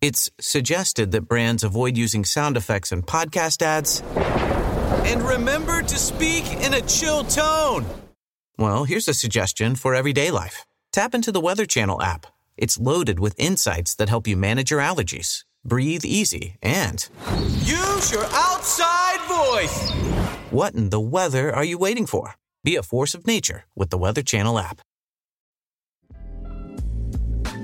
It's 0.00 0.30
suggested 0.40 1.12
that 1.12 1.28
brands 1.28 1.62
avoid 1.62 1.94
using 1.94 2.24
sound 2.24 2.56
effects 2.56 2.90
in 2.90 3.02
podcast 3.02 3.60
ads. 3.60 4.00
And 5.04 5.20
remember 5.20 5.82
to 5.82 5.96
speak 5.98 6.46
in 6.64 6.72
a 6.72 6.80
chill 6.80 7.22
tone. 7.24 7.84
Well, 8.56 8.84
here's 8.84 9.08
a 9.08 9.14
suggestion 9.14 9.74
for 9.76 9.94
everyday 9.94 10.30
life 10.30 10.64
tap 10.92 11.14
into 11.14 11.32
the 11.32 11.40
Weather 11.40 11.66
Channel 11.66 12.00
app. 12.00 12.24
It's 12.56 12.80
loaded 12.80 13.20
with 13.20 13.38
insights 13.38 13.94
that 13.96 14.08
help 14.08 14.26
you 14.26 14.38
manage 14.38 14.70
your 14.70 14.80
allergies, 14.80 15.44
breathe 15.66 16.06
easy, 16.06 16.56
and 16.62 17.06
use 17.58 18.10
your 18.10 18.24
outside 18.24 19.20
voice. 19.28 19.90
What 20.50 20.74
in 20.74 20.88
the 20.88 21.00
weather 21.00 21.54
are 21.54 21.64
you 21.64 21.76
waiting 21.76 22.06
for? 22.06 22.36
Be 22.64 22.76
a 22.76 22.82
force 22.82 23.14
of 23.14 23.26
nature 23.26 23.66
with 23.76 23.90
the 23.90 23.98
Weather 23.98 24.22
Channel 24.22 24.58
app. 24.58 24.80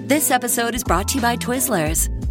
This 0.06 0.30
episode 0.30 0.74
is 0.76 0.84
brought 0.84 1.08
to 1.08 1.14
you 1.16 1.20
by 1.22 1.36
Twizzlers. 1.36 2.08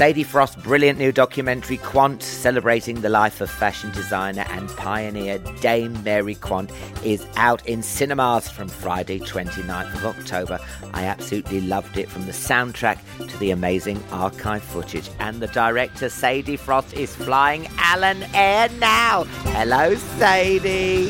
Sadie 0.00 0.24
Frost's 0.24 0.56
brilliant 0.56 0.98
new 0.98 1.12
documentary 1.12 1.76
Quant, 1.76 2.22
celebrating 2.22 3.02
the 3.02 3.10
life 3.10 3.42
of 3.42 3.50
fashion 3.50 3.90
designer 3.90 4.46
and 4.48 4.66
pioneer 4.70 5.38
Dame 5.60 6.02
Mary 6.02 6.36
Quant, 6.36 6.72
is 7.04 7.26
out 7.36 7.66
in 7.66 7.82
cinemas 7.82 8.48
from 8.48 8.66
Friday 8.66 9.18
29th 9.18 9.94
of 9.96 10.06
October. 10.06 10.58
I 10.94 11.04
absolutely 11.04 11.60
loved 11.60 11.98
it 11.98 12.08
from 12.08 12.24
the 12.24 12.32
soundtrack 12.32 12.98
to 13.28 13.38
the 13.40 13.50
amazing 13.50 14.02
archive 14.10 14.62
footage. 14.62 15.10
And 15.18 15.38
the 15.38 15.48
director 15.48 16.08
Sadie 16.08 16.56
Frost 16.56 16.94
is 16.94 17.14
flying 17.14 17.68
Alan 17.76 18.22
Air 18.32 18.70
now. 18.78 19.24
Hello, 19.52 19.94
Sadie. 19.96 21.08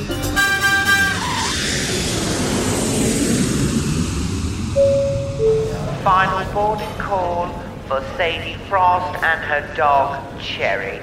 Final 6.02 6.52
boarding 6.52 6.98
call 6.98 7.69
for 7.90 8.00
Sadie 8.16 8.54
Frost 8.68 9.20
and 9.20 9.40
her 9.42 9.74
dog 9.74 10.40
Cherry. 10.40 11.00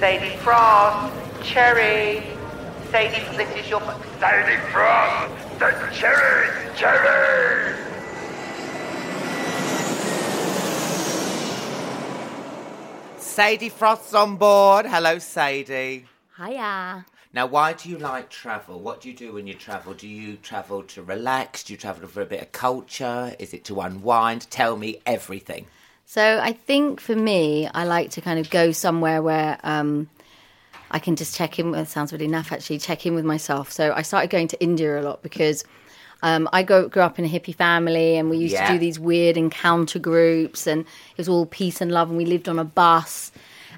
Sadie 0.00 0.34
Frost, 0.38 1.12
Cherry. 1.42 2.22
Sadie, 2.90 3.36
this 3.36 3.54
is 3.58 3.68
your. 3.68 3.82
Sadie 4.18 4.56
Frost, 4.72 5.58
that's 5.58 5.94
Cherry, 5.94 6.48
Cherry. 6.76 7.74
Sadie 13.18 13.68
Frost's 13.68 14.14
on 14.14 14.36
board. 14.36 14.86
Hello, 14.86 15.18
Sadie. 15.18 16.06
Hiya. 16.38 17.04
Now, 17.34 17.46
why 17.48 17.74
do 17.74 17.90
you 17.90 17.98
like 17.98 18.30
travel? 18.30 18.80
What 18.80 19.02
do 19.02 19.10
you 19.10 19.14
do 19.14 19.34
when 19.34 19.46
you 19.46 19.52
travel? 19.52 19.92
Do 19.92 20.08
you 20.08 20.38
travel 20.38 20.84
to 20.84 21.02
relax? 21.02 21.64
Do 21.64 21.74
you 21.74 21.76
travel 21.76 22.08
for 22.08 22.22
a 22.22 22.26
bit 22.26 22.40
of 22.40 22.52
culture? 22.52 23.36
Is 23.38 23.52
it 23.52 23.64
to 23.66 23.82
unwind? 23.82 24.50
Tell 24.50 24.78
me 24.78 25.02
everything. 25.04 25.66
So 26.06 26.38
I 26.42 26.52
think 26.52 27.00
for 27.00 27.16
me, 27.16 27.68
I 27.74 27.84
like 27.84 28.10
to 28.10 28.20
kind 28.20 28.38
of 28.38 28.50
go 28.50 28.72
somewhere 28.72 29.22
where 29.22 29.58
um, 29.64 30.08
I 30.90 30.98
can 30.98 31.16
just 31.16 31.34
check 31.34 31.58
in. 31.58 31.74
It 31.74 31.88
sounds 31.88 32.12
really 32.12 32.28
naff 32.28 32.52
actually. 32.52 32.78
Check 32.78 33.06
in 33.06 33.14
with 33.14 33.24
myself. 33.24 33.72
So 33.72 33.92
I 33.94 34.02
started 34.02 34.30
going 34.30 34.48
to 34.48 34.62
India 34.62 35.00
a 35.00 35.02
lot 35.02 35.22
because 35.22 35.64
um, 36.22 36.48
I 36.52 36.62
go, 36.62 36.88
grew 36.88 37.02
up 37.02 37.18
in 37.18 37.24
a 37.24 37.28
hippie 37.28 37.54
family, 37.54 38.16
and 38.16 38.30
we 38.30 38.38
used 38.38 38.54
Yeah. 38.54 38.66
to 38.66 38.72
do 38.74 38.78
these 38.78 38.98
weird 38.98 39.36
encounter 39.36 39.98
groups, 39.98 40.66
and 40.66 40.82
it 40.82 41.18
was 41.18 41.28
all 41.28 41.46
peace 41.46 41.80
and 41.80 41.90
love, 41.92 42.08
and 42.08 42.16
we 42.16 42.24
lived 42.24 42.48
on 42.48 42.58
a 42.58 42.64
bus. 42.64 43.30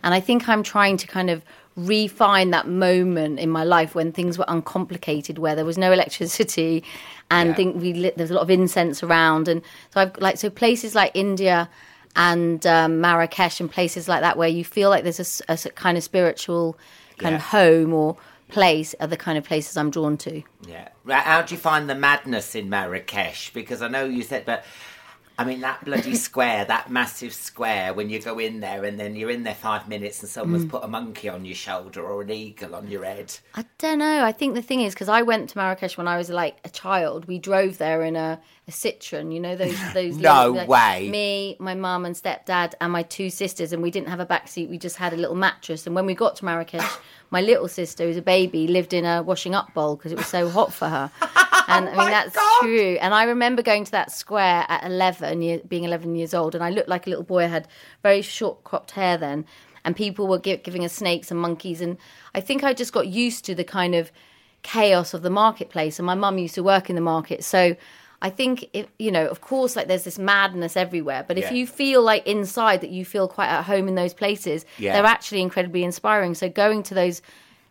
And 0.02 0.14
I 0.14 0.20
think 0.20 0.48
I'm 0.48 0.62
trying 0.62 0.96
to 0.98 1.06
kind 1.06 1.30
of 1.30 1.42
refine 1.74 2.50
that 2.50 2.68
moment 2.68 3.38
in 3.40 3.50
my 3.50 3.64
life 3.64 3.94
when 3.94 4.12
things 4.12 4.38
were 4.38 4.44
uncomplicated, 4.48 5.38
where 5.38 5.54
there 5.56 5.64
was 5.64 5.76
no 5.78 5.90
electricity, 5.98 6.84
and 7.30 7.48
Yeah. 7.50 7.54
think 7.56 7.80
we 7.82 7.92
lit, 7.94 8.16
there's 8.16 8.30
a 8.30 8.34
lot 8.34 8.42
of 8.42 8.50
incense 8.50 9.02
around, 9.02 9.48
and 9.48 9.62
so 9.92 10.00
I've 10.02 10.16
like 10.18 10.36
so 10.38 10.50
places 10.50 10.94
like 10.94 11.10
India 11.14 11.68
and 12.16 12.66
um, 12.66 13.00
Marrakesh 13.00 13.60
and 13.60 13.70
places 13.70 14.08
like 14.08 14.22
that 14.22 14.36
where 14.36 14.48
you 14.48 14.64
feel 14.64 14.90
like 14.90 15.04
there's 15.04 15.42
a 15.48 15.56
kind 15.70 15.96
of 15.96 16.02
spiritual 16.02 16.76
kind 17.18 17.34
of 17.34 17.42
home 17.42 17.92
or 17.92 18.16
place 18.48 18.94
are 19.00 19.06
the 19.06 19.16
kind 19.16 19.36
of 19.36 19.44
places 19.44 19.76
I'm 19.76 19.90
drawn 19.90 20.16
to. 20.18 20.42
Yeah. 20.66 20.88
How 21.08 21.42
do 21.42 21.54
you 21.54 21.60
find 21.60 21.88
the 21.88 21.94
madness 21.94 22.54
in 22.54 22.68
Marrakesh? 22.68 23.52
Because 23.52 23.82
I 23.82 23.88
know 23.88 24.04
you 24.04 24.22
said, 24.22 24.46
but 24.46 24.64
I 25.38 25.44
mean, 25.44 25.60
that 25.60 25.84
bloody 25.84 26.14
square, 26.14 26.64
that 26.64 26.90
massive 26.90 27.34
square, 27.34 27.92
when 27.92 28.08
you 28.08 28.20
go 28.20 28.38
in 28.38 28.60
there 28.60 28.84
and 28.84 28.98
then 28.98 29.14
you're 29.14 29.30
in 29.30 29.42
there 29.42 29.54
five 29.54 29.86
minutes 29.86 30.20
and 30.22 30.30
someone's 30.30 30.64
Mm. 30.64 30.70
put 30.70 30.82
a 30.84 30.88
monkey 30.88 31.28
on 31.28 31.44
your 31.44 31.54
shoulder 31.54 32.02
or 32.02 32.22
an 32.22 32.30
eagle 32.30 32.74
on 32.74 32.88
your 32.88 33.04
head. 33.04 33.36
I 33.54 33.66
don't 33.76 33.98
know. 33.98 34.24
I 34.24 34.32
think 34.32 34.54
the 34.54 34.62
thing 34.62 34.80
is 34.80 34.94
because 34.94 35.10
I 35.10 35.20
went 35.22 35.50
to 35.50 35.58
Marrakesh 35.58 35.98
when 35.98 36.08
I 36.08 36.16
was 36.16 36.30
like 36.30 36.56
a 36.64 36.70
child. 36.70 37.26
We 37.26 37.38
drove 37.38 37.76
there 37.76 38.02
in 38.02 38.16
a, 38.16 38.40
a 38.66 38.70
Citroen. 38.70 39.30
You 39.34 39.40
know 39.40 39.56
those 39.56 39.76
those. 39.94 40.16
No 40.16 40.50
little- 40.52 40.54
like, 40.54 40.68
way. 40.68 41.08
Me, 41.10 41.56
my 41.58 41.74
mum, 41.74 42.06
and 42.06 42.14
stepdad, 42.16 42.72
and 42.80 42.90
my 42.90 43.02
two 43.02 43.28
sisters, 43.28 43.74
and 43.74 43.82
we 43.82 43.90
didn't 43.90 44.08
have 44.08 44.20
a 44.20 44.26
back 44.26 44.48
seat. 44.48 44.70
We 44.70 44.78
just 44.78 44.96
had 44.96 45.12
a 45.12 45.16
little 45.16 45.36
mattress. 45.36 45.86
And 45.86 45.94
when 45.94 46.06
we 46.06 46.14
got 46.14 46.36
to 46.36 46.46
Marrakesh, 46.46 46.96
my 47.30 47.42
little 47.42 47.68
sister, 47.68 48.04
who's 48.04 48.16
a 48.16 48.22
baby, 48.22 48.66
lived 48.68 48.94
in 48.94 49.04
a 49.04 49.22
washing 49.22 49.54
up 49.54 49.74
bowl 49.74 49.96
because 49.96 50.12
it 50.12 50.16
was 50.18 50.26
so 50.28 50.48
hot 50.48 50.72
for 50.72 50.88
her. 50.88 51.10
And 51.74 51.88
I 51.88 51.96
mean 51.96 52.10
that's 52.10 52.36
true. 52.60 52.96
And 53.00 53.12
I 53.14 53.24
remember 53.24 53.62
going 53.62 53.84
to 53.84 53.90
that 53.92 54.12
square 54.12 54.64
at 54.68 54.84
eleven, 54.84 55.42
year, 55.42 55.60
being 55.66 55.84
eleven 55.84 56.14
years 56.14 56.32
old, 56.34 56.54
and 56.54 56.62
I 56.62 56.70
looked 56.70 56.88
like 56.88 57.06
a 57.06 57.10
little 57.10 57.24
boy. 57.24 57.44
I 57.44 57.48
had 57.48 57.68
very 58.02 58.22
short 58.22 58.64
cropped 58.64 58.92
hair 58.92 59.16
then, 59.16 59.44
and 59.84 59.96
people 59.96 60.26
were 60.28 60.38
gi- 60.38 60.58
giving 60.58 60.84
us 60.84 60.92
snakes 60.92 61.30
and 61.30 61.40
monkeys. 61.40 61.80
And 61.80 61.96
I 62.34 62.40
think 62.40 62.62
I 62.64 62.72
just 62.72 62.92
got 62.92 63.08
used 63.08 63.44
to 63.46 63.54
the 63.54 63.64
kind 63.64 63.94
of 63.94 64.12
chaos 64.62 65.14
of 65.14 65.22
the 65.22 65.30
marketplace. 65.30 65.98
And 65.98 66.06
my 66.06 66.14
mum 66.14 66.38
used 66.38 66.54
to 66.56 66.62
work 66.62 66.88
in 66.90 66.96
the 66.96 67.02
market, 67.02 67.44
so 67.44 67.76
I 68.22 68.30
think 68.30 68.68
if 68.72 68.86
you 68.98 69.10
know, 69.12 69.26
of 69.26 69.40
course, 69.40 69.76
like 69.76 69.88
there's 69.88 70.04
this 70.04 70.18
madness 70.18 70.76
everywhere. 70.76 71.24
But 71.26 71.36
if 71.38 71.44
Yeah. 71.44 71.52
you 71.54 71.66
feel 71.66 72.02
like 72.02 72.26
inside 72.26 72.80
that 72.80 72.90
you 72.90 73.04
feel 73.04 73.28
quite 73.28 73.48
at 73.48 73.64
home 73.64 73.88
in 73.88 73.94
those 73.94 74.14
places, 74.14 74.64
Yeah. 74.78 74.92
they're 74.94 75.04
actually 75.04 75.42
incredibly 75.42 75.84
inspiring. 75.84 76.34
So 76.34 76.48
going 76.48 76.82
to 76.84 76.94
those. 76.94 77.20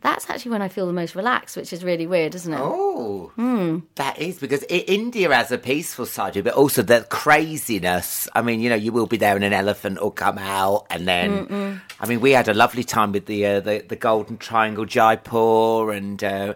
That's 0.02 0.30
actually 0.30 0.52
when 0.52 0.62
I 0.62 0.68
feel 0.68 0.86
the 0.86 0.94
most 0.94 1.16
relaxed, 1.16 1.58
which 1.58 1.74
is 1.74 1.84
really 1.84 2.06
weird, 2.06 2.36
isn't 2.36 2.54
it? 2.54 2.60
Oh, 2.62 3.32
Hmm. 3.36 3.80
that 3.96 4.20
is 4.20 4.38
because 4.40 4.64
India 4.70 5.34
has 5.34 5.52
a 5.52 5.58
peaceful 5.58 6.06
side 6.06 6.34
to 6.34 6.40
it, 6.40 6.46
but 6.46 6.54
also 6.54 6.84
the 6.84 7.02
craziness. 7.10 8.28
I 8.36 8.42
mean, 8.42 8.60
you 8.60 8.70
know, 8.70 8.76
you 8.76 8.92
will 8.92 9.08
be 9.08 9.18
there 9.18 9.36
and 9.36 9.44
an 9.44 9.54
elephant 9.54 10.02
will 10.02 10.12
come 10.12 10.38
out, 10.38 10.86
and 10.90 11.08
then 11.08 11.82
I 12.00 12.06
mean, 12.08 12.22
we 12.22 12.32
had 12.32 12.48
a 12.48 12.54
lovely 12.54 12.84
time 12.84 13.12
with 13.12 13.26
the 13.26 13.46
uh, 13.46 13.60
the, 13.62 13.84
the 13.88 13.96
Golden 13.96 14.38
Triangle, 14.38 14.86
Jaipur, 14.86 15.92
and 15.92 16.24
uh, 16.24 16.54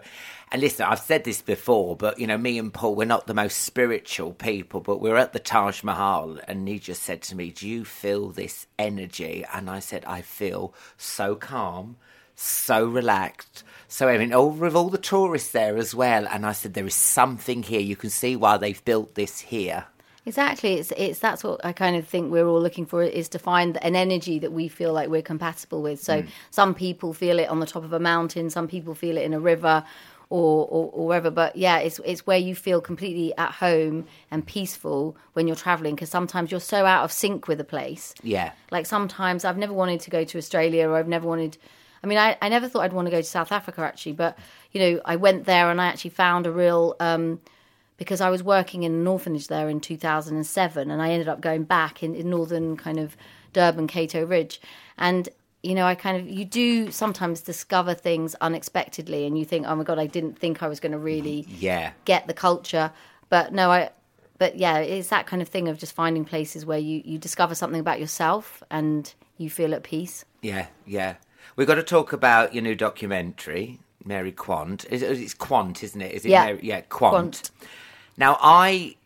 and 0.52 0.60
listen, 0.62 0.86
I've 0.86 0.98
said 1.00 1.24
this 1.24 1.42
before, 1.42 1.96
but 1.96 2.18
you 2.18 2.26
know, 2.26 2.38
me 2.38 2.58
and 2.58 2.72
Paul, 2.72 2.94
we're 2.94 3.04
not 3.04 3.26
the 3.26 3.34
most 3.34 3.58
spiritual 3.58 4.32
people, 4.32 4.80
but 4.80 5.00
we 5.00 5.10
were 5.10 5.16
at 5.18 5.32
the 5.32 5.38
Taj 5.38 5.82
Mahal, 5.82 6.38
and 6.48 6.66
he 6.68 6.78
just 6.78 7.02
said 7.02 7.22
to 7.22 7.36
me, 7.36 7.50
"Do 7.50 7.68
you 7.68 7.84
feel 7.84 8.30
this 8.30 8.66
energy?" 8.78 9.44
And 9.52 9.68
I 9.70 9.80
said, 9.80 10.04
"I 10.06 10.22
feel 10.22 10.72
so 10.96 11.34
calm." 11.34 11.96
So 12.40 12.86
relaxed. 12.86 13.64
So 13.88 14.08
I 14.08 14.18
mean, 14.18 14.32
all 14.32 14.50
with 14.50 14.74
all 14.74 14.88
the 14.88 14.98
tourists 14.98 15.50
there 15.50 15.76
as 15.76 15.94
well. 15.94 16.26
And 16.28 16.46
I 16.46 16.52
said, 16.52 16.74
there 16.74 16.86
is 16.86 16.94
something 16.94 17.62
here. 17.62 17.80
You 17.80 17.96
can 17.96 18.10
see 18.10 18.36
why 18.36 18.56
they've 18.56 18.84
built 18.84 19.14
this 19.14 19.40
here. 19.40 19.86
Exactly. 20.26 20.74
It's 20.74 20.92
it's 20.96 21.18
that's 21.18 21.42
what 21.42 21.64
I 21.64 21.72
kind 21.72 21.96
of 21.96 22.06
think 22.06 22.30
we're 22.30 22.46
all 22.46 22.60
looking 22.60 22.86
for 22.86 23.02
is 23.02 23.28
to 23.30 23.38
find 23.38 23.82
an 23.82 23.96
energy 23.96 24.38
that 24.38 24.52
we 24.52 24.68
feel 24.68 24.92
like 24.92 25.08
we're 25.08 25.22
compatible 25.22 25.82
with. 25.82 26.00
So 26.00 26.22
mm. 26.22 26.28
some 26.50 26.74
people 26.74 27.14
feel 27.14 27.38
it 27.38 27.48
on 27.48 27.60
the 27.60 27.66
top 27.66 27.84
of 27.84 27.92
a 27.92 27.98
mountain, 27.98 28.50
some 28.50 28.68
people 28.68 28.94
feel 28.94 29.16
it 29.16 29.22
in 29.22 29.32
a 29.32 29.40
river 29.40 29.82
or, 30.28 30.66
or, 30.66 30.90
or 30.92 31.06
wherever. 31.08 31.30
But 31.30 31.56
yeah, 31.56 31.78
it's 31.78 32.00
it's 32.04 32.26
where 32.26 32.38
you 32.38 32.54
feel 32.54 32.80
completely 32.80 33.34
at 33.38 33.50
home 33.50 34.06
and 34.30 34.46
peaceful 34.46 35.16
when 35.32 35.46
you're 35.46 35.56
traveling 35.56 35.94
because 35.94 36.10
sometimes 36.10 36.50
you're 36.50 36.60
so 36.60 36.84
out 36.84 37.02
of 37.02 37.12
sync 37.12 37.48
with 37.48 37.58
a 37.58 37.64
place. 37.64 38.14
Yeah. 38.22 38.52
Like 38.70 38.86
sometimes 38.86 39.44
I've 39.44 39.58
never 39.58 39.72
wanted 39.72 40.00
to 40.00 40.10
go 40.10 40.24
to 40.24 40.38
Australia 40.38 40.88
or 40.88 40.96
I've 40.96 41.08
never 41.08 41.26
wanted. 41.26 41.58
I 42.02 42.06
mean, 42.06 42.18
I, 42.18 42.36
I 42.40 42.48
never 42.48 42.68
thought 42.68 42.80
I'd 42.82 42.92
want 42.92 43.06
to 43.06 43.10
go 43.10 43.18
to 43.20 43.26
South 43.26 43.52
Africa 43.52 43.82
actually, 43.82 44.12
but 44.12 44.38
you 44.72 44.80
know, 44.80 45.00
I 45.04 45.16
went 45.16 45.44
there 45.44 45.70
and 45.70 45.80
I 45.80 45.86
actually 45.86 46.10
found 46.10 46.46
a 46.46 46.50
real 46.50 46.96
um, 47.00 47.40
because 47.96 48.20
I 48.22 48.30
was 48.30 48.42
working 48.42 48.82
in 48.84 48.92
an 48.94 49.06
orphanage 49.06 49.48
there 49.48 49.68
in 49.68 49.80
2007, 49.80 50.90
and 50.90 51.02
I 51.02 51.10
ended 51.10 51.28
up 51.28 51.40
going 51.42 51.64
back 51.64 52.02
in, 52.02 52.14
in 52.14 52.30
northern 52.30 52.76
kind 52.76 52.98
of 52.98 53.16
Durban, 53.52 53.86
Cato 53.88 54.24
Ridge, 54.24 54.60
and 54.96 55.28
you 55.62 55.74
know, 55.74 55.84
I 55.84 55.94
kind 55.94 56.16
of 56.16 56.26
you 56.26 56.46
do 56.46 56.90
sometimes 56.90 57.42
discover 57.42 57.92
things 57.92 58.34
unexpectedly, 58.40 59.26
and 59.26 59.38
you 59.38 59.44
think, 59.44 59.66
oh 59.66 59.74
my 59.74 59.84
god, 59.84 59.98
I 59.98 60.06
didn't 60.06 60.38
think 60.38 60.62
I 60.62 60.68
was 60.68 60.80
going 60.80 60.92
to 60.92 60.98
really 60.98 61.46
Yeah. 61.58 61.92
get 62.06 62.26
the 62.26 62.34
culture, 62.34 62.92
but 63.28 63.52
no, 63.52 63.70
I. 63.70 63.90
But 64.38 64.56
yeah, 64.56 64.78
it's 64.78 65.08
that 65.08 65.26
kind 65.26 65.42
of 65.42 65.48
thing 65.48 65.68
of 65.68 65.76
just 65.76 65.92
finding 65.92 66.24
places 66.24 66.64
where 66.64 66.78
you, 66.78 67.02
you 67.04 67.18
discover 67.18 67.54
something 67.54 67.78
about 67.78 68.00
yourself 68.00 68.62
and 68.70 69.12
you 69.36 69.50
feel 69.50 69.74
at 69.74 69.82
peace. 69.82 70.24
Yeah, 70.40 70.68
yeah. 70.86 71.16
We've 71.56 71.66
got 71.66 71.76
to 71.76 71.82
talk 71.82 72.12
about 72.12 72.54
your 72.54 72.62
new 72.62 72.74
documentary, 72.74 73.80
Mary 74.04 74.32
Quant. 74.32 74.84
It's 74.90 75.34
Quant, 75.34 75.82
isn't 75.82 76.00
it? 76.00 76.12
Is 76.12 76.24
it 76.24 76.30
Yeah. 76.30 76.46
Mary? 76.46 76.60
Yeah, 76.62 76.80
Quant. 76.82 77.12
Quant. 77.12 77.50
Now, 78.16 78.38
I 78.40 78.96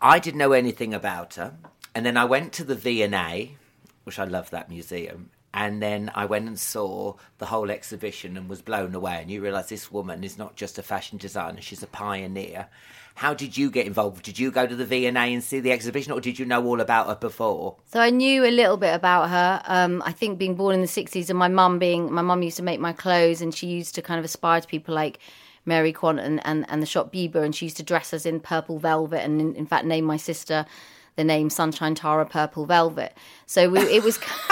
I 0.00 0.18
didn't 0.18 0.38
know 0.38 0.52
anything 0.52 0.92
about 0.94 1.34
her, 1.34 1.54
and 1.94 2.04
then 2.04 2.16
I 2.16 2.24
went 2.24 2.52
to 2.54 2.64
the 2.64 2.74
V&A, 2.74 3.56
which 4.04 4.18
I 4.18 4.24
love 4.24 4.50
that 4.50 4.68
museum, 4.68 5.30
and 5.54 5.80
then 5.80 6.10
I 6.14 6.24
went 6.24 6.48
and 6.48 6.58
saw 6.58 7.14
the 7.38 7.46
whole 7.46 7.70
exhibition 7.70 8.36
and 8.36 8.48
was 8.48 8.62
blown 8.62 8.94
away. 8.94 9.18
And 9.22 9.30
you 9.30 9.40
realise 9.40 9.68
this 9.68 9.92
woman 9.92 10.24
is 10.24 10.36
not 10.38 10.56
just 10.56 10.78
a 10.78 10.82
fashion 10.82 11.18
designer; 11.18 11.60
she's 11.60 11.82
a 11.82 11.86
pioneer. 11.86 12.68
How 13.14 13.34
did 13.34 13.56
you 13.56 13.70
get 13.70 13.86
involved? 13.86 14.24
Did 14.24 14.38
you 14.38 14.50
go 14.50 14.66
to 14.66 14.74
the 14.74 14.84
V&A 14.84 15.10
and 15.12 15.44
see 15.44 15.60
the 15.60 15.70
exhibition, 15.72 16.12
or 16.12 16.20
did 16.20 16.38
you 16.38 16.44
know 16.44 16.64
all 16.64 16.80
about 16.80 17.06
her 17.08 17.14
before? 17.14 17.76
So 17.92 18.00
I 18.00 18.10
knew 18.10 18.44
a 18.44 18.50
little 18.50 18.76
bit 18.76 18.94
about 18.94 19.28
her. 19.30 19.62
Um, 19.66 20.02
I 20.04 20.12
think 20.12 20.38
being 20.38 20.54
born 20.54 20.74
in 20.74 20.80
the 20.80 20.86
sixties 20.88 21.30
and 21.30 21.38
my 21.38 21.48
mum 21.48 21.78
being 21.78 22.12
my 22.12 22.22
mum 22.22 22.42
used 22.42 22.56
to 22.56 22.62
make 22.62 22.80
my 22.80 22.92
clothes 22.92 23.40
and 23.40 23.54
she 23.54 23.66
used 23.66 23.94
to 23.96 24.02
kind 24.02 24.18
of 24.18 24.24
aspire 24.24 24.60
to 24.60 24.66
people 24.66 24.94
like 24.94 25.18
Mary 25.64 25.92
Quant 25.92 26.18
and, 26.18 26.40
and, 26.44 26.64
and 26.68 26.82
the 26.82 26.86
shop 26.86 27.12
Biba 27.12 27.36
and 27.36 27.54
she 27.54 27.66
used 27.66 27.76
to 27.76 27.82
dress 27.84 28.12
us 28.12 28.26
in 28.26 28.40
purple 28.40 28.78
velvet 28.80 29.22
and 29.22 29.40
in, 29.40 29.54
in 29.54 29.66
fact 29.66 29.84
name 29.84 30.04
my 30.04 30.16
sister 30.16 30.66
the 31.14 31.22
name 31.24 31.50
Sunshine 31.50 31.94
Tara 31.94 32.24
Purple 32.24 32.64
Velvet. 32.64 33.14
So 33.44 33.68
we, 33.68 33.80
it 33.80 34.02
was 34.02 34.18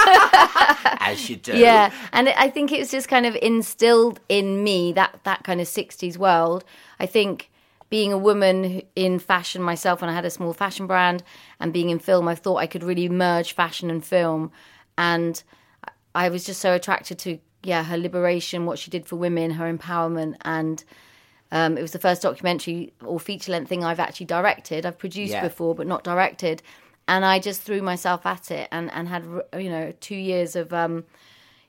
As 1.00 1.28
you 1.30 1.36
do. 1.36 1.56
yeah, 1.56 1.90
and 2.12 2.28
it- 2.28 2.34
I 2.38 2.50
think 2.50 2.70
it 2.70 2.78
was 2.78 2.90
just 2.90 3.08
kind 3.08 3.26
of 3.26 3.34
instilled 3.40 4.20
in 4.28 4.62
me 4.62 4.92
that 4.92 5.20
that 5.24 5.42
kind 5.44 5.60
of 5.60 5.66
'60s 5.66 6.16
world. 6.18 6.64
I 6.98 7.06
think 7.06 7.49
being 7.90 8.12
a 8.12 8.18
woman 8.18 8.82
in 8.96 9.18
fashion 9.18 9.60
myself, 9.62 10.00
when 10.00 10.08
I 10.10 10.14
had 10.14 10.24
a 10.24 10.30
small 10.30 10.52
fashion 10.54 10.86
brand, 10.86 11.22
and 11.58 11.72
being 11.72 11.90
in 11.90 11.98
film, 11.98 12.28
I 12.28 12.34
thought 12.36 12.56
I 12.56 12.66
could 12.66 12.82
really 12.84 13.08
merge 13.08 13.52
fashion 13.52 13.90
and 13.90 14.04
film, 14.04 14.50
and 14.96 15.42
I 16.14 16.28
was 16.28 16.44
just 16.44 16.60
so 16.60 16.72
attracted 16.72 17.18
to 17.20 17.38
yeah 17.62 17.82
her 17.84 17.98
liberation, 17.98 18.64
what 18.64 18.78
she 18.78 18.90
did 18.90 19.06
for 19.06 19.16
women, 19.16 19.52
her 19.52 19.72
empowerment, 19.72 20.36
and. 20.42 20.82
Um, 21.52 21.76
it 21.76 21.82
was 21.82 21.90
the 21.90 21.98
first 21.98 22.22
documentary 22.22 22.92
or 23.04 23.18
feature 23.18 23.50
length 23.50 23.68
thing 23.68 23.82
I've 23.82 23.98
actually 23.98 24.26
directed. 24.26 24.86
I've 24.86 24.98
produced 24.98 25.32
Yeah. 25.32 25.42
before, 25.42 25.74
but 25.74 25.84
not 25.84 26.04
directed. 26.04 26.62
And 27.08 27.24
I 27.24 27.40
just 27.40 27.62
threw 27.62 27.82
myself 27.82 28.24
at 28.24 28.52
it 28.52 28.68
and, 28.70 28.88
and 28.92 29.08
had, 29.08 29.24
you 29.58 29.68
know, 29.68 29.92
two 29.98 30.14
years 30.14 30.54
of, 30.54 30.72
um, 30.72 31.02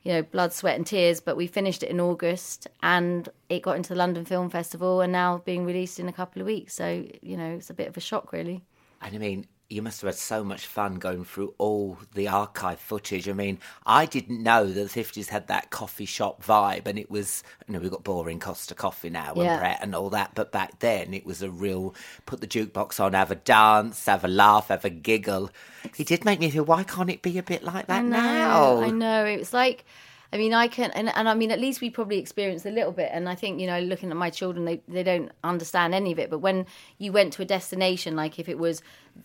you 0.03 0.13
know, 0.13 0.21
blood, 0.21 0.53
sweat, 0.53 0.75
and 0.75 0.85
tears. 0.85 1.19
But 1.19 1.37
we 1.37 1.47
finished 1.47 1.83
it 1.83 1.89
in 1.89 1.99
August 1.99 2.67
and 2.81 3.27
it 3.49 3.61
got 3.61 3.75
into 3.77 3.89
the 3.89 3.95
London 3.95 4.25
Film 4.25 4.49
Festival 4.49 5.01
and 5.01 5.11
now 5.11 5.39
being 5.45 5.65
released 5.65 5.99
in 5.99 6.07
a 6.07 6.13
couple 6.13 6.41
of 6.41 6.45
weeks. 6.45 6.73
So, 6.73 7.05
you 7.21 7.37
know, 7.37 7.51
it's 7.51 7.69
a 7.69 7.73
bit 7.73 7.87
of 7.87 7.97
a 7.97 8.01
shock, 8.01 8.31
really. 8.31 8.63
And 9.01 9.15
I 9.15 9.17
mean, 9.17 9.47
you 9.71 9.81
must 9.81 10.01
have 10.01 10.09
had 10.09 10.15
so 10.15 10.43
much 10.43 10.65
fun 10.65 10.95
going 10.95 11.23
through 11.23 11.53
all 11.57 11.97
the 12.13 12.27
archive 12.27 12.79
footage. 12.79 13.29
I 13.29 13.33
mean, 13.33 13.59
I 13.85 14.05
didn't 14.05 14.43
know 14.43 14.67
that 14.67 14.91
the 14.93 15.03
50s 15.03 15.29
had 15.29 15.47
that 15.47 15.69
coffee 15.69 16.05
shop 16.05 16.43
vibe, 16.43 16.87
and 16.87 16.99
it 16.99 17.09
was, 17.09 17.43
you 17.67 17.73
know, 17.73 17.79
we've 17.79 17.91
got 17.91 18.03
boring 18.03 18.39
Costa 18.39 18.75
coffee 18.75 19.09
now 19.09 19.33
Yeah. 19.35 19.53
and 19.53 19.59
Pret 19.59 19.79
and 19.81 19.95
all 19.95 20.09
that, 20.09 20.31
but 20.35 20.51
back 20.51 20.79
then 20.79 21.13
it 21.13 21.25
was 21.25 21.41
a 21.41 21.49
real 21.49 21.95
put 22.25 22.41
the 22.41 22.47
jukebox 22.47 22.99
on, 22.99 23.13
have 23.13 23.31
a 23.31 23.35
dance, 23.35 24.05
have 24.05 24.25
a 24.25 24.27
laugh, 24.27 24.67
have 24.67 24.83
a 24.85 24.89
giggle. 24.89 25.49
It 25.97 26.07
did 26.07 26.25
make 26.25 26.39
me 26.39 26.49
feel, 26.51 26.65
why 26.65 26.83
can't 26.83 27.09
it 27.09 27.21
be 27.21 27.37
a 27.37 27.43
bit 27.43 27.63
like 27.63 27.87
that 27.87 28.03
now? 28.03 28.81
I 28.81 28.89
know. 28.89 29.25
It 29.25 29.39
was 29.39 29.53
like, 29.53 29.85
I 30.33 30.37
mean, 30.37 30.53
I 30.53 30.67
can, 30.67 30.91
and, 30.91 31.13
and 31.15 31.27
I 31.27 31.33
mean, 31.33 31.51
at 31.51 31.59
least 31.59 31.81
we 31.81 31.89
probably 31.89 32.17
experienced 32.17 32.65
a 32.65 32.71
little 32.71 32.93
bit. 32.93 33.09
And 33.11 33.27
I 33.27 33.35
think, 33.35 33.59
you 33.59 33.67
know, 33.67 33.79
looking 33.79 34.11
at 34.11 34.17
my 34.17 34.29
children, 34.29 34.63
they, 34.63 34.81
they 34.87 35.03
don't 35.03 35.31
understand 35.43 35.93
any 35.93 36.13
of 36.13 36.19
it. 36.19 36.29
But 36.29 36.39
when 36.39 36.67
you 36.97 37.11
went 37.11 37.33
to 37.33 37.41
a 37.41 37.45
destination, 37.45 38.15
like 38.15 38.39
if 38.39 38.47
it 38.47 38.57
was 38.57 38.81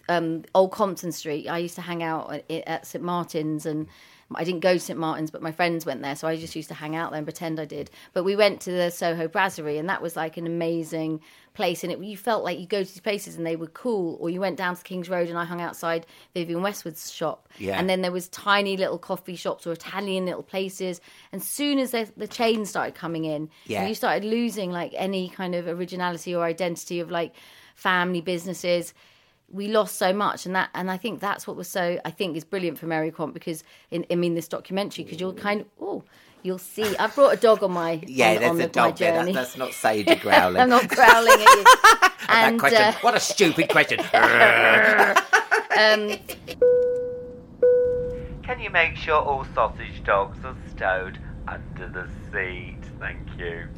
um, 0.08 0.44
Old 0.52 0.72
Compton 0.72 1.12
Street, 1.12 1.48
I 1.48 1.58
used 1.58 1.76
to 1.76 1.82
hang 1.82 2.02
out 2.02 2.32
at, 2.32 2.50
at 2.50 2.86
St. 2.86 3.04
Martin's 3.04 3.66
and 3.66 3.86
I 4.34 4.42
didn't 4.44 4.60
go 4.60 4.74
to 4.74 4.80
St. 4.80 4.98
Martin's, 4.98 5.30
but 5.30 5.40
my 5.42 5.52
friends 5.52 5.86
went 5.86 6.02
there. 6.02 6.16
So 6.16 6.26
I 6.26 6.36
just 6.36 6.56
used 6.56 6.68
to 6.68 6.74
hang 6.74 6.96
out 6.96 7.10
there 7.12 7.18
and 7.18 7.26
pretend 7.26 7.60
I 7.60 7.64
did. 7.64 7.90
But 8.12 8.24
we 8.24 8.34
went 8.34 8.60
to 8.62 8.72
the 8.72 8.90
Soho 8.90 9.28
Brasserie 9.28 9.78
and 9.78 9.88
that 9.88 10.02
was 10.02 10.16
like 10.16 10.36
an 10.36 10.46
amazing 10.46 11.20
place. 11.54 11.84
And 11.84 11.92
it, 11.92 12.00
you 12.00 12.16
felt 12.16 12.42
like 12.42 12.58
you 12.58 12.66
go 12.66 12.82
to 12.82 12.88
these 12.88 13.00
places 13.00 13.36
and 13.36 13.46
they 13.46 13.54
were 13.54 13.68
cool. 13.68 14.16
Or 14.20 14.28
you 14.28 14.40
went 14.40 14.56
down 14.56 14.74
to 14.74 14.82
King's 14.82 15.08
Road 15.08 15.28
and 15.28 15.38
I 15.38 15.44
hung 15.44 15.60
outside 15.60 16.06
Vivienne 16.34 16.62
Westwood's 16.62 17.12
shop. 17.12 17.48
Yeah. 17.58 17.78
And 17.78 17.88
then 17.88 18.02
there 18.02 18.10
was 18.10 18.28
tiny 18.28 18.76
little 18.76 18.98
coffee 18.98 19.36
shops 19.36 19.64
or 19.66 19.72
Italian 19.72 20.26
little 20.26 20.42
places. 20.42 21.00
And 21.30 21.40
soon 21.42 21.78
as 21.78 21.92
the, 21.92 22.10
the 22.16 22.26
chains 22.28 22.68
started 22.68 22.96
coming 22.96 23.24
in, 23.24 23.48
Yeah. 23.66 23.86
you 23.86 23.94
started 23.94 24.24
losing 24.24 24.72
like 24.72 24.92
any 24.96 25.28
kind 25.28 25.54
of 25.54 25.68
originality 25.68 26.34
or 26.34 26.42
identity 26.44 26.98
of 26.98 27.12
like 27.12 27.32
family 27.76 28.20
businesses. 28.22 28.92
We 29.48 29.68
lost 29.68 29.96
so 29.96 30.12
much, 30.12 30.44
and 30.44 30.56
that, 30.56 30.70
and 30.74 30.90
I 30.90 30.96
think 30.96 31.20
that's 31.20 31.46
what 31.46 31.56
was 31.56 31.68
so. 31.68 32.00
I 32.04 32.10
think 32.10 32.36
is 32.36 32.44
brilliant 32.44 32.78
for 32.78 32.86
Mary 32.86 33.10
Quant 33.12 33.32
because, 33.32 33.62
in, 33.90 34.04
I 34.10 34.16
mean, 34.16 34.34
this 34.34 34.48
documentary 34.48 35.04
because 35.04 35.20
you'll 35.20 35.34
kind 35.34 35.60
of, 35.60 35.66
oh, 35.80 36.02
you'll 36.42 36.58
see. 36.58 36.96
I've 36.96 37.14
brought 37.14 37.34
a 37.34 37.36
dog 37.36 37.62
on 37.62 37.70
my 37.72 37.92
yeah, 38.06 38.30
on, 38.30 38.36
there's 38.38 38.50
on 38.50 38.56
a 38.56 38.58
the, 38.58 38.64
my 38.64 38.68
dog 38.72 38.96
there. 38.98 39.12
journey. 39.18 39.32
That, 39.32 39.40
that's 39.40 39.56
not 39.56 39.72
Sadie 39.72 40.14
growling. 40.16 40.60
I'm 40.60 40.68
not 40.68 40.88
growling 40.88 41.32
at 41.32 41.38
you. 41.40 41.64
that 41.64 42.12
and 42.28 42.58
question. 42.58 42.82
uh, 42.82 42.92
what 43.02 43.14
a 43.14 43.20
stupid 43.20 43.68
question. 43.68 44.00
um, 44.00 44.06
Can 48.42 48.60
you 48.60 48.70
make 48.70 48.96
sure 48.96 49.14
all 49.16 49.44
sausage 49.54 50.02
dogs 50.04 50.44
are 50.44 50.56
stowed 50.70 51.18
under 51.46 51.88
the 51.88 52.08
seat? 52.32 52.78
Thank 52.98 53.28
you. 53.38 53.68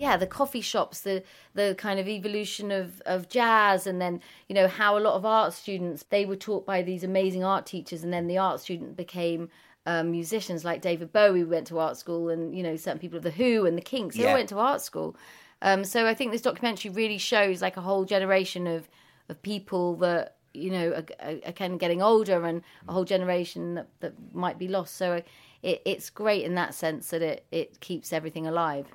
Yeah, 0.00 0.16
the 0.16 0.26
coffee 0.26 0.62
shops, 0.62 1.00
the 1.00 1.22
the 1.54 1.74
kind 1.76 2.00
of 2.00 2.08
evolution 2.08 2.70
of, 2.70 3.02
of 3.04 3.28
jazz, 3.28 3.86
and 3.86 4.00
then 4.00 4.20
you 4.48 4.54
know 4.54 4.66
how 4.66 4.96
a 4.96 5.00
lot 5.06 5.14
of 5.14 5.26
art 5.26 5.52
students 5.52 6.04
they 6.08 6.24
were 6.24 6.36
taught 6.36 6.64
by 6.64 6.80
these 6.82 7.04
amazing 7.04 7.44
art 7.44 7.66
teachers, 7.66 8.02
and 8.02 8.12
then 8.12 8.26
the 8.26 8.38
art 8.38 8.60
student 8.60 8.96
became 8.96 9.50
um, 9.84 10.10
musicians 10.10 10.64
like 10.64 10.80
David 10.80 11.12
Bowie 11.12 11.44
went 11.44 11.66
to 11.66 11.78
art 11.78 11.96
school, 11.98 12.30
and 12.30 12.56
you 12.56 12.62
know 12.62 12.76
certain 12.76 12.98
people 12.98 13.18
of 13.18 13.24
the 13.24 13.30
Who 13.30 13.66
and 13.66 13.76
the 13.76 13.82
Kinks 13.82 14.16
they 14.16 14.22
Yeah. 14.22 14.28
all 14.30 14.34
went 14.34 14.48
to 14.48 14.58
art 14.58 14.80
school. 14.80 15.16
Um, 15.62 15.84
so 15.84 16.06
I 16.06 16.14
think 16.14 16.32
this 16.32 16.40
documentary 16.42 16.90
really 16.90 17.18
shows 17.18 17.60
like 17.60 17.76
a 17.76 17.82
whole 17.82 18.06
generation 18.06 18.66
of 18.66 18.88
of 19.28 19.42
people 19.42 19.96
that 19.96 20.36
you 20.54 20.70
know 20.70 20.88
are, 20.92 21.28
are, 21.28 21.38
are 21.46 21.52
kind 21.52 21.74
of 21.74 21.78
getting 21.78 22.00
older, 22.00 22.44
and 22.46 22.62
a 22.88 22.92
whole 22.92 23.04
generation 23.04 23.74
that, 23.74 23.88
that 24.00 24.14
might 24.32 24.58
be 24.58 24.66
lost. 24.68 24.96
So 24.96 25.22
it, 25.62 25.82
it's 25.84 26.08
great 26.08 26.44
in 26.44 26.54
that 26.54 26.74
sense 26.74 27.10
that 27.10 27.20
it 27.20 27.44
it 27.50 27.80
keeps 27.80 28.14
everything 28.14 28.46
alive. 28.46 28.86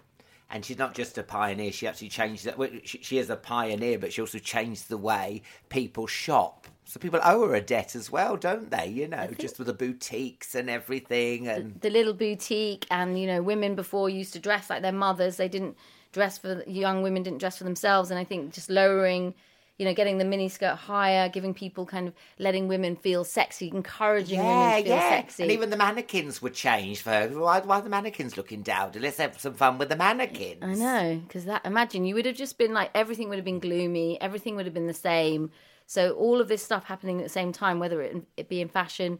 And 0.49 0.63
she's 0.63 0.77
not 0.77 0.93
just 0.93 1.17
a 1.17 1.23
pioneer; 1.23 1.71
she 1.71 1.87
actually 1.87 2.09
changed 2.09 2.45
that. 2.45 2.57
well, 2.57 2.69
She, 2.83 2.99
she 2.99 3.17
is 3.17 3.29
a 3.29 3.35
pioneer, 3.35 3.97
but 3.97 4.13
she 4.13 4.21
also 4.21 4.39
changed 4.39 4.89
the 4.89 4.97
way 4.97 5.41
people 5.69 6.07
shop. 6.07 6.67
So 6.85 6.99
people 6.99 7.19
owe 7.23 7.47
her 7.47 7.55
a 7.55 7.61
debt 7.61 7.95
as 7.95 8.11
well, 8.11 8.37
don't 8.37 8.69
they? 8.69 8.87
You 8.87 9.07
know, 9.07 9.27
just 9.39 9.57
with 9.57 9.67
the 9.67 9.73
boutiques 9.73 10.53
and 10.53 10.69
everything. 10.69 11.47
And 11.47 11.81
the 11.81 11.89
little 11.89 12.13
boutique 12.13 12.85
and 12.91 13.19
you 13.19 13.25
know 13.27 13.41
women 13.41 13.75
before 13.75 14.09
used 14.09 14.33
to 14.33 14.39
dress 14.39 14.69
like 14.69 14.81
their 14.81 14.91
mothers 14.91 15.37
they 15.37 15.49
didn't 15.49 15.77
dress 16.11 16.37
for 16.37 16.63
young 16.65 17.01
women 17.01 17.23
didn't 17.23 17.39
dress 17.39 17.57
for 17.57 17.65
themselves 17.65 18.09
and 18.09 18.17
i 18.17 18.23
think 18.23 18.53
just 18.53 18.69
lowering 18.69 19.33
you 19.77 19.85
know 19.85 19.93
getting 19.93 20.17
the 20.17 20.23
miniskirt 20.23 20.75
higher 20.75 21.27
giving 21.29 21.53
people 21.53 21.85
kind 21.85 22.07
of 22.07 22.13
letting 22.39 22.67
women 22.67 22.95
feel 22.95 23.23
sexy 23.23 23.69
encouraging 23.73 24.39
women 24.39 24.77
to 24.77 24.83
feel 24.83 24.95
yeah. 24.95 25.09
sexy 25.09 25.43
And 25.43 25.51
even 25.51 25.69
the 25.69 25.77
mannequins 25.77 26.41
were 26.41 26.49
changed 26.49 27.01
for 27.01 27.09
her. 27.09 27.27
Why, 27.27 27.59
why 27.59 27.79
are 27.79 27.81
the 27.81 27.89
mannequins 27.89 28.37
looking 28.37 28.61
dowdy? 28.61 28.99
Let's 28.99 29.17
have 29.17 29.39
some 29.39 29.53
fun 29.53 29.77
with 29.77 29.89
the 29.89 29.95
mannequins. 29.95 30.63
I 30.63 30.73
know, 30.73 31.21
because 31.27 31.45
that 31.45 31.65
imagine 31.65 32.05
you 32.05 32.15
would 32.15 32.25
have 32.25 32.35
just 32.35 32.57
been 32.57 32.73
like 32.73 32.91
everything 32.95 33.29
would 33.29 33.37
have 33.37 33.45
been 33.45 33.59
gloomy, 33.59 34.19
everything 34.21 34.55
would 34.55 34.65
have 34.65 34.73
been 34.73 34.87
the 34.87 34.93
same. 34.93 35.51
So 35.87 36.13
all 36.13 36.41
of 36.41 36.47
this 36.47 36.63
stuff 36.63 36.85
happening 36.85 37.19
at 37.19 37.23
the 37.23 37.29
same 37.29 37.51
time, 37.51 37.79
whether 37.79 38.01
it, 38.01 38.23
it 38.37 38.49
be 38.49 38.61
in 38.61 38.69
fashion, 38.69 39.19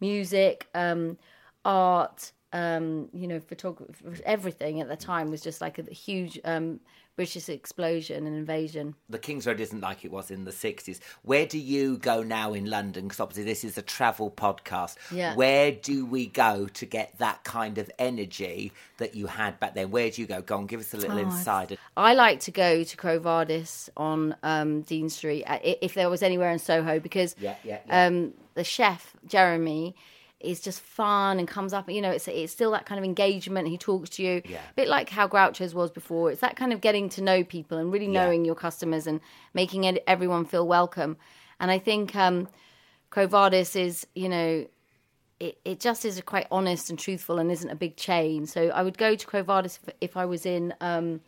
music, 0.00 0.68
um, 0.74 1.16
art, 1.64 2.32
um, 2.52 3.08
you 3.14 3.26
know, 3.26 3.40
photography, 3.40 4.04
everything 4.26 4.80
at 4.80 4.88
the 4.88 4.96
time 4.96 5.30
was 5.30 5.40
just 5.40 5.60
like 5.60 5.78
a 5.78 5.82
huge 5.82 6.38
um, 6.44 6.80
British 7.14 7.48
explosion 7.48 8.26
and 8.26 8.34
invasion. 8.36 8.94
The 9.10 9.18
King's 9.18 9.46
Road 9.46 9.60
isn't 9.60 9.80
like 9.80 10.04
it 10.04 10.10
was 10.10 10.30
in 10.30 10.44
the 10.44 10.50
60s. 10.50 10.98
Where 11.22 11.44
do 11.46 11.58
you 11.58 11.98
go 11.98 12.22
now 12.22 12.54
in 12.54 12.66
London? 12.70 13.04
Because 13.04 13.20
obviously 13.20 13.44
this 13.44 13.64
is 13.64 13.76
a 13.76 13.82
travel 13.82 14.30
podcast. 14.30 14.96
Yeah. 15.10 15.34
Where 15.34 15.72
do 15.72 16.06
we 16.06 16.26
go 16.26 16.66
to 16.72 16.86
get 16.86 17.18
that 17.18 17.44
kind 17.44 17.76
of 17.78 17.90
energy 17.98 18.72
that 18.96 19.14
you 19.14 19.26
had 19.26 19.60
back 19.60 19.74
then? 19.74 19.90
Where 19.90 20.10
do 20.10 20.22
you 20.22 20.26
go? 20.26 20.40
Go 20.40 20.56
on, 20.56 20.66
give 20.66 20.80
us 20.80 20.94
a 20.94 20.96
little 20.96 21.18
Oh, 21.18 21.22
insider. 21.22 21.76
I 21.96 22.14
like 22.14 22.40
to 22.40 22.50
go 22.50 22.82
to 22.82 22.96
Quo 22.96 23.18
Vadis 23.18 23.90
on 23.96 24.34
um, 24.42 24.80
Dean 24.82 25.10
Street 25.10 25.44
uh, 25.44 25.58
if 25.62 25.92
there 25.94 26.08
was 26.08 26.22
anywhere 26.22 26.50
in 26.50 26.58
Soho 26.58 26.98
because 26.98 27.36
Yeah, 27.38 27.56
yeah, 27.62 27.80
yeah. 27.86 28.06
Um, 28.06 28.32
the 28.54 28.64
chef 28.64 29.14
Jeremy 29.26 29.94
is 30.44 30.60
just 30.60 30.80
fun 30.80 31.38
and 31.38 31.46
comes 31.48 31.72
up. 31.72 31.88
You 31.90 32.00
know, 32.00 32.10
it's 32.10 32.28
it's 32.28 32.52
still 32.52 32.70
that 32.72 32.86
kind 32.86 32.98
of 32.98 33.04
engagement. 33.04 33.68
He 33.68 33.78
talks 33.78 34.10
to 34.10 34.22
you, 34.22 34.42
Yeah. 34.44 34.58
a 34.70 34.74
bit 34.74 34.88
like 34.88 35.08
how 35.10 35.26
Groucho's 35.28 35.74
was 35.74 35.90
before. 35.90 36.30
It's 36.30 36.40
that 36.40 36.56
kind 36.56 36.72
of 36.72 36.80
getting 36.80 37.08
to 37.10 37.22
know 37.22 37.44
people 37.44 37.78
and 37.78 37.92
really 37.92 38.06
Yeah. 38.12 38.24
knowing 38.24 38.44
your 38.44 38.54
customers 38.54 39.06
and 39.06 39.20
making 39.54 39.84
it, 39.84 40.02
everyone 40.06 40.44
feel 40.44 40.66
welcome. 40.66 41.16
And 41.60 41.70
I 41.70 41.78
think 41.78 42.14
um, 42.16 42.48
Quo 43.10 43.26
Vadis 43.26 43.76
is, 43.76 44.06
you 44.14 44.28
know, 44.28 44.66
it, 45.40 45.58
it 45.64 45.80
just 45.80 46.04
is 46.04 46.20
quite 46.22 46.46
honest 46.50 46.88
and 46.90 46.98
truthful 46.98 47.38
and 47.38 47.50
isn't 47.50 47.70
a 47.70 47.74
big 47.74 47.96
chain. 47.96 48.46
So 48.46 48.68
I 48.68 48.82
would 48.82 48.96
go 48.98 49.14
to 49.16 49.26
Quo 49.26 49.42
Vadis 49.42 49.78
if, 49.86 49.94
if 50.00 50.16
I 50.16 50.24
was 50.24 50.46
in 50.46 50.72
um, 50.80 51.20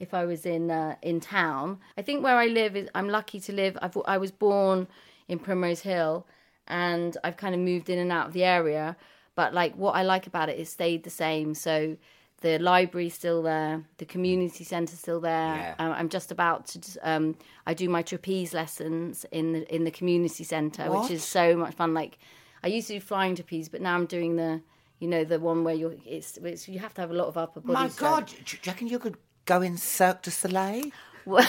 if 0.00 0.14
I 0.14 0.24
was 0.24 0.46
in 0.46 0.70
uh, 0.70 0.96
in 1.02 1.20
town. 1.20 1.78
I 1.96 2.02
think 2.02 2.24
where 2.24 2.36
I 2.36 2.46
live 2.46 2.76
is 2.76 2.88
I'm 2.94 3.08
lucky 3.08 3.40
to 3.40 3.52
live. 3.52 3.76
I've, 3.82 3.96
I 4.06 4.18
was 4.18 4.30
born 4.30 4.88
in 5.28 5.38
Primrose 5.38 5.80
Hill, 5.80 6.26
and 6.68 7.16
I've 7.24 7.36
kind 7.36 7.54
of 7.54 7.60
moved 7.60 7.90
in 7.90 7.98
and 7.98 8.12
out 8.12 8.28
of 8.28 8.32
the 8.32 8.44
area. 8.44 8.96
But 9.34 9.54
like 9.54 9.74
what 9.76 9.92
I 9.92 10.02
like 10.02 10.26
about 10.26 10.48
it 10.48 10.58
is 10.58 10.68
stayed 10.68 11.04
the 11.04 11.10
same. 11.10 11.54
So 11.54 11.96
the 12.42 12.58
library's 12.58 13.14
still 13.14 13.42
there, 13.42 13.84
the 13.98 14.04
community 14.04 14.64
centre's 14.64 14.98
still 14.98 15.20
there. 15.20 15.54
Yeah. 15.56 15.74
Um, 15.78 15.92
I'm 15.92 16.08
just 16.08 16.30
about 16.30 16.66
to. 16.68 16.80
Um, 17.02 17.36
I 17.66 17.74
do 17.74 17.88
my 17.88 18.02
trapeze 18.02 18.52
lessons 18.52 19.24
in 19.30 19.52
the 19.52 19.74
in 19.74 19.84
the 19.84 19.90
community 19.90 20.44
centre, 20.44 20.90
which 20.90 21.10
is 21.10 21.24
so 21.24 21.56
much 21.56 21.74
fun. 21.74 21.94
Like 21.94 22.18
I 22.62 22.66
used 22.68 22.88
to 22.88 22.94
do 22.94 23.00
flying 23.00 23.34
trapeze, 23.34 23.68
but 23.68 23.80
now 23.80 23.94
I'm 23.94 24.06
doing 24.06 24.36
the. 24.36 24.60
You 24.98 25.08
know 25.08 25.24
the 25.24 25.40
one 25.40 25.64
where 25.64 25.74
you're. 25.74 25.96
It's, 26.06 26.36
it's 26.36 26.68
you 26.68 26.78
have 26.78 26.94
to 26.94 27.00
have 27.00 27.10
a 27.10 27.14
lot 27.14 27.26
of 27.26 27.36
upper 27.36 27.60
body. 27.60 27.72
My. 27.72 27.88
God, 27.96 28.26
do 28.26 28.34
you 28.56 28.58
reckon 28.64 28.86
you 28.86 29.00
could 29.00 29.16
go 29.46 29.60
in 29.60 29.76
Cirque 29.76 30.22
du 30.22 30.30
Soleil? 30.30 30.92
Well- 31.26 31.48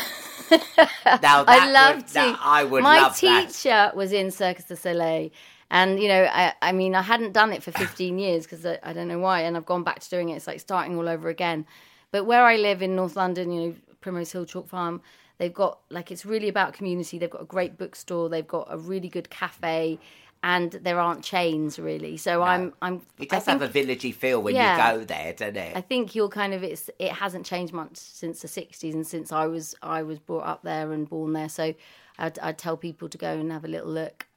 Now, 0.51 0.57
that 1.21 1.45
I 1.47 1.71
love 1.71 1.95
would, 1.97 2.07
to. 2.07 2.13
that- 2.13 2.39
I 2.41 2.63
would 2.63 2.83
My 2.83 2.99
love 3.01 3.19
that. 3.21 3.49
teacher 3.49 3.91
was 3.95 4.11
in 4.11 4.31
Circus 4.31 4.65
du 4.65 4.75
Soleil, 4.75 5.29
and 5.71 5.99
you 5.99 6.07
know, 6.07 6.23
I, 6.31 6.53
I 6.61 6.71
mean, 6.71 6.93
I 6.95 7.01
hadn't 7.01 7.33
done 7.33 7.51
it 7.53 7.63
for 7.63 7.71
15 7.71 8.19
years 8.19 8.43
because 8.43 8.65
I, 8.65 8.77
I 8.83 8.93
don't 8.93 9.07
know 9.07 9.19
why, 9.19 9.41
and 9.41 9.57
I've 9.57 9.65
gone 9.65 9.83
back 9.83 9.99
to 9.99 10.09
doing 10.09 10.29
it. 10.29 10.35
It's 10.35 10.47
like 10.47 10.59
starting 10.59 10.95
all 10.97 11.09
over 11.09 11.29
again. 11.29 11.65
But 12.11 12.25
where 12.25 12.43
I 12.43 12.57
live 12.57 12.81
in 12.83 12.95
North 12.95 13.15
London, 13.15 13.51
you 13.51 13.61
know, 13.61 13.75
Primrose 14.01 14.31
Hill 14.31 14.45
Chalk 14.45 14.67
Farm, 14.67 15.01
they've 15.39 15.53
got 15.53 15.79
like 15.89 16.11
it's 16.11 16.25
really 16.25 16.47
about 16.49 16.73
community. 16.73 17.17
They've 17.17 17.29
got 17.29 17.41
a 17.41 17.45
great 17.45 17.77
bookstore. 17.77 18.29
They've 18.29 18.47
got 18.47 18.67
a 18.69 18.77
really 18.77 19.09
good 19.09 19.29
cafe. 19.31 19.97
And 20.45 20.73
there 20.73 20.99
aren't 20.99 21.23
chains 21.23 21.79
really, 21.79 22.17
so 22.17 22.43
I'm 22.43 22.73
I'm. 22.81 23.01
It 23.17 23.29
does 23.29 23.45
think- 23.45 23.61
have 23.61 23.69
a 23.69 23.73
villagey 23.73 24.13
feel 24.13 24.41
when 24.41 24.55
Yeah. 24.55 24.91
you 24.91 24.97
go 24.99 25.05
there, 25.05 25.31
doesn't 25.31 25.55
it? 25.55 25.77
I 25.77 25.79
think 25.79 26.15
you're 26.15 26.27
kind 26.27 26.53
of 26.53 26.63
it's 26.63 26.89
it 26.99 27.13
hasn't 27.13 27.45
changed 27.45 27.71
much 27.73 27.95
since 27.95 28.41
the 28.41 28.49
'60s 28.49 28.93
and 28.93 29.07
since 29.07 29.31
I 29.31 29.45
was 29.47 29.73
I 29.81 30.03
was 30.03 30.19
brought 30.19 30.45
up 30.45 30.61
there 30.63 30.91
and 30.91 31.07
born 31.07 31.31
there. 31.31 31.47
So 31.47 31.73
I'd, 32.19 32.37
I'd 32.39 32.57
tell 32.57 32.75
people 32.75 33.07
to 33.07 33.17
go 33.17 33.31
and 33.31 33.51
have 33.53 33.63
a 33.63 33.69
little 33.69 33.89
look. 33.89 34.27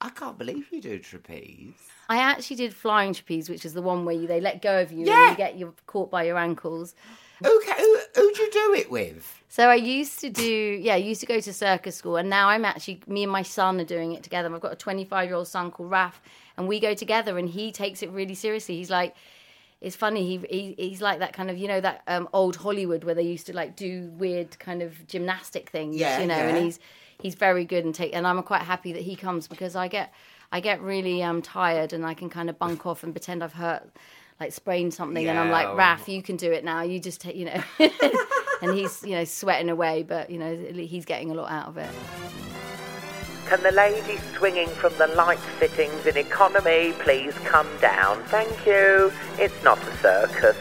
I 0.00 0.08
can't 0.08 0.38
believe 0.38 0.66
you 0.72 0.80
do 0.80 0.98
trapeze. 0.98 1.74
I 2.08 2.16
actually 2.16 2.56
did 2.56 2.72
flying 2.74 3.12
trapeze, 3.12 3.50
which 3.50 3.66
is 3.66 3.74
the 3.74 3.82
one 3.82 4.06
where 4.06 4.14
you, 4.14 4.26
they 4.26 4.40
let 4.40 4.62
go 4.62 4.80
of 4.80 4.90
you 4.92 5.04
Yeah. 5.04 5.28
and 5.28 5.30
you 5.32 5.36
get 5.36 5.56
you 5.56 5.74
caught 5.86 6.10
by 6.10 6.22
your 6.24 6.38
ankles. 6.38 6.94
Okay, 7.44 7.72
who, 7.78 7.98
who'd 8.14 8.38
you 8.38 8.50
do 8.50 8.74
it 8.74 8.90
with? 8.90 9.36
So 9.48 9.68
I 9.68 9.74
used 9.74 10.20
to 10.20 10.30
do, 10.30 10.44
yeah, 10.80 10.94
I 10.94 10.98
used 10.98 11.20
to 11.22 11.26
go 11.26 11.40
to 11.40 11.52
circus 11.52 11.96
school, 11.96 12.16
and 12.16 12.30
now 12.30 12.48
I'm 12.48 12.64
actually, 12.64 13.02
me 13.08 13.24
and 13.24 13.32
my 13.32 13.42
son 13.42 13.80
are 13.80 13.84
doing 13.84 14.12
it 14.12 14.22
together. 14.22 14.54
I've 14.54 14.60
got 14.60 14.72
a 14.72 14.76
25 14.76 15.28
year 15.28 15.34
old 15.36 15.48
son 15.48 15.70
called 15.72 15.90
Raf, 15.90 16.22
and 16.56 16.68
we 16.68 16.78
go 16.78 16.94
together, 16.94 17.36
and 17.36 17.48
he 17.48 17.72
takes 17.72 18.02
it 18.02 18.10
really 18.10 18.34
seriously. 18.34 18.76
He's 18.76 18.90
like, 18.90 19.16
it's 19.80 19.96
funny. 19.96 20.26
He, 20.26 20.46
he 20.50 20.88
he's 20.88 21.00
like 21.00 21.20
that 21.20 21.32
kind 21.32 21.50
of, 21.50 21.56
you 21.56 21.66
know, 21.66 21.80
that 21.80 22.02
um, 22.06 22.28
old 22.32 22.56
Hollywood 22.56 23.02
where 23.02 23.14
they 23.14 23.22
used 23.22 23.46
to 23.46 23.54
like 23.56 23.76
do 23.76 24.10
weird 24.18 24.58
kind 24.58 24.82
of 24.82 25.06
gymnastic 25.06 25.70
things, 25.70 25.96
Yeah, 25.96 26.20
you 26.20 26.26
know. 26.26 26.36
yeah. 26.36 26.48
And 26.48 26.64
he's 26.64 26.78
he's 27.20 27.34
very 27.34 27.64
good 27.64 27.84
and 27.84 27.94
take, 27.94 28.14
and 28.14 28.26
I'm 28.26 28.42
quite 28.42 28.62
happy 28.62 28.92
that 28.92 29.02
he 29.02 29.16
comes 29.16 29.48
because 29.48 29.74
I 29.74 29.88
get 29.88 30.12
I 30.52 30.60
get 30.60 30.80
really 30.82 31.22
um 31.22 31.40
tired 31.42 31.92
and 31.92 32.04
I 32.04 32.12
can 32.14 32.28
kind 32.28 32.50
of 32.50 32.58
bunk 32.58 32.84
off 32.86 33.02
and 33.02 33.12
pretend 33.14 33.42
I've 33.42 33.54
hurt. 33.54 33.88
Like 34.40 34.52
sprained 34.52 34.94
something, 34.94 35.28
and 35.28 35.38
I'm 35.38 35.50
like, 35.50 35.76
Raf, 35.76 36.08
you 36.08 36.22
can 36.22 36.36
do 36.36 36.50
it 36.50 36.64
now. 36.64 36.80
You 36.80 36.98
just 36.98 37.20
take, 37.20 37.36
you 37.36 37.44
know, 37.44 37.62
and 38.62 38.74
he's 38.74 39.02
you 39.02 39.10
know 39.10 39.24
sweating 39.24 39.68
away, 39.68 40.02
but 40.02 40.30
you 40.30 40.38
know 40.38 40.56
he's 40.56 41.04
getting 41.04 41.30
a 41.30 41.34
lot 41.34 41.50
out 41.50 41.68
of 41.68 41.76
it. 41.76 41.90
Can 43.50 43.62
the 43.62 43.72
lady 43.72 44.16
swinging 44.38 44.68
from 44.68 44.96
the 44.96 45.08
light 45.08 45.40
fittings 45.40 46.06
in 46.06 46.16
economy 46.16 46.92
please 47.00 47.34
come 47.44 47.68
down? 47.80 48.22
Thank 48.24 48.64
you. 48.64 49.12
It's 49.38 49.62
not 49.62 49.78
a 49.78 49.96
circus. 49.98 50.56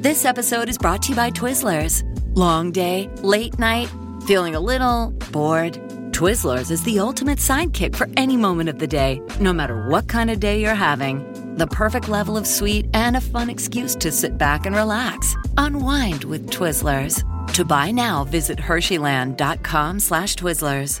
This 0.00 0.24
episode 0.24 0.68
is 0.68 0.78
brought 0.78 1.02
to 1.02 1.08
you 1.10 1.16
by 1.16 1.30
Twizzlers. 1.30 2.02
Long 2.36 2.72
day, 2.72 3.10
late 3.22 3.58
night, 3.58 3.90
feeling 4.26 4.54
a 4.54 4.60
little 4.60 5.10
bored. 5.30 5.78
Twizzlers 6.22 6.70
is 6.70 6.84
the 6.84 7.00
ultimate 7.00 7.40
sidekick 7.40 7.96
for 7.96 8.08
any 8.16 8.36
moment 8.36 8.68
of 8.68 8.78
the 8.78 8.86
day, 8.86 9.20
no 9.40 9.52
matter 9.52 9.88
what 9.88 10.06
kind 10.06 10.30
of 10.30 10.38
day 10.38 10.60
you're 10.60 10.72
having. 10.72 11.18
The 11.56 11.66
perfect 11.66 12.08
level 12.08 12.36
of 12.36 12.46
sweet 12.46 12.86
and 12.94 13.16
a 13.16 13.20
fun 13.20 13.50
excuse 13.50 13.96
to 13.96 14.12
sit 14.12 14.38
back 14.38 14.64
and 14.64 14.76
relax. 14.76 15.34
Unwind 15.56 16.22
with 16.22 16.48
Twizzlers. 16.48 17.24
To 17.54 17.64
buy 17.64 17.90
now, 17.90 18.22
visit 18.22 18.56
Hersheyland.com 18.56 19.98
slash 19.98 20.36
Twizzlers. 20.36 21.00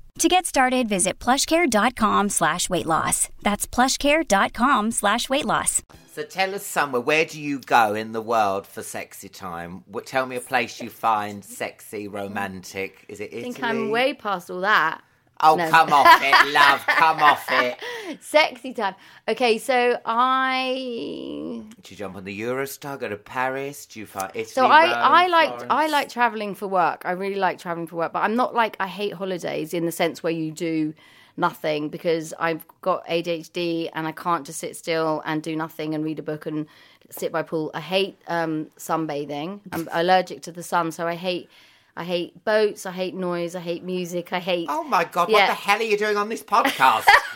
To 0.19 0.27
get 0.27 0.45
started, 0.45 0.87
visit 0.87 1.17
plushcare.com 1.19 2.29
slash 2.29 2.69
weight 2.69 2.85
loss. 2.85 3.29
That's 3.41 3.65
plushcare.com 3.65 4.91
slash 4.91 5.29
weight 5.29 5.45
loss. 5.45 5.81
So 6.13 6.23
tell 6.23 6.53
us 6.53 6.65
somewhere, 6.65 7.01
where 7.01 7.25
do 7.25 7.41
you 7.41 7.59
go 7.59 7.95
in 7.95 8.11
the 8.11 8.21
world 8.21 8.67
for 8.67 8.83
sexy 8.83 9.29
time? 9.29 9.83
What, 9.87 10.05
tell 10.05 10.25
me 10.25 10.35
a 10.35 10.41
place 10.41 10.81
you 10.81 10.89
find 10.89 11.43
sexy, 11.43 12.07
romantic. 12.07 13.05
Is 13.07 13.19
it 13.19 13.33
Italy? 13.33 13.39
I 13.39 13.43
think 13.43 13.63
I'm 13.63 13.89
way 13.89 14.13
past 14.13 14.51
all 14.51 14.61
that. 14.61 15.01
Oh, 15.41 15.55
No. 15.55 15.69
come 15.69 15.91
off 15.91 16.21
it, 16.21 16.53
love, 16.53 16.85
come 16.85 17.19
off 17.19 17.45
it. 17.51 17.77
Sexy 18.21 18.73
time. 18.73 18.95
Okay, 19.27 19.57
so 19.57 19.99
I 20.05 21.63
Do 21.81 21.91
you 21.91 21.97
jump 21.97 22.15
on 22.15 22.23
the 22.23 22.41
Eurostar, 22.41 22.99
go 22.99 23.09
to 23.09 23.17
Paris? 23.17 23.85
Do 23.85 23.99
you 23.99 24.05
find 24.05 24.29
Italy, 24.33 24.45
so 24.45 24.65
I 24.67 24.85
Rome, 24.85 24.93
I 24.95 25.27
like 25.27 25.63
I 25.69 25.87
like 25.87 26.09
traveling 26.09 26.53
for 26.55 26.67
work. 26.67 27.01
I 27.05 27.11
really 27.11 27.35
like 27.35 27.57
traveling 27.59 27.87
for 27.87 27.95
work, 27.95 28.13
but 28.13 28.19
I'm 28.19 28.35
not 28.35 28.53
like 28.53 28.77
I 28.79 28.87
hate 28.87 29.13
holidays 29.13 29.73
in 29.73 29.85
the 29.85 29.91
sense 29.91 30.21
where 30.21 30.33
you 30.33 30.51
do 30.51 30.93
nothing 31.37 31.89
because 31.89 32.33
I've 32.39 32.65
got 32.81 33.05
ADHD 33.07 33.89
and 33.93 34.07
I 34.07 34.11
can't 34.11 34.45
just 34.45 34.59
sit 34.59 34.75
still 34.75 35.21
and 35.25 35.41
do 35.41 35.55
nothing 35.55 35.95
and 35.95 36.03
read 36.03 36.19
a 36.19 36.23
book 36.23 36.45
and 36.45 36.67
sit 37.09 37.31
by 37.31 37.41
pool. 37.41 37.71
I 37.73 37.79
hate 37.81 38.17
um, 38.27 38.67
sunbathing. 38.77 39.61
I'm 39.71 39.87
allergic 39.91 40.41
to 40.43 40.51
the 40.51 40.63
sun, 40.63 40.91
so 40.91 41.07
I 41.07 41.15
hate 41.15 41.49
I 41.95 42.03
hate 42.03 42.43
boats. 42.45 42.85
I 42.85 42.91
hate 42.91 43.15
noise. 43.15 43.55
I 43.55 43.59
hate 43.59 43.83
music. 43.83 44.31
I 44.33 44.39
hate. 44.39 44.67
Oh 44.69 44.83
my 44.83 45.03
God, 45.03 45.31
what 45.31 45.47
the 45.47 45.53
hell 45.53 45.79
are 45.79 45.83
you 45.83 45.97
doing 45.97 46.17
on 46.17 46.29
this 46.29 46.43
podcast? 46.43 47.05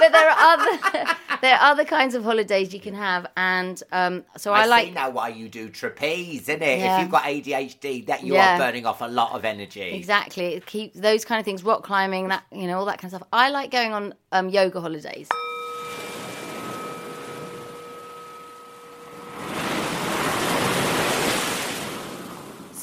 but 0.00 0.12
there 0.12 0.28
are 0.28 0.36
other 0.38 1.16
there 1.40 1.54
are 1.54 1.70
other 1.70 1.84
kinds 1.84 2.14
of 2.14 2.24
holidays 2.24 2.74
you 2.74 2.80
can 2.80 2.94
have, 2.94 3.26
and 3.36 3.82
um, 3.92 4.24
so 4.36 4.52
I, 4.52 4.62
I, 4.62 4.66
like. 4.66 4.86
see 4.88 4.90
now 4.92 5.10
why 5.10 5.28
you 5.28 5.48
do 5.48 5.68
trapeze, 5.68 6.42
isn't 6.48 6.62
it? 6.62 6.78
Yeah. 6.78 6.96
If 6.96 7.02
you've 7.02 7.10
got 7.10 7.24
ADHD, 7.24 8.06
that 8.06 8.24
you 8.24 8.34
Yeah. 8.34 8.54
are 8.56 8.58
burning 8.58 8.86
off 8.86 9.00
a 9.00 9.06
lot 9.06 9.32
of 9.32 9.44
energy. 9.44 9.92
Exactly. 9.92 10.62
Keep 10.66 10.94
those 10.94 11.24
kind 11.24 11.38
of 11.38 11.44
things, 11.44 11.62
rock 11.62 11.82
climbing, 11.82 12.28
that 12.28 12.44
you 12.52 12.66
know, 12.66 12.78
all 12.78 12.86
that 12.86 12.98
kind 12.98 13.12
of 13.12 13.18
stuff. 13.18 13.28
I 13.32 13.50
like 13.50 13.70
going 13.70 13.92
on 13.92 14.14
um, 14.32 14.48
yoga 14.48 14.80
holidays. 14.80 15.28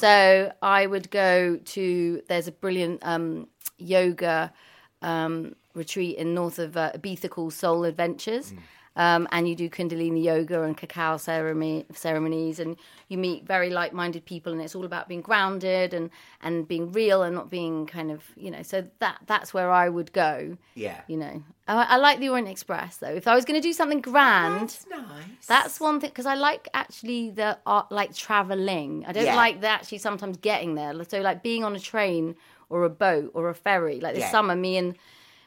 So 0.02 0.52
I 0.60 0.84
would 0.84 1.12
go 1.12 1.60
to. 1.64 2.22
There's 2.26 2.48
a 2.48 2.52
brilliant 2.52 2.98
um, 3.04 3.46
yoga 3.78 4.52
um, 5.00 5.54
retreat 5.74 6.16
in 6.16 6.34
north 6.34 6.58
of 6.58 6.76
uh, 6.76 6.90
Ibiza 6.96 7.30
called 7.30 7.52
Soul 7.52 7.84
Adventures. 7.84 8.52
Um, 8.94 9.26
and 9.32 9.48
you 9.48 9.54
do 9.56 9.70
Kundalini 9.70 10.22
yoga 10.22 10.62
and 10.62 10.76
cacao 10.76 11.16
ceremony, 11.16 11.86
ceremonies, 11.94 12.58
and 12.58 12.76
you 13.08 13.16
meet 13.16 13.46
very 13.46 13.70
like-minded 13.70 14.26
people, 14.26 14.52
and 14.52 14.60
it's 14.60 14.74
all 14.74 14.84
about 14.84 15.08
being 15.08 15.22
grounded 15.22 15.94
and 15.94 16.10
and 16.42 16.68
being 16.68 16.92
real 16.92 17.22
and 17.22 17.34
not 17.34 17.48
being 17.48 17.86
kind 17.86 18.10
of 18.10 18.22
you 18.36 18.50
know. 18.50 18.62
So 18.62 18.86
that 18.98 19.20
that's 19.26 19.54
where 19.54 19.70
I 19.70 19.88
would 19.88 20.12
go. 20.12 20.58
Yeah. 20.74 21.00
You 21.06 21.16
know, 21.16 21.42
I, 21.66 21.84
I 21.84 21.96
like 21.96 22.20
the 22.20 22.28
Orient 22.28 22.48
Express 22.48 22.98
though. 22.98 23.14
If 23.14 23.26
I 23.26 23.34
was 23.34 23.44
going 23.46 23.58
to 23.60 23.66
do 23.66 23.72
something 23.72 24.02
grand, 24.02 24.68
That's 24.68 24.86
nice. 24.90 25.46
that's 25.46 25.80
one 25.80 25.98
thing 25.98 26.10
because 26.10 26.26
I 26.26 26.34
like 26.34 26.68
actually 26.74 27.30
the 27.30 27.58
art, 27.64 27.90
like 27.90 28.14
traveling. 28.14 29.04
I 29.08 29.12
don't 29.12 29.24
Yeah. 29.24 29.36
like 29.36 29.62
the 29.62 29.68
actually 29.68 29.98
sometimes 29.98 30.36
getting 30.36 30.74
there. 30.74 30.92
So 31.08 31.20
like 31.22 31.42
being 31.42 31.64
on 31.64 31.74
a 31.74 31.80
train 31.80 32.36
or 32.68 32.84
a 32.84 32.90
boat 32.90 33.30
or 33.34 33.48
a 33.48 33.54
ferry. 33.54 34.00
Like 34.00 34.14
this 34.14 34.22
Yeah. 34.24 34.30
summer, 34.30 34.54
me 34.54 34.76
and 34.76 34.96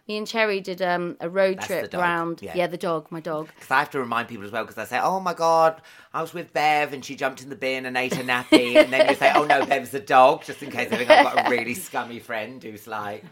me 0.08 0.18
and 0.18 0.28
Cherry 0.28 0.62
did 0.62 0.82
um, 0.82 1.18
a 1.20 1.28
road 1.28 1.58
That's 1.58 1.68
trip 1.68 1.94
around. 1.94 2.42
yeah. 2.42 2.68
the 2.68 2.78
dog, 2.78 3.12
my 3.12 3.20
dog. 3.20 3.50
Because 3.56 3.72
I 3.72 3.80
have 3.80 3.90
to 3.92 4.00
remind 4.00 4.28
people 4.28 4.46
as 4.46 4.52
well, 4.52 4.64
because 4.64 4.78
I 4.78 4.86
say, 4.86 5.00
oh 5.02 5.20
my 5.20 5.34
God, 5.34 5.82
I 6.14 6.22
was 6.22 6.34
with 6.34 6.54
Bev 6.54 6.94
and 6.94 7.04
she 7.04 7.16
jumped 7.16 7.42
in 7.42 7.50
the 7.50 7.56
bin 7.56 7.86
and 7.86 7.98
ate 7.98 8.14
a 8.14 8.24
nappy. 8.24 8.76
and 8.84 8.94
then 8.94 9.10
you 9.10 9.16
say, 9.16 9.32
oh 9.36 9.46
no, 9.46 9.66
Bev's 9.66 9.94
a 9.94 10.00
dog, 10.00 10.44
just 10.44 10.62
in 10.62 10.70
case 10.70 10.92
I 10.92 10.98
think 10.98 11.10
I've 11.10 11.34
got 11.34 11.48
a 11.48 11.50
really 11.50 11.74
scummy 11.86 12.20
friend 12.20 12.62
who's 12.62 12.86
like, 12.86 13.24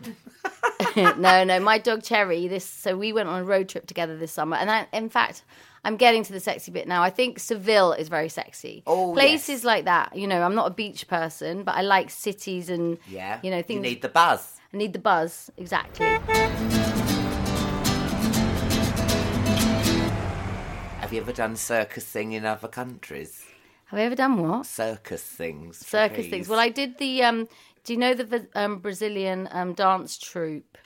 no, 0.96 1.44
no, 1.44 1.60
my 1.60 1.78
dog 1.78 2.04
Cherry. 2.04 2.48
This 2.48 2.66
so 2.66 2.98
we 2.98 3.14
went 3.14 3.30
on 3.30 3.40
a 3.40 3.44
road 3.44 3.70
trip 3.70 3.86
together 3.86 4.18
this 4.18 4.32
summer, 4.32 4.58
and 4.58 4.72
I, 4.72 4.88
in 4.94 5.10
fact, 5.10 5.44
I'm 5.86 5.98
getting 5.98 6.24
to 6.24 6.34
the 6.34 6.40
sexy 6.40 6.72
bit 6.72 6.88
now. 6.88 7.04
I 7.04 7.10
think 7.10 7.40
Seville 7.40 7.94
is 7.94 8.08
very 8.08 8.30
sexy. 8.30 8.84
Oh, 8.88 9.14
places 9.14 9.50
yes. 9.50 9.64
like 9.64 9.86
that. 9.86 10.16
You 10.16 10.28
know, 10.28 10.42
I'm 10.42 10.56
not 10.56 10.68
a 10.68 10.74
beach 10.74 11.08
person, 11.08 11.64
but 11.64 11.76
I 11.76 11.82
like 11.82 12.10
cities 12.10 12.70
and 12.70 12.98
yeah, 13.08 13.40
you 13.44 13.52
know 13.52 13.62
things. 13.62 13.84
You 13.84 13.94
need 13.94 14.02
the 14.02 14.10
buzz. 14.10 14.53
I 14.74 14.78
need 14.78 14.94
the 14.94 15.00
buzz 15.00 15.52
exactly. 15.56 16.08
Have 20.98 21.14
you 21.14 21.22
ever 21.22 21.32
done 21.32 21.56
circus 21.56 22.06
thing 22.06 22.32
in 22.32 22.44
other 22.44 22.68
countries? 22.68 23.44
Have 23.86 24.00
I 24.00 24.04
ever 24.04 24.16
done 24.16 24.42
what? 24.42 24.66
Circus 24.66 25.22
things. 25.22 25.78
Circus 25.78 26.16
trapeze. 26.16 26.30
things. 26.32 26.50
Well, 26.50 26.60
I 26.60 26.70
did 26.70 26.98
the. 26.98 27.22
Um, 27.22 27.48
do 27.84 27.94
you 27.94 28.00
know 28.00 28.16
the 28.16 28.48
um, 28.56 28.80
Brazilian 28.80 29.48
um, 29.52 29.74
dance 29.74 30.18
troupe? 30.18 30.78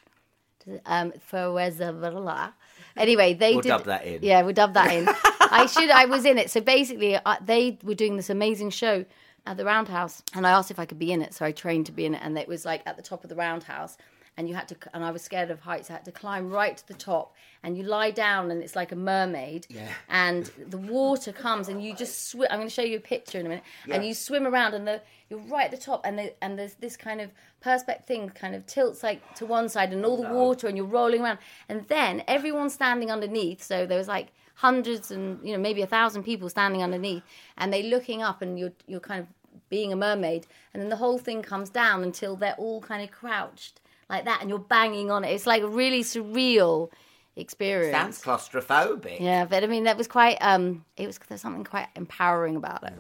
Um, 0.85 1.13
Fuerza 1.31 2.51
Anyway, 2.97 3.33
they 3.35 3.53
We'll 3.53 3.61
did. 3.61 3.69
dub 3.69 3.85
that 3.85 4.05
in. 4.05 4.19
Yeah, 4.21 4.41
we'll 4.41 4.53
dub 4.53 4.73
that 4.73 4.91
in. 4.91 5.07
I 5.39 5.65
should. 5.65 5.89
I 5.89 6.05
was 6.07 6.25
in 6.25 6.37
it. 6.37 6.51
So 6.51 6.59
basically, 6.59 7.17
I, 7.25 7.37
they 7.41 7.79
were 7.83 7.95
doing 7.95 8.17
this 8.17 8.29
amazing 8.29 8.71
show 8.71 9.05
at 9.47 9.57
the 9.57 9.65
Roundhouse, 9.65 10.21
and 10.33 10.45
I 10.45 10.51
asked 10.51 10.71
if 10.71 10.79
I 10.79 10.85
could 10.85 10.99
be 10.99 11.11
in 11.11 11.21
it. 11.21 11.33
So 11.33 11.45
I 11.45 11.51
trained 11.51 11.85
to 11.87 11.91
be 11.91 12.05
in 12.05 12.13
it, 12.13 12.21
and 12.23 12.37
it 12.37 12.47
was 12.47 12.65
like 12.65 12.81
at 12.85 12.97
the 12.97 13.03
top 13.03 13.23
of 13.23 13.29
the 13.29 13.35
Roundhouse. 13.35 13.97
And 14.39 14.47
you 14.47 14.53
had 14.53 14.67
to, 14.67 14.75
and 14.93 15.03
I 15.03 15.09
was 15.09 15.23
scared 15.23 15.49
of 15.49 15.61
heights. 15.61 15.89
I 15.89 15.93
had 15.93 16.05
to 16.05 16.11
climb 16.11 16.51
right 16.51 16.77
to 16.77 16.87
the 16.87 16.93
top, 16.93 17.33
and 17.63 17.75
you 17.75 17.81
lie 17.81 18.11
down, 18.11 18.51
and 18.51 18.61
it's 18.61 18.75
like 18.75 18.91
a 18.91 18.95
mermaid. 18.95 19.65
Yeah. 19.67 19.87
And 20.09 20.51
the 20.67 20.77
water 20.77 21.31
comes, 21.31 21.69
and 21.69 21.83
you 21.83 21.95
just 21.95 22.29
swim. 22.29 22.47
I'm 22.51 22.59
going 22.59 22.67
to 22.67 22.73
show 22.73 22.83
you 22.83 22.97
a 22.97 22.99
picture 22.99 23.39
in 23.39 23.47
a 23.47 23.49
minute. 23.49 23.63
And 23.89 24.05
you 24.05 24.13
swim 24.13 24.45
around, 24.45 24.75
and 24.75 24.87
the 24.87 25.01
you're 25.29 25.39
right 25.39 25.65
at 25.65 25.71
the 25.71 25.77
top, 25.77 26.01
and 26.05 26.19
the, 26.19 26.43
and 26.43 26.59
there's 26.59 26.75
this 26.75 26.95
kind 26.95 27.19
of 27.19 27.31
perspex 27.65 28.05
thing 28.05 28.29
kind 28.29 28.53
of 28.53 28.67
tilts 28.67 29.01
like 29.01 29.21
to 29.37 29.47
one 29.47 29.69
side, 29.69 29.91
and 29.91 30.05
all 30.05 30.21
the 30.21 30.29
water, 30.29 30.67
and 30.67 30.77
you're 30.77 30.85
rolling 30.85 31.21
around, 31.21 31.39
and 31.67 31.87
then 31.87 32.23
everyone's 32.27 32.75
standing 32.75 33.09
underneath. 33.09 33.63
So 33.63 33.87
there 33.87 33.97
was 33.97 34.07
like 34.07 34.27
hundreds 34.57 35.11
and 35.11 35.39
you 35.43 35.53
know 35.53 35.59
maybe 35.59 35.83
a 35.83 35.87
thousand 35.87 36.23
people 36.23 36.47
standing 36.49 36.83
underneath, 36.83 37.23
and 37.57 37.73
they 37.73 37.83
looking 37.83 38.21
up, 38.21 38.43
and 38.43 38.59
you're 38.59 38.73
you're 38.85 38.99
kind 38.99 39.21
of 39.21 39.27
being 39.69 39.91
a 39.91 39.95
mermaid, 39.95 40.47
and 40.73 40.81
then 40.81 40.89
the 40.89 40.95
whole 40.95 41.17
thing 41.17 41.41
comes 41.41 41.69
down 41.69 42.03
until 42.03 42.35
they're 42.35 42.55
all 42.55 42.81
kind 42.81 43.03
of 43.03 43.11
crouched 43.11 43.81
like 44.09 44.25
that, 44.25 44.41
and 44.41 44.49
you're 44.49 44.59
banging 44.59 45.11
on 45.11 45.23
it. 45.23 45.29
It's 45.29 45.47
like 45.47 45.63
a 45.63 45.67
really 45.67 46.03
surreal 46.03 46.89
experience. 47.35 47.91
Sounds 47.91 48.21
claustrophobic. 48.21 49.19
Yeah, 49.19 49.45
but 49.45 49.63
I 49.63 49.67
mean 49.67 49.83
that 49.83 49.97
was 49.97 50.07
quite. 50.07 50.37
Um, 50.41 50.85
it 50.95 51.07
was 51.07 51.19
there's 51.27 51.41
something 51.41 51.63
quite 51.63 51.87
empowering 51.95 52.55
about 52.55 52.83
it. 52.83 52.93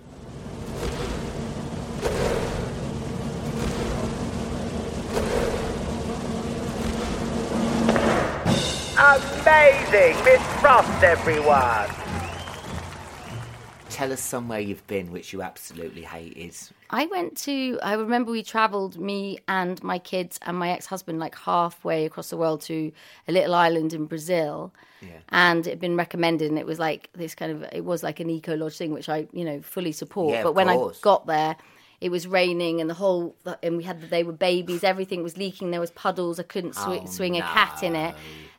Amazing! 8.99 10.23
Miss 10.25 10.41
Frost, 10.59 11.03
everyone! 11.03 12.06
Tell 13.97 14.13
us 14.13 14.21
somewhere 14.21 14.59
you've 14.59 14.85
been 14.85 15.11
which 15.11 15.33
you 15.33 15.41
absolutely 15.41 16.03
hated. 16.03 16.55
I 16.91 17.07
went 17.07 17.35
to. 17.37 17.79
I 17.81 17.93
remember 17.93 18.29
we 18.29 18.43
travelled, 18.43 18.99
me 18.99 19.39
and 19.47 19.83
my 19.83 19.97
kids 19.97 20.39
and 20.45 20.55
my 20.55 20.69
ex-husband, 20.69 21.17
like 21.17 21.33
halfway 21.33 22.05
across 22.05 22.29
the 22.29 22.37
world 22.37 22.61
to 22.61 22.91
a 23.27 23.31
little 23.31 23.55
island 23.55 23.93
in 23.93 24.05
Brazil, 24.05 24.71
and 25.29 25.65
it 25.65 25.71
had 25.71 25.79
been 25.79 25.95
recommended, 25.95 26.47
and 26.47 26.59
it 26.59 26.67
was 26.67 26.77
like 26.77 27.09
this 27.13 27.33
kind 27.33 27.51
of. 27.51 27.63
It 27.73 27.85
was 27.85 28.03
like 28.03 28.19
an 28.19 28.29
eco 28.29 28.55
lodge 28.55 28.77
thing, 28.77 28.91
which 28.91 29.09
I, 29.09 29.27
you 29.33 29.43
know, 29.43 29.63
fully 29.63 29.93
support. 29.93 30.35
Yeah, 30.35 30.43
but 30.43 30.53
when 30.53 30.67
course. 30.67 30.99
I 30.99 31.01
got 31.01 31.25
there. 31.25 31.55
It 31.99 32.09
was 32.11 32.27
raining 32.27 32.79
and 32.79 32.87
the 32.89 32.93
whole, 32.93 33.35
and 33.63 33.75
we 33.77 33.83
had 33.83 34.01
they 34.09 34.23
were 34.23 34.31
babies. 34.31 34.83
Everything 34.83 35.23
was 35.23 35.35
leaking. 35.37 35.71
There 35.71 35.79
was 35.79 35.89
puddles. 35.91 36.39
I 36.39 36.43
couldn't 36.43 36.75
swi- 36.75 37.01
Oh, 37.03 37.05
swing 37.07 37.37
a 37.37 37.41
cat 37.41 37.81
in 37.81 37.95
it. 37.95 38.13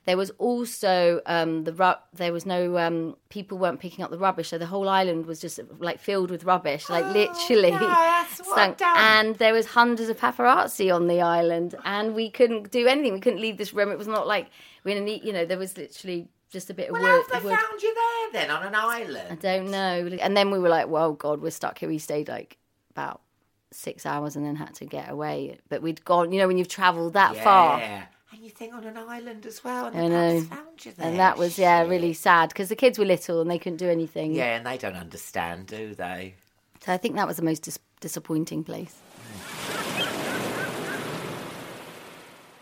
There 0.06 0.16
was 0.16 0.30
also 0.38 1.20
um, 1.26 1.64
the 1.64 1.72
ru- 1.72 2.00
there 2.14 2.32
was 2.32 2.46
no 2.46 2.78
um, 2.78 3.14
people 3.28 3.58
weren't 3.58 3.78
picking 3.78 4.02
up 4.04 4.10
the 4.10 4.18
rubbish, 4.18 4.48
so 4.48 4.58
the 4.58 4.66
whole 4.66 4.88
island 4.88 5.26
was 5.26 5.38
just 5.40 5.60
like 5.78 6.00
filled 6.00 6.30
with 6.32 6.42
rubbish, 6.44 6.88
like 6.88 7.04
literally. 7.14 7.70
Oh, 7.72 7.78
no, 7.78 7.88
that's 7.88 8.40
what 8.48 8.82
And 8.82 9.36
there 9.36 9.52
was 9.52 9.66
hundreds 9.66 10.08
of 10.08 10.18
paparazzi 10.18 10.92
on 10.92 11.06
the 11.06 11.20
island, 11.20 11.76
and 11.84 12.14
we 12.14 12.30
couldn't 12.30 12.70
do 12.72 12.86
anything. 12.88 13.12
We 13.12 13.20
couldn't 13.20 13.40
leave 13.40 13.58
this 13.58 13.72
room. 13.72 13.90
It 13.92 13.98
was 13.98 14.08
not 14.08 14.26
like 14.26 14.48
we 14.82 14.94
didn't 14.94 15.04
need, 15.06 15.22
you 15.24 15.32
know, 15.32 15.44
there 15.44 15.58
was 15.58 15.76
literally 15.76 16.28
just 16.50 16.70
a 16.70 16.74
bit 16.74 16.88
of 16.88 16.94
Well, 16.94 17.02
wood. 17.02 17.08
how 17.28 17.34
have 17.34 17.42
they 17.42 17.48
wood. 17.50 17.58
found 17.60 17.82
you 17.82 17.94
there 17.94 18.40
then 18.40 18.50
on 18.50 18.66
an 18.66 18.74
island? 18.74 19.28
I 19.30 19.34
don't 19.34 19.70
know. 19.70 20.18
And 20.20 20.36
then 20.36 20.50
we 20.50 20.58
were 20.58 20.70
like, 20.70 20.88
well, 20.88 21.12
God, 21.12 21.40
we're 21.42 21.50
stuck 21.50 21.78
here. 21.78 21.88
We 21.88 21.98
stayed 21.98 22.28
like 22.28 22.56
about 22.90 23.20
six 23.70 24.06
hours 24.06 24.36
and 24.36 24.44
then 24.44 24.56
had 24.56 24.74
to 24.74 24.84
get 24.84 25.10
away. 25.10 25.58
But 25.68 25.82
we'd 25.82 26.04
gone, 26.04 26.32
you 26.32 26.38
know, 26.38 26.46
when 26.46 26.58
you've 26.58 26.68
travelled 26.68 27.12
that 27.14 27.36
far. 27.36 27.80
And 27.80 28.42
you 28.44 28.50
think 28.50 28.74
on 28.74 28.84
an 28.84 28.96
island 28.96 29.46
as 29.46 29.64
well, 29.64 29.86
and 29.86 29.96
I 29.98 30.02
the 30.02 30.08
know. 30.08 30.40
found 30.42 30.84
you 30.84 30.92
there. 30.92 31.06
And 31.08 31.18
that 31.18 31.38
was, 31.38 31.58
yeah, 31.58 31.82
Shit. 31.82 31.90
really 31.90 32.12
sad 32.12 32.50
because 32.50 32.68
the 32.68 32.76
kids 32.76 32.98
were 32.98 33.04
little 33.06 33.40
and 33.40 33.50
they 33.50 33.58
couldn't 33.58 33.78
do 33.78 33.88
anything. 33.88 34.34
Yeah, 34.34 34.54
and 34.56 34.66
they 34.66 34.76
don't 34.76 34.96
understand, 34.96 35.66
do 35.66 35.94
they? 35.94 36.34
So 36.84 36.92
I 36.92 36.98
think 36.98 37.16
that 37.16 37.26
was 37.26 37.36
the 37.38 37.42
most 37.42 37.62
dis- 37.62 37.78
disappointing 38.00 38.64
place. 38.64 38.94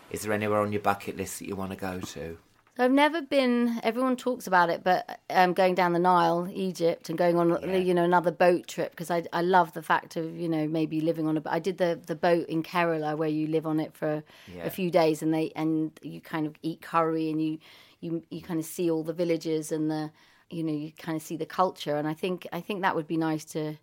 Is 0.09 0.21
there 0.21 0.31
anywhere 0.31 0.61
on 0.61 0.71
your 0.71 0.81
bucket 0.81 1.17
list 1.17 1.39
that 1.39 1.47
you 1.47 1.55
want 1.57 1.71
to 1.71 1.77
go 1.77 1.99
to? 1.99 2.37
I've 2.79 2.91
never 2.91 3.21
been. 3.21 3.79
Everyone 3.83 4.15
talks 4.15 4.45
about 4.47 4.69
it, 4.69 4.83
but 4.83 5.19
um, 5.29 5.53
going 5.53 5.75
down 5.75 5.93
the 5.93 5.99
Nile, 5.99 6.47
Egypt, 6.53 7.09
and 7.09 7.17
going 7.17 7.37
on, 7.37 7.49
you 7.85 7.93
know, 7.93 8.03
another 8.03 8.31
boat 8.31 8.67
trip 8.67 8.91
because 8.91 9.09
I, 9.09 9.23
I 9.33 9.41
love 9.41 9.73
the 9.73 9.81
fact 9.81 10.15
of 10.15 10.35
you 10.37 10.47
know 10.47 10.67
maybe 10.67 11.01
living 11.01 11.27
on 11.27 11.37
a. 11.37 11.41
I 11.45 11.59
did 11.59 11.77
the 11.77 11.99
the 12.05 12.15
boat 12.15 12.47
in 12.47 12.63
Kerala 12.63 13.17
where 13.17 13.29
you 13.29 13.47
live 13.47 13.65
on 13.65 13.79
it 13.79 13.93
for 13.93 14.23
Yeah. 14.55 14.65
a 14.65 14.69
few 14.69 14.91
days 14.91 15.21
and 15.21 15.33
they 15.33 15.51
and 15.55 15.91
you 16.01 16.21
kind 16.21 16.45
of 16.45 16.55
eat 16.61 16.81
curry 16.81 17.29
and 17.29 17.41
you 17.41 17.59
you 17.99 18.23
you 18.29 18.41
kind 18.41 18.59
of 18.59 18.65
see 18.65 18.91
all 18.91 19.03
the 19.03 19.13
villages 19.13 19.71
and 19.71 19.89
the 19.89 20.11
you 20.49 20.63
know 20.63 20.73
you 20.73 20.91
kind 20.97 21.15
of 21.15 21.21
see 21.21 21.35
the 21.35 21.45
culture 21.45 21.95
and 21.97 22.07
I 22.07 22.13
think 22.13 22.47
I 22.53 22.61
think 22.61 22.81
that 22.83 22.95
would 22.95 23.07
be 23.07 23.17
nice 23.17 23.43
to, 23.45 23.77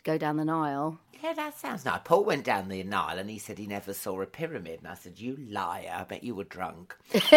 to 0.00 0.10
go 0.10 0.18
down 0.18 0.36
the 0.36 0.44
Nile. 0.44 0.98
Yeah, 1.22 1.34
that 1.34 1.58
sounds 1.58 1.84
nice. 1.84 2.00
Paul 2.04 2.24
went 2.24 2.44
down 2.44 2.68
the 2.68 2.82
Nile 2.82 3.18
and 3.18 3.28
he 3.28 3.38
said 3.38 3.58
he 3.58 3.66
never 3.66 3.92
saw 3.92 4.22
a 4.22 4.26
pyramid. 4.26 4.78
And 4.78 4.88
I 4.88 4.94
said, 4.94 5.18
You 5.20 5.36
liar, 5.36 5.94
I 5.94 6.04
bet 6.04 6.24
you 6.24 6.34
were 6.34 6.44
drunk. 6.44 6.96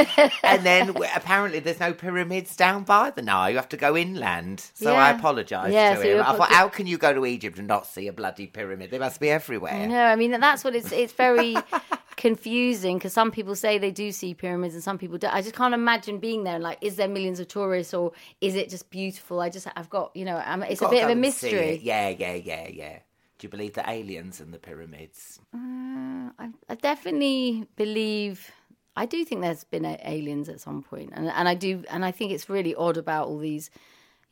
and 0.44 0.64
then 0.64 0.96
apparently 1.14 1.60
there's 1.60 1.82
no 1.82 1.92
pyramids 1.94 2.56
down 2.56 2.86
by 2.86 3.10
the 3.10 3.22
Nile. 3.22 3.50
You 3.50 3.58
have 3.58 3.68
to 3.70 3.78
go 3.78 3.98
inland. 3.98 4.62
So 4.74 4.96
I 4.96 5.10
apologised 5.12 5.74
Yeah, 5.74 5.96
to 5.96 6.02
so 6.02 6.08
him. 6.08 6.24
I 6.24 6.38
thought, 6.38 6.52
How 6.52 6.70
can 6.70 6.88
you 6.88 6.98
go 6.98 7.14
to 7.14 7.26
Egypt 7.26 7.58
and 7.60 7.68
not 7.68 7.86
see 7.86 8.08
a 8.08 8.14
bloody 8.14 8.48
pyramid? 8.48 8.90
They 8.90 9.00
must 9.00 9.20
be 9.20 9.30
everywhere. 9.30 9.86
No, 9.88 10.02
I 10.02 10.16
mean 10.16 10.32
that's 10.32 10.64
what 10.64 10.76
it's. 10.76 10.94
It's 10.94 11.14
very 11.14 11.58
confusing 12.24 12.98
because 12.98 13.12
some 13.12 13.32
people 13.32 13.54
say 13.54 13.78
they 13.78 13.92
do 13.92 14.10
see 14.10 14.34
pyramids 14.34 14.74
and 14.74 14.82
some 14.82 14.98
people 14.98 15.18
don't. 15.18 15.34
I 15.34 15.42
just 15.42 15.56
can't 15.56 15.74
imagine 15.74 16.20
being 16.20 16.46
there. 16.46 16.56
and 16.56 16.64
Like, 16.64 16.78
is 16.80 16.96
there 16.96 17.10
millions 17.10 17.42
of 17.42 17.50
tourists 17.50 17.94
or 17.94 18.14
is 18.40 18.56
it 18.56 18.70
just 18.70 18.90
beautiful? 18.90 19.42
I 19.42 19.50
just, 19.50 19.68
I've 19.76 19.90
got, 19.90 20.16
you 20.16 20.24
know, 20.24 20.38
I'm, 20.38 20.64
it's 20.64 20.82
a 20.82 20.88
bit 20.88 21.04
of 21.04 21.10
a 21.10 21.16
mystery. 21.16 21.82
Yeah, 21.84 22.08
yeah, 22.08 22.36
yeah, 22.36 22.70
yeah. 22.70 23.00
Do 23.38 23.46
you 23.46 23.50
believe 23.50 23.74
the 23.74 23.84
aliens 23.90 24.40
and 24.40 24.54
the 24.54 24.58
pyramids? 24.58 25.42
Uh, 25.54 26.32
I, 26.40 26.52
I 26.70 26.76
definitely 26.76 27.68
believe. 27.76 28.50
I 28.96 29.06
do 29.06 29.26
think 29.26 29.42
there's 29.42 29.66
been 29.66 29.86
aliens 29.86 30.48
at 30.48 30.62
some 30.62 30.82
point, 30.82 31.10
and 31.14 31.28
and 31.28 31.50
I 31.50 31.56
do, 31.56 31.84
and 31.90 32.06
I 32.06 32.12
think 32.12 32.32
it's 32.32 32.48
really 32.48 32.74
odd 32.74 32.96
about 32.96 33.28
all 33.28 33.40
these, 33.40 33.70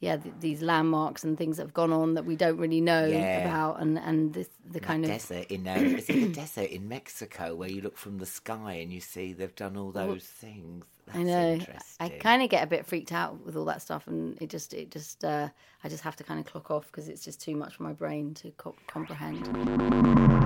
yeah, 0.01 0.17
th- 0.17 0.35
these 0.39 0.61
landmarks 0.61 1.23
and 1.23 1.37
things 1.37 1.55
that 1.57 1.63
have 1.63 1.73
gone 1.73 1.93
on 1.93 2.15
that 2.15 2.25
we 2.25 2.35
don't 2.35 2.57
really 2.57 2.81
know 2.81 3.05
Yeah. 3.07 3.37
about, 3.39 3.79
and 3.81 3.97
and 3.97 4.33
this, 4.33 4.49
the 4.69 4.79
kind 4.81 5.05
of 5.05 5.11
desert 5.11 5.45
in 5.49 5.65
uh, 5.67 5.75
is 5.75 6.09
it 6.09 6.19
the 6.19 6.27
desert 6.33 6.69
in 6.69 6.89
Mexico 6.89 7.55
where 7.55 7.69
you 7.69 7.81
look 7.81 7.97
from 7.97 8.17
the 8.17 8.25
sky 8.25 8.73
and 8.81 8.91
you 8.91 8.99
see 8.99 9.31
they've 9.31 9.55
done 9.55 9.77
all 9.77 9.91
those 9.91 10.23
things. 10.25 10.83
That's 11.05 11.17
I 11.19 11.23
know. 11.23 11.47
Interesting. 11.53 11.83
I 11.99 12.09
kind 12.19 12.41
of 12.43 12.49
get 12.49 12.63
a 12.63 12.67
bit 12.67 12.85
freaked 12.85 13.11
out 13.11 13.43
with 13.45 13.55
all 13.55 13.65
that 13.65 13.81
stuff, 13.81 14.07
and 14.07 14.41
it 14.41 14.49
just, 14.49 14.73
it 14.73 14.91
just, 14.91 15.23
uh, 15.25 15.49
I 15.83 15.89
just 15.89 16.03
have 16.03 16.15
to 16.17 16.23
kind 16.23 16.39
of 16.39 16.45
clock 16.45 16.69
off 16.71 16.87
because 16.87 17.07
it's 17.07 17.23
just 17.23 17.41
too 17.41 17.55
much 17.55 17.75
for 17.75 17.83
my 17.83 17.93
brain 17.93 18.33
to 18.35 18.51
co- 18.57 18.75
comprehend. 18.87 20.40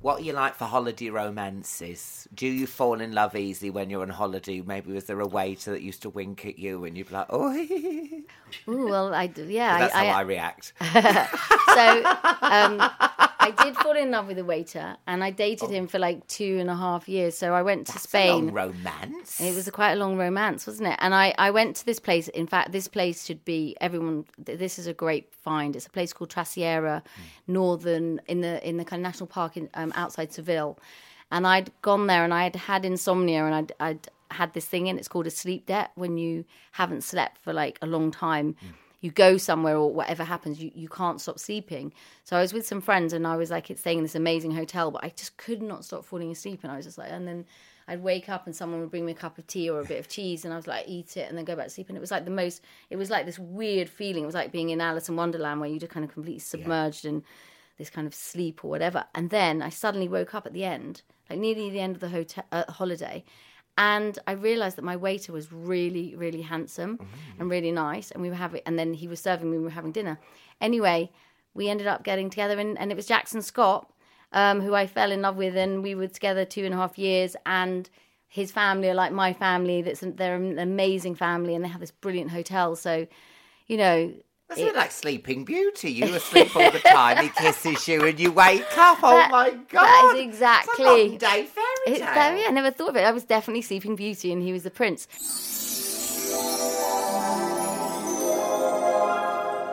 What 0.00 0.20
are 0.20 0.22
you 0.22 0.32
like 0.32 0.54
for 0.54 0.64
holiday 0.64 1.10
romances? 1.10 2.28
Do 2.32 2.46
you 2.46 2.68
fall 2.68 3.00
in 3.00 3.12
love 3.12 3.34
easy 3.34 3.68
when 3.68 3.90
you're 3.90 4.02
on 4.02 4.10
holiday? 4.10 4.60
Maybe 4.60 4.92
was 4.92 5.04
there 5.04 5.18
a 5.18 5.26
waiter 5.26 5.72
that 5.72 5.82
used 5.82 6.02
to 6.02 6.10
wink 6.10 6.46
at 6.46 6.56
you 6.56 6.84
and 6.84 6.96
you'd 6.96 7.08
be 7.08 7.14
like, 7.14 7.26
oh, 7.30 7.52
Ooh, 8.68 8.88
well, 8.88 9.12
I 9.12 9.26
do, 9.26 9.44
yeah. 9.44 9.78
that's 9.78 9.94
I, 9.94 10.04
how 10.06 10.12
I 10.12 10.18
I, 10.18 10.22
react. 10.22 10.72
so 11.74 12.04
um, 12.42 13.07
I 13.40 13.50
did 13.50 13.76
fall 13.76 13.96
in 13.96 14.10
love 14.10 14.26
with 14.26 14.38
a 14.38 14.44
waiter, 14.44 14.96
and 15.06 15.22
I 15.22 15.30
dated 15.30 15.70
him 15.70 15.86
for 15.86 15.98
like 15.98 16.26
two 16.26 16.58
and 16.58 16.68
a 16.68 16.76
half 16.76 17.08
years. 17.08 17.36
So 17.36 17.54
I 17.54 17.62
went 17.62 17.86
to 17.88 17.96
a 17.96 17.98
Spain. 18.00 18.30
long 18.30 18.50
romance. 18.52 19.40
It 19.40 19.54
was 19.54 19.68
a 19.68 19.70
quite 19.72 19.92
a 19.92 19.96
long 19.96 20.16
romance, 20.16 20.66
wasn't 20.66 20.88
it? 20.88 20.98
And 21.00 21.14
I, 21.14 21.34
I 21.38 21.50
went 21.50 21.76
to 21.76 21.86
this 21.86 22.00
place. 22.00 22.28
In 22.28 22.46
fact, 22.46 22.72
this 22.72 22.88
place 22.88 23.24
should 23.26 23.44
be 23.44 23.76
everyone. 23.80 24.24
This 24.38 24.78
is 24.78 24.86
a 24.86 24.94
great 24.94 25.32
find. 25.32 25.76
It's 25.76 25.86
a 25.86 25.90
place 25.90 26.12
called 26.12 26.30
Trasierra, 26.30 27.02
northern 27.46 28.20
in 28.26 28.40
the 28.40 28.66
in 28.68 28.76
the 28.76 28.84
kind 28.84 29.00
of 29.00 29.04
national 29.04 29.28
park 29.28 29.56
in, 29.56 29.68
um, 29.74 29.92
outside 29.94 30.32
Seville. 30.32 30.78
And 31.30 31.46
I'd 31.46 31.70
gone 31.82 32.06
there, 32.06 32.24
and 32.24 32.32
I 32.32 32.44
had 32.44 32.56
had 32.56 32.84
insomnia, 32.84 33.44
and 33.44 33.54
I'd, 33.54 33.72
I'd 33.78 34.08
had 34.30 34.54
this 34.54 34.64
thing, 34.64 34.88
and 34.88 34.98
it's 34.98 35.08
called 35.08 35.26
a 35.26 35.30
sleep 35.30 35.66
debt. 35.66 35.90
When 35.94 36.16
you 36.16 36.44
haven't 36.72 37.02
slept 37.04 37.38
for 37.38 37.52
like 37.52 37.78
a 37.82 37.86
long 37.86 38.10
time, 38.10 38.56
you 39.00 39.10
go 39.10 39.36
somewhere 39.36 39.76
or 39.76 39.92
whatever 39.92 40.24
happens, 40.24 40.60
you, 40.60 40.70
you 40.74 40.88
can't 40.88 41.20
stop 41.20 41.38
sleeping. 41.38 41.92
So 42.24 42.36
I 42.36 42.40
was 42.40 42.52
with 42.52 42.66
some 42.66 42.80
friends, 42.80 43.12
and 43.12 43.26
I 43.26 43.36
was 43.36 43.50
like 43.50 43.70
it's 43.70 43.80
staying 43.80 43.98
in 43.98 44.04
this 44.04 44.14
amazing 44.14 44.52
hotel, 44.52 44.90
but 44.90 45.04
I 45.04 45.10
just 45.10 45.36
could 45.36 45.62
not 45.62 45.84
stop 45.84 46.04
falling 46.04 46.30
asleep, 46.30 46.60
and 46.62 46.72
I 46.72 46.76
was 46.76 46.86
just 46.86 46.98
like, 46.98 47.10
and 47.10 47.26
then. 47.26 47.46
I'd 47.90 48.02
wake 48.02 48.28
up 48.28 48.44
and 48.44 48.54
someone 48.54 48.80
would 48.80 48.90
bring 48.90 49.06
me 49.06 49.12
a 49.12 49.14
cup 49.14 49.38
of 49.38 49.46
tea 49.46 49.70
or 49.70 49.80
a 49.80 49.84
bit 49.84 49.98
of 49.98 50.08
cheese, 50.08 50.44
and 50.44 50.52
I 50.52 50.58
was 50.58 50.66
like, 50.66 50.84
eat 50.86 51.16
it, 51.16 51.26
and 51.26 51.38
then 51.38 51.46
go 51.46 51.56
back 51.56 51.68
to 51.68 51.70
sleep. 51.70 51.88
And 51.88 51.96
it 51.96 52.02
was 52.02 52.10
like 52.10 52.26
the 52.26 52.30
most, 52.30 52.62
it 52.90 52.96
was 52.96 53.08
like 53.08 53.24
this 53.24 53.38
weird 53.38 53.88
feeling. 53.88 54.24
It 54.24 54.26
was 54.26 54.34
like 54.34 54.52
being 54.52 54.68
in 54.68 54.82
Alice 54.82 55.08
in 55.08 55.16
Wonderland, 55.16 55.58
where 55.58 55.70
you 55.70 55.80
just 55.80 55.90
kind 55.90 56.04
of 56.04 56.12
completely 56.12 56.38
submerged 56.38 57.06
in 57.06 57.24
this 57.78 57.88
kind 57.88 58.06
of 58.06 58.14
sleep 58.14 58.62
or 58.62 58.68
whatever. 58.68 59.06
And 59.14 59.30
then 59.30 59.62
I 59.62 59.70
suddenly 59.70 60.06
woke 60.06 60.34
up 60.34 60.44
at 60.44 60.52
the 60.52 60.64
end, 60.64 61.00
like 61.30 61.38
nearly 61.38 61.70
the 61.70 61.80
end 61.80 61.94
of 61.94 62.00
the 62.00 62.10
hotel 62.10 62.44
uh, 62.52 62.70
holiday, 62.70 63.24
and 63.78 64.18
I 64.26 64.32
realised 64.32 64.76
that 64.76 64.84
my 64.84 64.96
waiter 64.96 65.32
was 65.32 65.50
really, 65.52 66.14
really 66.16 66.42
handsome 66.42 66.98
and 67.38 67.48
really 67.50 67.72
nice, 67.72 68.10
and 68.10 68.20
we 68.22 68.28
were 68.28 68.34
having, 68.34 68.60
and 68.66 68.78
then 68.78 68.92
he 68.92 69.08
was 69.08 69.20
serving 69.20 69.50
me, 69.50 69.56
we 69.56 69.64
were 69.64 69.70
having 69.70 69.92
dinner. 69.92 70.18
Anyway, 70.60 71.10
we 71.54 71.68
ended 71.70 71.86
up 71.86 72.02
getting 72.04 72.28
together, 72.28 72.58
and, 72.58 72.78
and 72.78 72.90
it 72.92 72.96
was 72.96 73.06
Jackson 73.06 73.40
Scott 73.40 73.90
um, 74.32 74.60
who 74.60 74.74
I 74.74 74.86
fell 74.86 75.10
in 75.12 75.22
love 75.22 75.36
with, 75.36 75.56
and 75.56 75.82
we 75.82 75.94
were 75.94 76.08
together 76.08 76.44
two 76.44 76.64
and 76.66 76.74
a 76.74 76.76
half 76.76 76.98
years. 76.98 77.34
And 77.46 77.88
his 78.26 78.50
family 78.52 78.90
are 78.90 78.94
like 78.94 79.12
my 79.12 79.32
family. 79.32 79.80
That's 79.80 80.00
they're 80.04 80.36
an 80.36 80.58
amazing 80.58 81.14
family, 81.14 81.54
and 81.54 81.64
they 81.64 81.68
have 81.68 81.80
this 81.80 81.90
brilliant 81.90 82.30
hotel. 82.30 82.76
So, 82.76 83.06
you 83.68 83.76
know, 83.78 84.12
That's 84.48 84.60
a 84.60 84.64
bit 84.64 84.74
like 84.76 84.90
Sleeping 84.90 85.44
Beauty. 85.46 85.90
You 85.92 86.06
asleep 86.14 86.54
all 86.54 86.70
the 86.70 86.78
time, 86.80 87.22
he 87.24 87.30
kisses 87.30 87.88
you, 87.88 88.04
and 88.04 88.20
you 88.20 88.30
wake 88.32 88.76
up. 88.76 88.98
Oh 89.02 89.16
That- 89.16 89.30
my 89.30 89.50
god! 89.70 89.86
that 89.86 90.12
is 90.16 90.20
It's 90.20 90.20
a 90.20 90.28
exactly- 90.28 91.16
day 91.16 91.46
fairy 91.84 91.96
it's 91.96 92.04
tale. 92.04 92.14
very. 92.14 92.44
I 92.44 92.50
never 92.50 92.70
thought 92.70 92.90
of 92.90 92.96
it. 92.96 93.04
I 93.04 93.10
was 93.10 93.24
definitely 93.24 93.62
Sleeping 93.62 93.96
Beauty, 93.96 94.32
and 94.32 94.42
he 94.42 94.52
was 94.52 94.62
the 94.62 94.70
prince. 94.70 95.06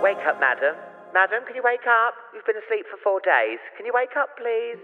Wake 0.02 0.18
up, 0.28 0.40
madam. 0.40 0.76
Madam, 1.14 1.44
can 1.48 1.56
you 1.56 1.64
wake 1.64 1.88
up? 1.88 2.14
You've 2.34 2.46
been 2.46 2.58
asleep 2.58 2.86
for 2.92 2.98
four 3.04 3.20
days. 3.22 3.60
Can 3.78 3.86
you 3.86 3.94
wake 3.96 4.16
up, 4.18 4.30
please? 4.38 4.78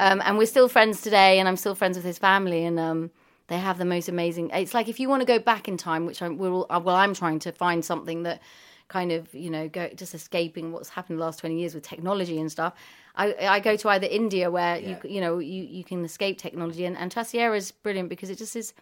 Um, 0.00 0.22
and 0.24 0.38
we're 0.38 0.46
still 0.46 0.68
friends 0.68 1.00
today, 1.00 1.38
and 1.38 1.48
I'm 1.48 1.56
still 1.56 1.74
friends 1.74 1.96
with 1.96 2.04
his 2.04 2.18
family, 2.18 2.64
and 2.64 2.78
um, 2.78 3.10
they 3.48 3.58
have 3.58 3.78
the 3.78 3.84
most 3.84 4.08
amazing. 4.08 4.50
It's 4.52 4.74
like 4.74 4.88
if 4.88 5.00
you 5.00 5.08
want 5.08 5.22
to 5.22 5.26
go 5.26 5.38
back 5.38 5.66
in 5.66 5.76
time, 5.76 6.06
which 6.06 6.22
I'm, 6.22 6.38
we're 6.38 6.52
all, 6.52 6.66
uh, 6.70 6.80
well, 6.82 6.94
I'm 6.94 7.14
trying 7.14 7.38
to 7.40 7.52
find 7.52 7.84
something 7.84 8.22
that 8.22 8.40
kind 8.88 9.12
of 9.12 9.32
you 9.34 9.50
know 9.50 9.68
go 9.68 9.88
just 9.94 10.14
escaping 10.14 10.72
what's 10.72 10.88
happened 10.88 11.18
the 11.18 11.24
last 11.24 11.38
20 11.40 11.58
years 11.58 11.74
with 11.74 11.84
technology 11.84 12.40
and 12.40 12.50
stuff. 12.50 12.74
I, 13.14 13.34
I 13.40 13.60
go 13.60 13.76
to 13.76 13.88
either 13.90 14.06
India 14.10 14.50
where 14.50 14.78
you 14.78 14.96
you 15.04 15.20
know 15.20 15.38
you, 15.38 15.62
you 15.62 15.84
can 15.84 16.04
escape 16.04 16.38
technology, 16.38 16.84
and 16.84 16.96
and 16.96 17.12
Trasierra 17.12 17.56
is 17.56 17.72
brilliant 17.72 18.08
because 18.08 18.30
it 18.30 18.38
just 18.38 18.56
is, 18.56 18.74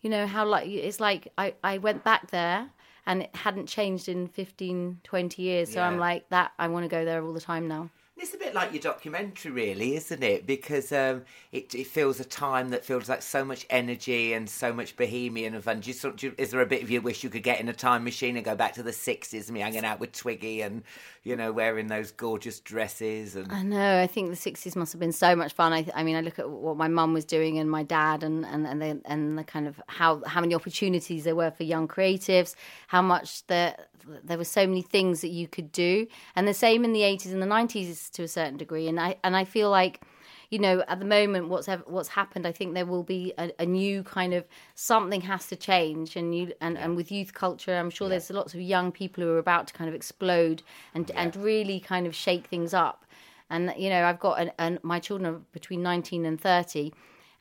you 0.00 0.10
know 0.10 0.26
how 0.26 0.46
like 0.46 0.66
it's 0.68 1.00
like 1.00 1.28
I 1.38 1.54
I 1.62 1.78
went 1.78 2.04
back 2.04 2.30
there. 2.30 2.70
And 3.04 3.22
it 3.22 3.34
hadn't 3.34 3.66
changed 3.66 4.08
in 4.08 4.28
15, 4.28 5.00
20 5.02 5.42
years. 5.42 5.72
So 5.72 5.80
I'm 5.80 5.98
like, 5.98 6.28
that, 6.28 6.52
I 6.56 6.68
want 6.68 6.84
to 6.84 6.88
go 6.88 7.04
there 7.04 7.20
all 7.24 7.32
the 7.32 7.40
time 7.40 7.66
now. 7.66 7.90
It's 8.22 8.32
a 8.34 8.38
bit 8.38 8.54
like 8.54 8.72
your 8.72 8.80
documentary, 8.80 9.50
really, 9.50 9.96
isn't 9.96 10.22
it? 10.22 10.46
Because 10.46 10.92
um, 10.92 11.22
it, 11.50 11.74
it 11.74 11.88
feels 11.88 12.20
a 12.20 12.24
time 12.24 12.70
that 12.70 12.84
feels 12.84 13.08
like 13.08 13.20
so 13.20 13.44
much 13.44 13.66
energy 13.68 14.32
and 14.32 14.48
so 14.48 14.72
much 14.72 14.96
bohemian 14.96 15.54
and 15.54 15.64
fun. 15.64 15.80
Do 15.80 15.90
you, 15.90 16.12
do 16.12 16.26
you- 16.28 16.34
is 16.38 16.52
there 16.52 16.60
a 16.60 16.66
bit 16.66 16.84
of 16.84 16.90
you 16.90 17.00
wish 17.00 17.24
you 17.24 17.30
could 17.30 17.42
get 17.42 17.58
in 17.58 17.68
a 17.68 17.72
time 17.72 18.04
machine 18.04 18.36
and 18.36 18.44
go 18.44 18.54
back 18.54 18.74
to 18.74 18.82
the 18.84 18.92
60s, 18.92 19.50
me 19.50 19.58
hanging 19.58 19.84
out 19.84 19.98
with 19.98 20.12
Twiggy 20.12 20.60
and, 20.60 20.84
you 21.24 21.34
know, 21.34 21.50
wearing 21.50 21.88
those 21.88 22.12
gorgeous 22.12 22.60
dresses? 22.60 23.34
and 23.34 23.50
I 23.50 23.62
know. 23.64 24.00
I 24.00 24.06
think 24.06 24.30
the 24.30 24.36
sixties 24.36 24.76
must 24.76 24.92
have 24.92 25.00
been 25.00 25.10
so 25.10 25.34
much 25.34 25.52
fun. 25.52 25.72
I, 25.72 25.84
I 25.92 26.04
mean, 26.04 26.14
I 26.14 26.20
look 26.20 26.38
at 26.38 26.48
what 26.48 26.76
my 26.76 26.86
mum 26.86 27.12
was 27.14 27.24
doing 27.24 27.58
and 27.58 27.68
my 27.68 27.82
dad, 27.82 28.22
and 28.22 28.46
and 28.46 28.68
and 28.68 28.80
the, 28.80 29.00
and 29.04 29.36
the 29.36 29.42
kind 29.42 29.66
of 29.66 29.82
how 29.88 30.22
how 30.26 30.40
many 30.40 30.54
opportunities 30.54 31.24
there 31.24 31.34
were 31.34 31.50
for 31.50 31.64
young 31.64 31.88
creatives. 31.88 32.54
How 32.86 33.02
much 33.02 33.44
there 33.48 33.76
there 34.24 34.36
were 34.36 34.44
so 34.44 34.66
many 34.66 34.82
things 34.82 35.20
that 35.20 35.28
you 35.30 35.46
could 35.46 35.70
do, 35.72 36.06
and 36.34 36.46
the 36.48 36.54
same 36.54 36.84
in 36.84 36.92
the 36.92 37.02
eighties 37.02 37.32
and 37.32 37.42
the 37.42 37.46
nineties 37.46 38.10
to 38.12 38.22
a 38.22 38.28
certain 38.28 38.56
degree. 38.56 38.88
And 38.88 39.00
I 39.00 39.16
and 39.24 39.36
I 39.36 39.44
feel 39.44 39.70
like. 39.70 40.02
You 40.50 40.58
know, 40.58 40.84
at 40.86 40.98
the 40.98 41.06
moment, 41.06 41.48
what's 41.48 41.66
what's 41.86 42.10
happened? 42.10 42.46
I 42.46 42.52
think 42.52 42.74
there 42.74 42.84
will 42.84 43.04
be 43.04 43.32
a, 43.38 43.50
a 43.58 43.64
new 43.64 44.02
kind 44.02 44.34
of 44.34 44.44
something 44.74 45.22
has 45.22 45.46
to 45.46 45.56
change, 45.56 46.14
and 46.14 46.36
you 46.36 46.52
and, 46.60 46.76
and 46.76 46.94
with 46.94 47.10
youth 47.10 47.32
culture, 47.32 47.74
I'm 47.74 47.88
sure 47.88 48.10
there's 48.10 48.28
lots 48.28 48.52
of 48.52 48.60
young 48.60 48.92
people 48.92 49.24
who 49.24 49.30
are 49.30 49.38
about 49.38 49.68
to 49.68 49.72
kind 49.72 49.88
of 49.88 49.94
explode 49.94 50.62
and 50.92 51.10
and 51.12 51.34
really 51.36 51.80
kind 51.80 52.06
of 52.06 52.14
shake 52.14 52.48
things 52.48 52.74
up 52.74 53.06
and 53.52 53.72
you 53.76 53.88
know 53.88 54.04
i've 54.04 54.18
got 54.18 54.40
an, 54.40 54.50
an 54.58 54.78
my 54.82 54.98
children 54.98 55.32
are 55.32 55.38
between 55.52 55.82
19 55.82 56.24
and 56.24 56.40
30 56.40 56.92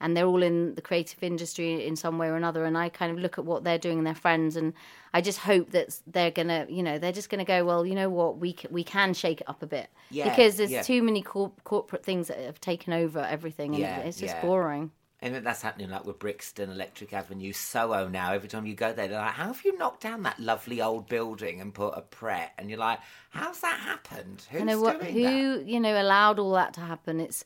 and 0.02 0.18
they're 0.18 0.26
all 0.26 0.44
in 0.44 0.76
the 0.76 0.82
creative 0.82 1.22
industry 1.24 1.86
in 1.88 1.96
some 1.96 2.18
way 2.18 2.28
or 2.28 2.36
another 2.36 2.66
and 2.66 2.78
i 2.78 2.90
kind 2.90 3.12
of 3.12 3.20
look 3.20 3.38
at 3.38 3.46
what 3.46 3.64
they're 3.64 3.78
doing 3.78 3.98
and 4.00 4.08
their 4.08 4.16
friends 4.16 4.56
and 4.58 4.74
i 5.14 5.22
just 5.22 5.40
hope 5.40 5.72
that 5.72 5.98
they're 6.08 6.32
gonna 6.32 6.66
you 6.70 6.84
know 6.84 7.00
they're 7.00 7.12
just 7.12 7.30
gonna 7.30 7.46
go 7.46 7.64
well 7.64 7.86
you 7.86 7.96
know 7.96 8.10
what 8.10 8.38
we 8.40 8.52
c- 8.60 8.68
we 8.70 8.84
can 8.84 9.14
shake 9.14 9.42
it 9.42 9.50
up 9.50 9.64
a 9.64 9.68
bit 9.68 9.90
Yeah, 10.10 10.30
because 10.30 10.58
there's 10.58 10.72
yeah. 10.72 10.82
too 10.82 11.02
many 11.04 11.22
corp- 11.22 11.64
corporate 11.64 12.04
things 12.04 12.28
that 12.28 12.40
have 12.40 12.60
taken 12.60 12.94
over 12.94 13.20
everything 13.20 13.72
and 13.76 13.80
Yeah, 13.80 14.00
it's 14.00 14.20
just 14.20 14.36
yeah. 14.36 14.42
boring 14.42 14.92
And 15.24 15.36
that's 15.46 15.62
happening 15.62 15.92
like 15.92 16.06
with 16.06 16.18
Brixton, 16.18 16.72
Electric 16.72 17.14
Avenue, 17.14 17.54
Soho 17.54 18.08
now. 18.08 18.34
Every 18.34 18.50
time 18.50 18.66
you 18.66 18.74
go 18.74 18.92
there, 18.92 19.08
they're 19.08 19.20
like, 19.22 19.34
how 19.34 19.48
have 19.54 19.64
you 19.64 19.78
knocked 19.78 20.02
down 20.02 20.24
that 20.24 20.40
lovely 20.40 20.82
old 20.82 21.08
building 21.08 21.62
and 21.62 21.72
put 21.74 21.94
a 21.96 22.02
Pret? 22.02 22.54
And 22.58 22.70
you're 22.72 22.80
like, 22.80 23.00
how's 23.30 23.60
that 23.62 23.80
happened? 23.80 24.48
Who's 24.50 24.62
what 24.82 25.00
doing 25.00 25.14
who 25.14 25.22
that? 25.22 25.66
you 25.68 25.80
know 25.80 26.02
allowed 26.02 26.40
all 26.40 26.54
that 26.54 26.74
to 26.74 26.82
happen 26.82 27.20
it's 27.20 27.46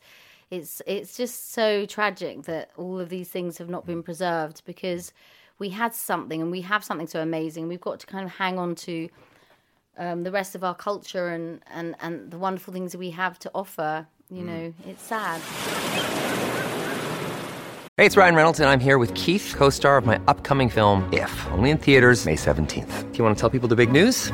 it's 0.51 0.81
it's 0.86 1.17
just 1.17 1.51
so 1.53 1.86
tragic 1.86 2.43
that 2.43 2.69
all 2.77 2.99
of 2.99 3.10
these 3.10 3.29
things 3.29 3.58
have 3.58 3.69
not 3.69 3.86
been 3.86 4.03
preserved 4.03 4.62
because 4.65 5.12
we 5.58 5.69
had 5.69 5.93
something 5.95 6.41
and 6.41 6.51
we 6.51 6.62
have 6.62 6.84
something 6.84 7.08
so 7.08 7.21
amazing 7.21 7.67
we've 7.67 7.81
got 7.81 7.99
to 7.99 8.08
kind 8.08 8.25
of 8.25 8.31
hang 8.31 8.60
on 8.60 8.75
to 8.75 9.10
um, 9.97 10.23
the 10.23 10.31
rest 10.31 10.55
of 10.55 10.63
our 10.63 10.75
culture 10.75 11.29
and, 11.29 11.62
and 11.73 11.95
and 12.01 12.31
the 12.31 12.38
wonderful 12.38 12.73
things 12.73 12.91
that 12.91 12.99
we 12.99 13.12
have 13.12 13.39
to 13.39 13.51
offer 13.55 14.05
you 14.29 14.43
know 14.43 14.73
it's 14.88 15.03
sad 15.03 15.41
Hey, 17.97 18.05
it's 18.05 18.17
Ryan 18.17 18.36
Reynolds, 18.36 18.60
and 18.60 18.67
I'm 18.67 18.81
here 18.81 18.97
with 18.97 19.13
Keith, 19.13 19.53
co 19.55 19.69
star 19.69 19.95
of 19.95 20.05
my 20.05 20.19
upcoming 20.27 20.67
film, 20.67 21.08
If, 21.13 21.31
only 21.53 21.69
in 21.69 21.77
theaters, 21.77 22.25
May 22.25 22.36
17th. 22.36 23.10
Do 23.13 23.17
you 23.17 23.23
want 23.23 23.38
to 23.38 23.39
tell 23.39 23.49
people 23.49 23.69
the 23.69 23.77
big 23.77 23.89
news? 23.89 24.34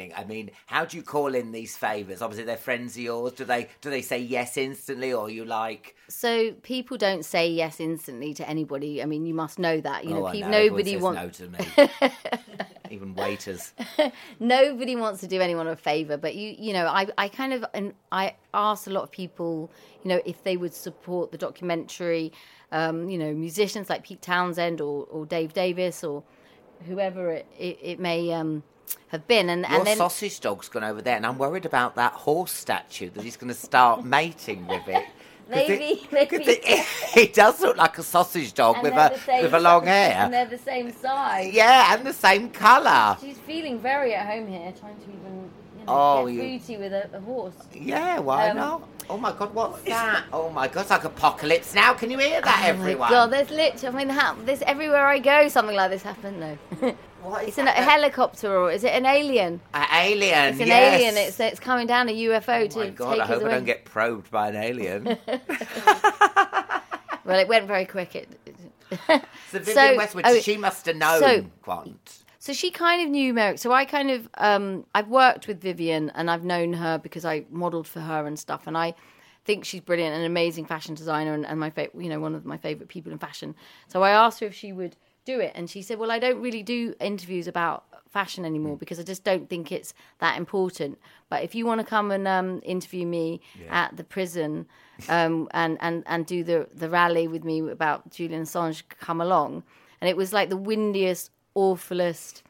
entertaining. 0.00 0.12
I 0.16 0.28
mean, 0.28 0.50
how 0.66 0.84
do 0.84 0.96
you 0.96 1.02
call 1.02 1.34
in 1.34 1.52
these 1.52 1.76
favours? 1.76 2.22
Obviously, 2.22 2.44
they're 2.44 2.56
friends 2.56 2.96
of 2.96 3.02
yours. 3.02 3.32
Do 3.32 3.44
they 3.44 3.68
do 3.80 3.90
they 3.90 4.02
say 4.02 4.18
yes 4.18 4.56
instantly, 4.56 5.12
or 5.12 5.30
you 5.30 5.44
like? 5.44 5.96
So 6.08 6.52
people 6.62 6.96
don't 6.96 7.24
say 7.24 7.48
yes 7.48 7.80
instantly 7.80 8.34
to 8.34 8.48
anybody. 8.48 9.02
I 9.02 9.06
mean, 9.06 9.26
you 9.26 9.34
must 9.34 9.58
know 9.58 9.80
that. 9.80 10.04
You 10.04 10.14
know, 10.14 10.24
oh, 10.24 10.26
I 10.26 10.32
peop- 10.32 10.46
know. 10.46 10.68
Nobody 10.68 10.96
wants 10.96 11.40
no 11.40 11.46
to 11.46 11.52
me. 11.52 12.10
Even 12.90 13.14
waiters. 13.14 13.72
nobody 14.40 14.96
wants 14.96 15.20
to 15.20 15.28
do 15.28 15.40
anyone 15.40 15.68
a 15.68 15.76
favor 15.76 16.16
but 16.16 16.34
you 16.34 16.56
you 16.58 16.72
know 16.72 16.86
i 16.86 17.06
i 17.18 17.28
kind 17.28 17.52
of 17.52 17.64
and 17.72 17.94
i 18.10 18.34
asked 18.52 18.88
a 18.88 18.90
lot 18.90 19.04
of 19.04 19.12
people 19.12 19.70
you 20.02 20.08
know 20.08 20.20
if 20.24 20.42
they 20.42 20.56
would 20.56 20.74
support 20.74 21.30
the 21.30 21.38
documentary 21.38 22.32
um 22.72 23.08
you 23.08 23.16
know 23.16 23.32
musicians 23.32 23.88
like 23.88 24.02
pete 24.02 24.20
townshend 24.20 24.80
or 24.80 25.04
or 25.04 25.24
dave 25.24 25.52
davies 25.52 26.02
or 26.02 26.24
whoever 26.88 27.30
it 27.30 27.46
it, 27.56 27.78
it 27.80 28.00
may 28.00 28.32
um 28.32 28.64
have 29.08 29.26
been 29.26 29.48
and 29.50 29.62
Your 29.68 29.78
and 29.78 29.86
then 29.86 29.96
sausage 29.96 30.40
dog's 30.40 30.68
gone 30.68 30.84
over 30.84 31.02
there, 31.02 31.16
and 31.16 31.26
I'm 31.26 31.38
worried 31.38 31.66
about 31.66 31.94
that 31.96 32.12
horse 32.12 32.52
statue 32.52 33.10
that 33.10 33.22
he's 33.24 33.36
going 33.36 33.52
to 33.52 33.58
start 33.58 34.04
mating 34.18 34.66
with 34.66 34.86
it. 34.88 35.04
Maybe, 35.50 35.84
it, 35.84 36.12
maybe. 36.12 36.36
It, 36.46 36.86
it 37.16 37.34
does 37.34 37.60
look 37.60 37.76
like 37.76 37.98
a 37.98 38.04
sausage 38.04 38.52
dog 38.54 38.76
and 38.76 38.84
with 38.84 38.92
a 38.94 39.42
with 39.42 39.52
a 39.52 39.58
long 39.58 39.84
hair. 39.84 40.14
and 40.16 40.32
they're 40.32 40.46
the 40.46 40.56
same 40.56 40.92
size 40.92 41.52
Yeah, 41.52 41.92
and 41.92 42.06
the 42.06 42.12
same 42.12 42.50
colour. 42.50 43.16
she's 43.20 43.36
feeling 43.38 43.80
very 43.80 44.14
at 44.14 44.26
home 44.28 44.46
here 44.46 44.72
trying 44.78 44.94
to 44.94 45.02
even 45.02 45.50
you 45.80 45.86
know, 45.86 45.88
Oh, 45.88 46.26
get 46.26 46.34
you- 46.34 46.58
booty 46.60 46.76
with 46.76 46.92
a, 46.92 47.10
a 47.16 47.20
horse 47.20 47.54
Yeah, 47.74 48.20
why 48.20 48.50
Um, 48.50 48.58
not? 48.58 48.88
Oh 49.08 49.16
my 49.18 49.32
god, 49.32 49.52
what's 49.52 49.82
that? 49.82 50.22
Oh 50.32 50.50
my 50.50 50.68
god, 50.68 50.82
it's 50.82 50.90
like 50.90 51.02
apocalypse 51.02 51.74
now. 51.74 51.94
Can 51.94 52.12
you 52.12 52.18
hear 52.18 52.40
that, 52.42 52.62
everyone? 52.66 53.08
Oh 53.08 53.10
my 53.10 53.10
God, 53.10 53.32
there's 53.32 53.50
literally, 53.50 53.96
I 53.96 54.04
mean, 54.04 54.08
how, 54.16 54.34
there's 54.44 54.62
everywhere 54.62 55.04
I 55.04 55.18
go, 55.18 55.48
something 55.48 55.74
like 55.74 55.90
this 55.90 56.04
happens. 56.04 56.38
No. 56.80 56.94
What 57.22 57.42
is 57.42 57.48
it's 57.50 57.58
an, 57.58 57.68
a 57.68 57.72
helicopter 57.72 58.56
or 58.56 58.70
is 58.72 58.82
it 58.84 58.92
an 58.92 59.04
alien? 59.06 59.60
An 59.74 59.86
alien. 59.92 60.44
It's 60.52 60.60
an 60.60 60.66
yes. 60.68 60.94
alien. 61.00 61.16
It's 61.16 61.38
it's 61.40 61.60
coming 61.60 61.86
down 61.86 62.08
a 62.08 62.12
UFO 62.12 62.64
Oh 62.64 62.66
to 62.66 62.78
my 62.78 62.90
god, 62.90 63.10
take 63.12 63.20
I 63.20 63.22
us 63.24 63.28
hope 63.28 63.38
I 63.38 63.42
away. 63.42 63.50
don't 63.52 63.64
get 63.64 63.84
probed 63.84 64.30
by 64.30 64.48
an 64.48 64.56
alien. 64.56 65.16
Well, 67.24 67.38
it 67.38 67.46
went 67.48 67.66
very 67.68 67.84
quick. 67.84 68.14
It, 68.16 68.28
so 69.06 69.20
Vivienne 69.52 69.74
So- 69.74 69.96
Westwood, 69.96 70.24
oh, 70.26 70.40
she 70.40 70.56
must 70.56 70.86
have 70.86 70.96
known 70.96 71.20
so- 71.20 71.44
Quant. 71.62 72.18
so 72.40 72.52
she 72.52 72.70
kind 72.72 73.02
of 73.02 73.08
knew 73.08 73.32
Merrick. 73.32 73.58
So 73.58 73.70
I 73.72 73.84
kind 73.84 74.10
of 74.10 74.28
um, 74.38 74.84
I've 74.94 75.06
worked 75.08 75.46
with 75.46 75.60
Vivienne 75.60 76.10
and 76.16 76.28
I've 76.30 76.42
known 76.44 76.72
her 76.72 76.98
because 76.98 77.24
I 77.24 77.44
modelled 77.50 77.86
for 77.86 78.00
her 78.00 78.26
and 78.26 78.36
stuff. 78.38 78.66
And 78.66 78.76
I 78.76 78.94
think 79.44 79.64
she's 79.64 79.80
brilliant, 79.80 80.12
and 80.14 80.22
an 80.22 80.26
amazing 80.26 80.64
fashion 80.64 80.94
designer, 80.94 81.32
and, 81.34 81.46
and 81.46 81.60
my 81.60 81.70
fa- 81.70 81.88
you 81.96 82.08
know 82.08 82.18
one 82.18 82.34
of 82.34 82.44
my 82.44 82.56
favorite 82.56 82.88
people 82.88 83.12
in 83.12 83.18
fashion. 83.18 83.54
So 83.86 84.02
I 84.02 84.10
asked 84.10 84.40
her 84.40 84.46
if 84.46 84.54
she 84.54 84.72
would 84.72 84.96
do 85.24 85.40
it, 85.40 85.52
and 85.54 85.68
she 85.68 85.82
said, 85.82 85.98
"Well, 85.98 86.10
I 86.10 86.18
don't 86.18 86.40
really 86.40 86.62
do 86.62 86.94
interviews 87.00 87.46
about 87.46 87.84
fashion 88.08 88.44
anymore 88.44 88.76
because 88.76 88.98
I 88.98 89.04
just 89.04 89.22
don't 89.22 89.48
think 89.48 89.70
it's 89.70 89.94
that 90.18 90.36
important. 90.36 90.98
But 91.28 91.44
if 91.44 91.54
you 91.54 91.64
want 91.64 91.80
to 91.80 91.86
come 91.86 92.10
and 92.10 92.26
um, 92.26 92.60
interview 92.64 93.06
me 93.06 93.40
at 93.70 93.96
the 93.96 94.04
prison 94.04 94.66
um, 95.08 95.48
and 95.52 95.78
and 95.80 96.02
and 96.06 96.26
do 96.26 96.42
the 96.44 96.68
the 96.74 96.88
rally 96.88 97.28
with 97.28 97.44
me 97.44 97.60
about 97.60 98.10
Julian 98.10 98.42
Assange, 98.42 98.82
come 99.00 99.20
along." 99.20 99.62
And 100.00 100.08
it 100.08 100.16
was 100.16 100.32
like 100.32 100.48
the 100.48 100.56
windiest, 100.56 101.30
awfulest 101.54 102.42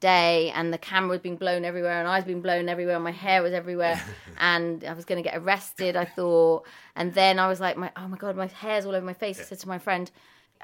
day 0.00 0.50
and 0.50 0.70
the 0.70 0.76
camera 0.76 1.10
was 1.10 1.20
being 1.20 1.36
blown 1.36 1.64
everywhere 1.64 1.98
and 1.98 2.06
I 2.06 2.16
was 2.16 2.26
being 2.26 2.42
blown 2.42 2.68
everywhere 2.68 2.96
and 2.96 3.04
my 3.04 3.10
hair 3.10 3.42
was 3.42 3.54
everywhere 3.54 3.98
and 4.38 4.84
I 4.84 4.92
was 4.92 5.06
going 5.06 5.22
to 5.22 5.26
get 5.26 5.38
arrested 5.38 5.96
I 5.96 6.04
thought. 6.04 6.66
And 6.94 7.14
then 7.14 7.38
I 7.38 7.48
was 7.48 7.58
like 7.58 7.76
my 7.76 7.90
oh 7.96 8.08
my 8.08 8.18
god 8.18 8.36
my 8.36 8.46
hair's 8.46 8.84
all 8.84 8.94
over 8.94 9.06
my 9.06 9.14
face 9.14 9.40
I 9.40 9.44
said 9.44 9.60
to 9.60 9.68
my 9.68 9.78
friend 9.78 10.10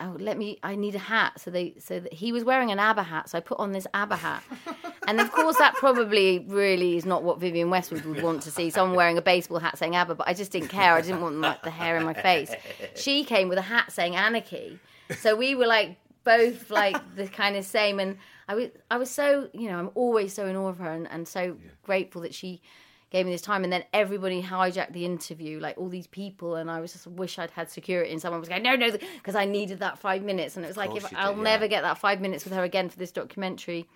oh 0.01 0.17
let 0.19 0.39
me 0.39 0.59
I 0.63 0.75
need 0.75 0.95
a 0.95 1.01
hat. 1.01 1.41
So 1.41 1.51
they 1.51 1.75
so 1.79 2.01
that 2.01 2.13
he 2.13 2.33
was 2.33 2.45
wearing 2.45 2.71
an 2.71 2.79
ABBA 2.79 3.03
hat 3.03 3.29
so 3.29 3.39
I 3.39 3.41
put 3.41 3.59
on 3.59 3.73
this 3.73 3.87
ABBA 3.95 4.17
hat. 4.17 4.43
And 5.07 5.19
of 5.21 5.33
course 5.33 5.57
that 5.57 5.75
probably 5.75 6.45
really 6.47 6.97
is 6.97 7.05
not 7.05 7.25
what 7.25 7.41
Vivienne 7.41 7.71
Westwood 7.71 8.05
would 8.05 8.23
want 8.23 8.43
to 8.43 8.51
see 8.51 8.71
someone 8.71 8.97
wearing 8.97 9.19
a 9.19 9.23
baseball 9.23 9.59
hat 9.59 9.77
saying 9.77 9.97
ABBA 9.97 10.15
but 10.15 10.29
I 10.29 10.35
just 10.35 10.53
didn't 10.53 10.69
care. 10.69 10.95
I 10.95 11.01
didn't 11.01 11.21
want 11.21 11.41
like, 11.41 11.63
the 11.63 11.71
hair 11.71 11.97
in 11.97 12.05
my 12.05 12.15
face. 12.15 12.53
She 12.95 13.25
came 13.25 13.49
with 13.49 13.59
a 13.59 13.63
hat 13.63 13.91
saying 13.91 14.15
anarchy. 14.15 14.79
So 15.19 15.35
we 15.35 15.55
were 15.55 15.67
like 15.67 15.97
both 16.23 16.71
like 16.71 16.97
the 17.17 17.27
kind 17.27 17.57
of 17.57 17.65
same. 17.65 17.99
And 17.99 18.19
I 18.47 18.55
was 18.55 18.69
I 18.91 18.99
was 18.99 19.11
so 19.11 19.49
you 19.53 19.69
know 19.71 19.79
I'm 19.79 19.91
always 19.95 20.33
so 20.35 20.47
in 20.47 20.55
awe 20.55 20.69
of 20.69 20.79
her 20.79 20.91
and, 20.91 21.09
and 21.11 21.27
so 21.27 21.57
grateful 21.83 22.23
that 22.23 22.35
she 22.35 22.61
gave 23.11 23.27
me 23.27 23.33
this 23.33 23.43
time 23.43 23.65
and 23.65 23.73
then 23.73 23.85
everybody 23.93 24.43
hijacked 24.43 24.93
the 24.93 25.05
interview 25.05 25.59
like 25.59 25.77
all 25.77 25.89
these 25.89 26.07
people 26.07 26.57
and 26.57 26.71
I 26.71 26.81
was 26.81 26.93
just 26.93 27.07
wish 27.07 27.39
I'd 27.39 27.51
had 27.51 27.71
security 27.71 28.13
and 28.13 28.21
someone 28.21 28.41
was 28.41 28.49
going 28.49 28.63
no 28.63 28.77
no 28.77 28.91
because 28.91 29.35
I 29.35 29.45
needed 29.45 29.81
that 29.81 29.99
five 29.99 30.23
minutes 30.23 30.57
and 30.57 30.65
it 30.65 30.69
was 30.69 30.77
like 30.77 30.95
if 30.95 31.05
I'll 31.17 31.37
yeah. 31.37 31.43
never 31.43 31.69
get 31.69 31.83
that 31.83 31.99
five 31.99 32.21
minutes 32.21 32.45
with 32.45 32.55
her 32.55 32.63
again 32.63 32.89
for 32.89 32.99
this 32.99 33.11
documentary 33.11 33.89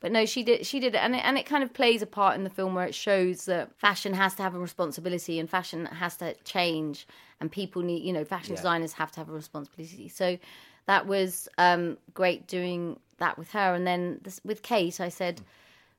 but 0.00 0.12
no, 0.12 0.26
she 0.26 0.42
did. 0.44 0.64
She 0.64 0.78
did 0.78 0.94
it, 0.94 0.98
and 0.98 1.16
it, 1.16 1.24
and 1.24 1.36
it 1.36 1.44
kind 1.44 1.64
of 1.64 1.72
plays 1.72 2.02
a 2.02 2.06
part 2.06 2.36
in 2.36 2.44
the 2.44 2.50
film 2.50 2.74
where 2.74 2.86
it 2.86 2.94
shows 2.94 3.46
that 3.46 3.74
fashion 3.78 4.14
has 4.14 4.34
to 4.36 4.42
have 4.42 4.54
a 4.54 4.58
responsibility, 4.58 5.40
and 5.40 5.50
fashion 5.50 5.86
has 5.86 6.16
to 6.18 6.34
change, 6.44 7.06
and 7.40 7.50
people 7.50 7.82
need, 7.82 8.04
you 8.04 8.12
know, 8.12 8.24
fashion 8.24 8.54
designers 8.54 8.92
have 8.92 9.10
to 9.12 9.20
have 9.20 9.28
a 9.28 9.32
responsibility. 9.32 10.08
So 10.08 10.38
that 10.86 11.06
was 11.06 11.48
um, 11.58 11.98
great 12.14 12.46
doing 12.46 13.00
that 13.18 13.38
with 13.38 13.50
her, 13.50 13.74
and 13.74 13.86
then 13.86 14.20
this, 14.22 14.40
with 14.44 14.62
Kate, 14.62 15.00
I 15.00 15.08
said, 15.08 15.40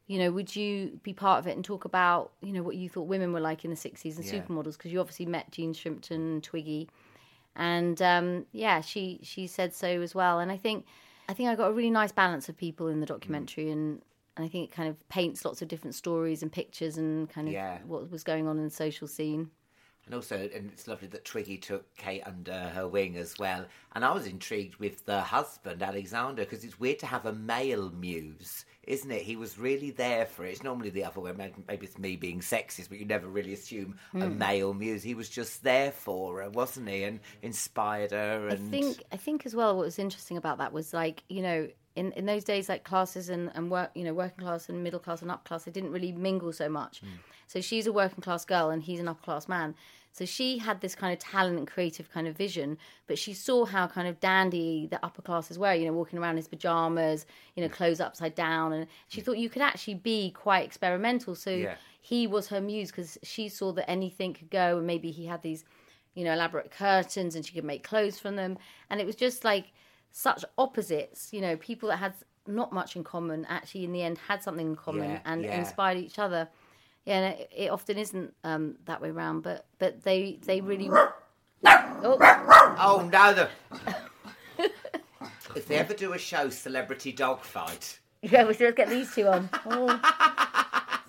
you 0.10 0.19
know, 0.19 0.32
would 0.32 0.56
you 0.56 1.00
be 1.04 1.13
part 1.13 1.39
of 1.39 1.48
it 1.48 1.56
and 1.56 1.63
talk 1.63 1.86
about, 1.86 2.32
you 2.41 2.52
know, 2.52 2.63
what 2.63 2.76
you 2.76 2.89
thought 2.89 3.04
women 3.04 3.32
were 3.32 3.39
like 3.39 3.63
in 3.63 3.69
the 3.72 3.78
'60s 3.78 4.17
and 4.17 4.26
Yeah. 4.26 4.41
supermodels? 4.43 4.74
Because 4.78 4.91
you 4.91 5.00
obviously 5.00 5.28
met 5.28 5.52
Jean 5.52 5.74
Shrimpton 5.74 6.17
and 6.17 6.43
Twiggy, 6.43 6.89
and 7.56 8.02
um, 8.02 8.45
yeah, 8.52 8.82
she 8.82 9.19
she 9.24 9.48
said 9.48 9.74
so 9.74 10.02
as 10.02 10.15
well. 10.15 10.39
And 10.39 10.52
I 10.52 10.58
think 10.58 10.86
I 11.30 11.34
think 11.34 11.50
I 11.50 11.56
got 11.56 11.69
a 11.72 11.74
really 11.74 11.91
nice 11.91 12.12
balance 12.12 12.50
of 12.50 12.58
people 12.58 12.88
in 12.88 13.00
the 13.00 13.06
documentary, 13.06 13.69
and 13.72 14.02
and 14.36 14.45
I 14.45 14.50
think 14.50 14.69
it 14.72 14.76
kind 14.76 14.89
of 14.89 14.98
paints 15.10 15.45
lots 15.45 15.62
of 15.62 15.67
different 15.67 15.95
stories 15.95 16.41
and 16.43 16.52
pictures 16.52 16.98
and 16.98 17.30
kind 17.30 17.48
of 17.50 17.54
Yeah. 17.54 17.80
what 17.84 18.10
was 18.12 18.24
going 18.24 18.48
on 18.48 18.58
in 18.58 18.63
the 18.65 18.69
social 18.72 19.08
scene. 19.08 19.52
And 20.06 20.15
also, 20.15 20.50
and 20.54 20.72
it's 20.72 20.88
lovely 20.88 21.08
that 21.10 21.24
Twiggy 21.26 21.58
took 21.58 21.95
Kate 21.95 22.24
under 22.26 22.69
her 22.69 22.88
wing 22.88 23.15
as 23.17 23.38
well. 23.38 23.67
And 23.93 24.04
I 24.04 24.12
was 24.12 24.26
intrigued 24.26 24.78
with 24.78 25.06
the 25.06 25.22
husband, 25.22 25.84
Alexander, 25.84 26.43
because 26.43 26.63
it's 26.63 26.80
weird 26.80 27.00
to 27.00 27.06
have 27.06 27.26
a 27.28 27.34
male 27.34 27.91
muse, 27.91 28.65
isn't 28.89 29.12
it? 29.12 29.21
He 29.21 29.36
was 29.38 29.58
really 29.58 29.91
there 29.91 30.25
for 30.25 30.43
it. 30.45 30.49
It's 30.52 30.63
normally 30.63 30.89
the 30.89 31.06
other 31.06 31.21
way. 31.21 31.32
Maybe 31.67 31.86
it's 31.86 31.97
me 31.97 32.15
being 32.17 32.39
sexist, 32.41 32.89
but 32.89 32.97
you 32.99 33.06
never 33.06 33.28
really 33.28 33.54
assume 33.54 33.97
a 34.13 34.25
Hmm. 34.28 34.38
male 34.38 34.73
muse. 34.73 35.04
He 35.04 35.13
was 35.13 35.30
just 35.30 35.63
there 35.63 35.91
for 35.91 36.41
her, 36.41 36.49
wasn't 36.49 36.89
he? 36.89 37.04
And 37.04 37.19
inspired 37.41 38.12
her. 38.12 38.49
I 38.52 38.56
think 38.56 39.04
I 39.12 39.17
think 39.17 39.45
as 39.45 39.56
well 39.56 39.75
what 39.78 39.86
was 39.86 39.99
interesting 39.99 40.38
about 40.38 40.58
that 40.58 40.73
was 40.73 40.93
like 40.93 41.23
you 41.30 41.41
know 41.41 41.69
in, 41.95 42.12
in 42.13 42.25
those 42.25 42.43
days 42.43 42.69
like 42.69 42.84
classes 42.84 43.30
and, 43.30 43.52
and 43.56 43.69
work 43.71 43.91
you 43.95 44.04
know 44.04 44.13
working 44.13 44.43
class 44.45 44.69
and 44.69 44.84
middle 44.84 44.99
class 44.99 45.21
and 45.21 45.30
up 45.32 45.43
class 45.43 45.63
they 45.65 45.71
didn't 45.71 45.91
really 45.91 46.12
mingle 46.12 46.52
so 46.54 46.67
much. 46.69 47.02
So 47.47 47.62
she's 47.62 47.88
a 47.88 47.91
working 47.93 48.21
class 48.21 48.45
girl 48.45 48.69
and 48.69 48.82
he's 48.84 48.99
an 48.99 49.08
upper 49.08 49.23
class 49.23 49.47
man. 49.47 49.75
So 50.12 50.26
she 50.26 50.58
had 50.58 50.82
this 50.82 50.95
kind 50.95 51.13
of 51.13 51.19
talent 51.19 51.58
and 51.58 51.67
creative 51.67 52.12
kind 52.12 52.28
of 52.28 52.36
vision, 52.36 52.78
but 53.08 53.17
she 53.17 53.34
saw 53.34 53.65
how 53.65 53.88
kind 53.88 54.08
of 54.08 54.19
dandy 54.19 54.88
the 54.89 55.04
upper 55.06 55.22
classes 55.22 55.58
were, 55.58 55.74
you 55.74 55.86
know, 55.86 55.93
walking 55.93 56.19
around 56.19 56.32
in 56.32 56.38
his 56.38 56.48
pajamas, 56.48 57.26
you 57.56 57.63
know, 57.63 57.69
mm. 57.69 57.74
clothes 57.74 58.00
upside 58.02 58.36
down. 58.36 58.74
And 58.74 58.88
she 59.08 59.22
mm. 59.22 59.26
thought 59.26 59.38
you 59.38 59.50
could 59.50 59.62
actually 59.62 59.95
be 59.95 60.32
quite 60.32 60.65
experimental. 60.65 61.36
So 61.36 61.52
Yeah. 61.52 61.76
he 62.02 62.28
was 62.28 62.48
her 62.48 62.60
muse 62.60 62.91
because 62.91 63.17
she 63.24 63.50
saw 63.50 63.72
that 63.74 63.89
anything 63.89 64.34
could 64.34 64.50
go 64.50 64.78
and 64.78 64.88
maybe 64.88 65.12
he 65.12 65.26
had 65.26 65.41
these 65.41 65.63
you 66.15 66.26
know, 66.26 66.34
elaborate 66.34 66.72
curtains 66.72 67.36
and 67.36 67.45
she 67.45 67.54
could 67.54 67.63
make 67.63 67.84
clothes 67.84 68.19
from 68.19 68.36
them. 68.36 68.58
And 68.89 69.00
it 69.00 69.06
was 69.06 69.15
just 69.15 69.45
like 69.45 69.72
such 70.12 70.43
opposites, 70.58 71.30
you 71.32 71.39
know, 71.39 71.56
people 71.56 71.88
that 71.89 71.98
had 71.98 72.13
not 72.48 72.74
much 72.74 72.95
in 72.95 73.04
common 73.04 73.45
actually 73.48 73.84
in 73.84 73.91
the 73.91 74.02
end 74.02 74.17
had 74.17 74.41
something 74.41 74.67
in 74.67 74.76
common 74.76 75.12
Yeah, 75.12 75.19
and 75.26 75.43
yeah. 75.43 75.58
inspired 75.58 75.98
each 75.98 76.19
other. 76.19 76.50
Yeah, 77.05 77.19
and 77.19 77.39
it, 77.39 77.51
it 77.55 77.71
often 77.71 77.97
isn't 77.97 78.33
um, 78.43 78.75
that 78.85 79.01
way 79.01 79.09
around, 79.09 79.41
but 79.41 79.65
but 79.79 80.03
they 80.03 80.39
they 80.45 80.62
really. 80.62 80.89
Oh, 80.91 82.17
oh 82.79 83.09
no, 83.12 83.33
the. 83.33 83.49
if 85.55 85.67
they 85.67 85.75
ever 85.77 85.93
do 85.93 86.13
a 86.13 86.17
show, 86.17 86.49
Celebrity 86.49 87.12
Dog 87.12 87.41
Fight. 87.43 87.99
yeah, 88.21 88.45
we 88.45 88.53
should 88.53 88.75
get 88.75 88.89
these 88.89 89.13
two 89.13 89.27
on. 89.27 89.49
Oh. 89.65 89.99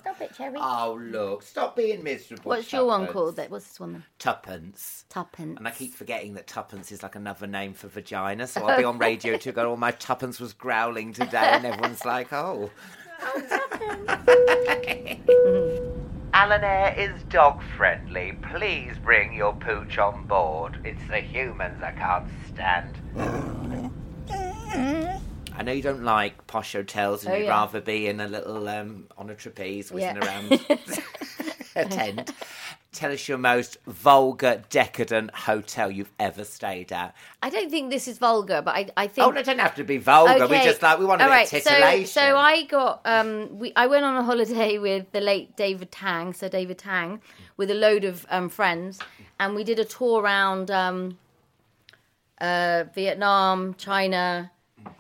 Stop 0.01 0.21
it, 0.23 0.35
Cherry. 0.35 0.57
Oh 0.59 0.99
look! 1.01 1.43
Stop 1.43 1.77
being 1.77 2.03
miserable. 2.03 2.49
What's 2.49 2.73
your 2.73 2.87
one 2.87 3.01
Tuppence. 3.01 3.13
called? 3.13 3.37
That 3.37 3.51
what's 3.51 3.69
this 3.69 3.79
one 3.79 3.93
then? 3.93 4.05
Tuppence. 4.19 5.05
Tuppence. 5.09 5.59
And 5.59 5.69
I 5.69 5.71
keep 5.71 5.95
forgetting 5.95 6.35
that 6.35 6.47
tuppence 6.47 6.91
is 6.91 7.03
like 7.03 7.17
another 7.17 7.47
name 7.47 7.75
for 7.75 7.89
vagina. 7.89 8.47
So 8.47 8.67
I'll 8.67 8.79
be 8.79 8.85
on 8.85 8.99
radio 8.99 9.37
to 9.37 9.53
go, 9.53 9.73
oh, 9.73 9.77
my 9.77 9.91
tuppence 9.93 10.41
was 10.41 10.53
growling 10.53 11.13
today. 11.13 11.37
And 11.37 11.67
everyone's 11.67 12.05
like, 12.05 12.33
oh. 12.33 12.71
Alan 16.33 16.63
Air 16.65 16.95
is 16.97 17.23
dog 17.25 17.61
friendly. 17.77 18.33
Please 18.53 18.95
bring 19.03 19.33
your 19.35 19.53
pooch 19.55 19.99
on 19.99 20.27
board. 20.27 20.79
It's 20.85 21.03
the 21.09 21.19
humans 21.19 21.83
I 21.83 21.91
can't 21.93 22.29
stand. 22.49 22.97
I 25.57 25.63
know 25.63 25.73
you 25.73 25.83
don't 25.83 26.05
like 26.05 26.47
posh 26.47 26.73
hotels 26.73 27.25
and 27.25 27.35
Oh, 27.35 27.37
you'd 27.37 27.45
yeah. 27.45 27.51
rather 27.51 27.81
be 27.83 28.07
in 28.07 28.21
a 28.21 28.29
little, 28.29 28.67
um, 28.69 29.07
on 29.19 29.29
a 29.29 29.35
trapeze 29.35 29.93
whizzing 29.93 30.17
Yeah. 30.17 30.27
around. 30.27 30.53
attend. 31.77 32.33
Tell 32.93 33.13
us 33.13 33.29
your 33.29 33.39
most 33.39 33.79
vulgar, 33.87 34.65
decadent 34.69 35.33
hotel 35.33 35.93
you've 35.93 36.11
ever 36.19 36.43
stayed 36.43 36.91
at. 36.91 37.15
I 37.41 37.49
don't 37.49 37.71
think 37.71 37.91
this 37.91 38.09
is 38.09 38.19
vulgar, 38.19 38.63
but 38.63 38.75
I, 38.75 38.89
I 38.97 39.07
think. 39.07 39.29
Oh, 39.29 39.31
it 39.31 39.35
doesn't 39.35 39.61
have 39.61 39.77
to 39.77 39.85
be 39.85 39.99
vulgar. 39.99 40.49
We 40.49 40.61
just 40.63 40.83
like 40.83 40.99
we 40.99 41.05
want 41.05 41.21
a 41.21 41.25
All 41.25 41.31
bit 41.31 41.35
right, 41.35 41.53
of 41.53 41.63
so- 41.63 41.71
titillation. 41.71 42.07
So, 42.09 42.37
I 42.37 42.65
got 42.65 43.01
um 43.05 43.61
we 43.61 43.73
I 43.77 43.87
went 43.87 44.05
on 44.05 44.17
a 44.17 44.25
holiday 44.25 44.79
with 44.79 45.13
the 45.13 45.21
late 45.21 45.57
David 45.57 45.93
Tang, 45.93 46.33
so 46.33 46.49
David 46.49 46.79
Tang, 46.79 47.21
with 47.57 47.71
a 47.71 47.75
load 47.75 48.03
of 48.03 48.27
um 48.29 48.49
friends, 48.49 48.99
and 49.39 49.55
we 49.55 49.63
did 49.63 49.79
a 49.79 49.85
tour 49.85 50.21
around 50.21 50.71
um 50.73 51.17
uh 52.41 52.85
Vietnam, 52.93 53.75
China, 53.75 54.51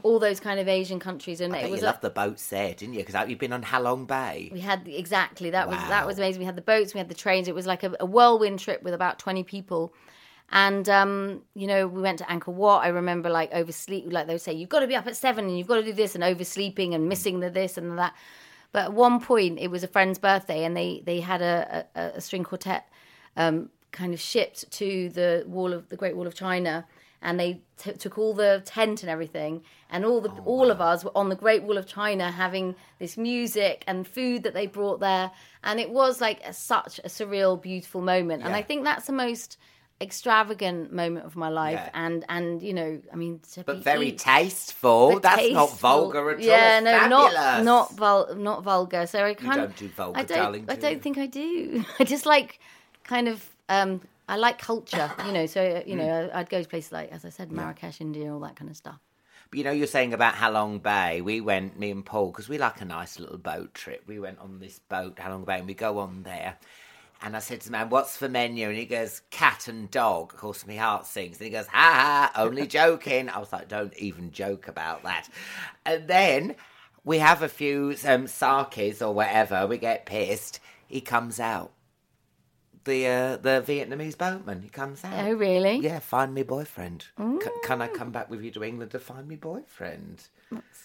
all 0.02 0.18
those 0.18 0.40
kind 0.40 0.60
of 0.60 0.68
Asian 0.68 0.98
countries, 0.98 1.40
and 1.40 1.54
I 1.54 1.60
it 1.60 1.70
was 1.70 1.80
you 1.80 1.86
love 1.86 2.00
the 2.00 2.10
boats 2.10 2.48
there, 2.48 2.74
didn't 2.74 2.94
you? 2.94 3.04
Because 3.04 3.28
you've 3.28 3.38
been 3.38 3.52
on 3.52 3.62
Halong 3.62 4.06
Bay. 4.06 4.50
we 4.52 4.60
had 4.60 4.86
exactly 4.88 5.50
that 5.50 5.68
was 5.68 5.78
that 5.88 6.06
was 6.06 6.18
amazing. 6.18 6.40
We 6.40 6.46
had 6.46 6.56
the 6.56 6.62
boats, 6.62 6.94
we 6.94 6.98
had 6.98 7.08
the 7.08 7.14
trains. 7.14 7.48
It 7.48 7.54
was 7.54 7.66
like 7.66 7.82
a, 7.82 7.94
a 8.00 8.06
whirlwind 8.06 8.58
trip 8.58 8.82
with 8.82 8.94
about 8.94 9.18
twenty 9.18 9.44
people, 9.44 9.92
and 10.50 10.88
um, 10.88 11.42
you 11.54 11.66
know 11.66 11.86
we 11.86 12.00
went 12.02 12.18
to 12.18 12.24
Angkor 12.24 12.52
Wat. 12.52 12.84
I 12.84 12.88
remember 12.88 13.30
like 13.30 13.52
oversleep, 13.52 14.06
like 14.12 14.26
they 14.26 14.34
would 14.34 14.42
say, 14.42 14.52
you've 14.52 14.68
got 14.68 14.80
to 14.80 14.86
be 14.86 14.96
up 14.96 15.06
at 15.06 15.16
seven 15.16 15.46
and 15.46 15.58
you've 15.58 15.68
got 15.68 15.76
to 15.76 15.84
do 15.84 15.92
this, 15.92 16.14
and 16.14 16.24
oversleeping 16.24 16.94
and 16.94 17.08
missing 17.08 17.40
the 17.40 17.50
this 17.50 17.76
and 17.76 17.92
the 17.92 17.96
that. 17.96 18.14
But 18.72 18.84
at 18.84 18.92
one 18.92 19.20
point, 19.20 19.58
it 19.58 19.68
was 19.68 19.82
a 19.82 19.88
friend's 19.88 20.18
birthday, 20.18 20.64
and 20.64 20.76
they 20.76 21.02
they 21.04 21.20
had 21.20 21.42
a, 21.42 21.86
a, 21.94 22.00
a 22.16 22.20
string 22.20 22.44
quartet 22.44 22.88
um, 23.36 23.70
kind 23.92 24.14
of 24.14 24.20
shipped 24.20 24.70
to 24.72 25.08
the 25.10 25.44
wall 25.46 25.72
of 25.72 25.88
the 25.88 25.96
Great 25.96 26.16
Wall 26.16 26.26
of 26.26 26.34
China, 26.34 26.86
and 27.22 27.38
they 27.38 27.60
t- 27.76 27.92
took 27.92 28.16
all 28.18 28.32
the 28.34 28.62
tent 28.64 29.02
and 29.02 29.10
everything, 29.10 29.62
and 29.90 30.04
all 30.04 30.20
the 30.20 30.30
all 30.44 30.70
of 30.70 30.80
us 30.80 31.04
were 31.04 31.16
on 31.16 31.28
the 31.28 31.36
Great 31.36 31.62
Wall 31.62 31.76
of 31.78 31.86
China 31.86 32.30
having 32.30 32.74
this 32.98 33.16
music 33.16 33.84
and 33.86 34.06
food 34.06 34.42
that 34.44 34.54
they 34.54 34.66
brought 34.66 35.00
there, 35.00 35.30
and 35.62 35.78
it 35.80 35.90
was 35.90 36.20
like 36.20 36.40
a, 36.46 36.52
such 36.52 36.98
a 37.00 37.08
surreal, 37.08 37.60
beautiful 37.60 38.00
moment, 38.00 38.42
and 38.42 38.54
I 38.54 38.62
think 38.62 38.84
that's 38.84 39.06
the 39.06 39.12
most 39.12 39.58
extravagant 40.02 40.90
moment 40.92 41.26
of 41.26 41.36
my 41.36 41.48
life 41.50 41.74
Yeah. 41.78 41.90
and 41.92 42.24
and 42.30 42.62
you 42.62 42.72
know 42.72 43.02
i 43.12 43.16
mean 43.16 43.38
to 43.52 43.62
But 43.64 43.76
be 43.76 43.82
very 43.82 44.08
eat- 44.08 44.18
tasteful. 44.18 45.12
but 45.12 45.22
That's 45.22 45.52
not 45.52 45.78
vulgar 45.78 46.30
at 46.30 46.38
all. 46.38 46.42
Yeah, 46.42 46.80
no, 46.80 46.90
fabulous. 46.98 47.34
not 47.34 47.64
not 47.64 47.92
vul- 47.96 48.34
not 48.34 48.62
vulgar. 48.62 49.06
So 49.06 49.22
I 49.24 49.34
kind 49.34 49.56
don't 49.56 49.64
of 49.66 49.76
do 49.76 49.88
vulgar, 49.88 50.18
I 50.18 50.22
don't. 50.24 50.38
darling, 50.38 50.64
I 50.70 50.74
do 50.74 50.80
don't 50.80 50.92
you? 50.94 50.98
think 51.00 51.18
I 51.18 51.26
do. 51.26 51.84
I 52.00 52.04
just 52.04 52.24
like 52.26 52.60
kind 53.04 53.28
of. 53.28 53.46
um 53.68 54.00
I 54.30 54.36
like 54.36 54.58
culture, 54.58 55.10
you 55.26 55.32
know. 55.32 55.46
So 55.46 55.82
you 55.84 55.96
know, 55.96 56.04
Mm. 56.04 56.34
I'd 56.34 56.48
go 56.48 56.62
to 56.62 56.68
places 56.68 56.92
like, 56.92 57.10
as 57.10 57.24
I 57.24 57.30
said, 57.30 57.50
Marrakesh, 57.50 58.00
India, 58.00 58.32
all 58.32 58.38
that 58.40 58.54
kind 58.54 58.70
of 58.70 58.76
stuff. 58.76 59.00
But 59.50 59.58
you 59.58 59.64
know, 59.64 59.72
you're 59.72 59.88
saying 59.88 60.14
about 60.14 60.34
Halong 60.34 60.80
Bay. 60.80 61.20
We 61.20 61.40
went, 61.40 61.76
me 61.76 61.90
and 61.90 62.06
Paul, 62.06 62.28
because 62.30 62.48
we 62.48 62.56
like 62.56 62.80
a 62.80 62.84
nice 62.84 63.18
little 63.18 63.38
boat 63.38 63.74
trip. 63.74 64.04
We 64.06 64.20
went 64.20 64.38
on 64.38 64.60
this 64.60 64.78
boat, 64.78 65.16
Halong 65.16 65.44
Bay, 65.44 65.58
and 65.58 65.66
we 65.66 65.74
go 65.74 65.98
on 65.98 66.22
there. 66.22 66.56
And 67.22 67.34
I 67.36 67.40
said 67.40 67.60
to 67.62 67.66
the 67.66 67.72
man, 67.72 67.90
"What's 67.90 68.18
the 68.18 68.28
menu?" 68.28 68.68
And 68.68 68.78
he 68.78 68.86
goes, 68.86 69.22
"Cat 69.30 69.66
and 69.66 69.90
dog." 69.90 70.32
Of 70.32 70.38
course, 70.38 70.64
my 70.64 70.76
heart 70.76 71.06
sings. 71.06 71.38
And 71.38 71.46
he 71.46 71.50
goes, 71.50 71.66
"Ha 71.66 72.30
ha, 72.32 72.40
only 72.40 72.66
joking." 72.78 73.28
I 73.28 73.40
was 73.40 73.52
like, 73.52 73.68
"Don't 73.68 73.96
even 73.98 74.30
joke 74.30 74.68
about 74.68 75.02
that." 75.02 75.28
And 75.84 76.06
then 76.06 76.54
we 77.02 77.18
have 77.18 77.42
a 77.42 77.48
few 77.48 77.96
um, 78.06 78.28
sakes 78.28 79.02
or 79.02 79.12
whatever. 79.12 79.66
We 79.66 79.78
get 79.78 80.06
pissed. 80.06 80.60
He 80.86 81.00
comes 81.00 81.40
out. 81.40 81.72
The 82.90 83.06
uh, 83.06 83.36
the 83.36 83.62
Vietnamese 83.64 84.18
boatman. 84.18 84.62
He 84.62 84.68
comes 84.68 85.04
out. 85.04 85.12
Oh, 85.24 85.32
really? 85.34 85.76
Yeah, 85.76 86.00
find 86.00 86.34
me 86.34 86.42
boyfriend. 86.42 87.06
C- 87.18 87.48
can 87.62 87.80
I 87.80 87.86
come 87.86 88.10
back 88.10 88.28
with 88.28 88.42
you 88.42 88.50
to 88.50 88.64
England 88.64 88.90
to 88.90 88.98
find 88.98 89.28
me 89.28 89.36
boyfriend? 89.36 90.24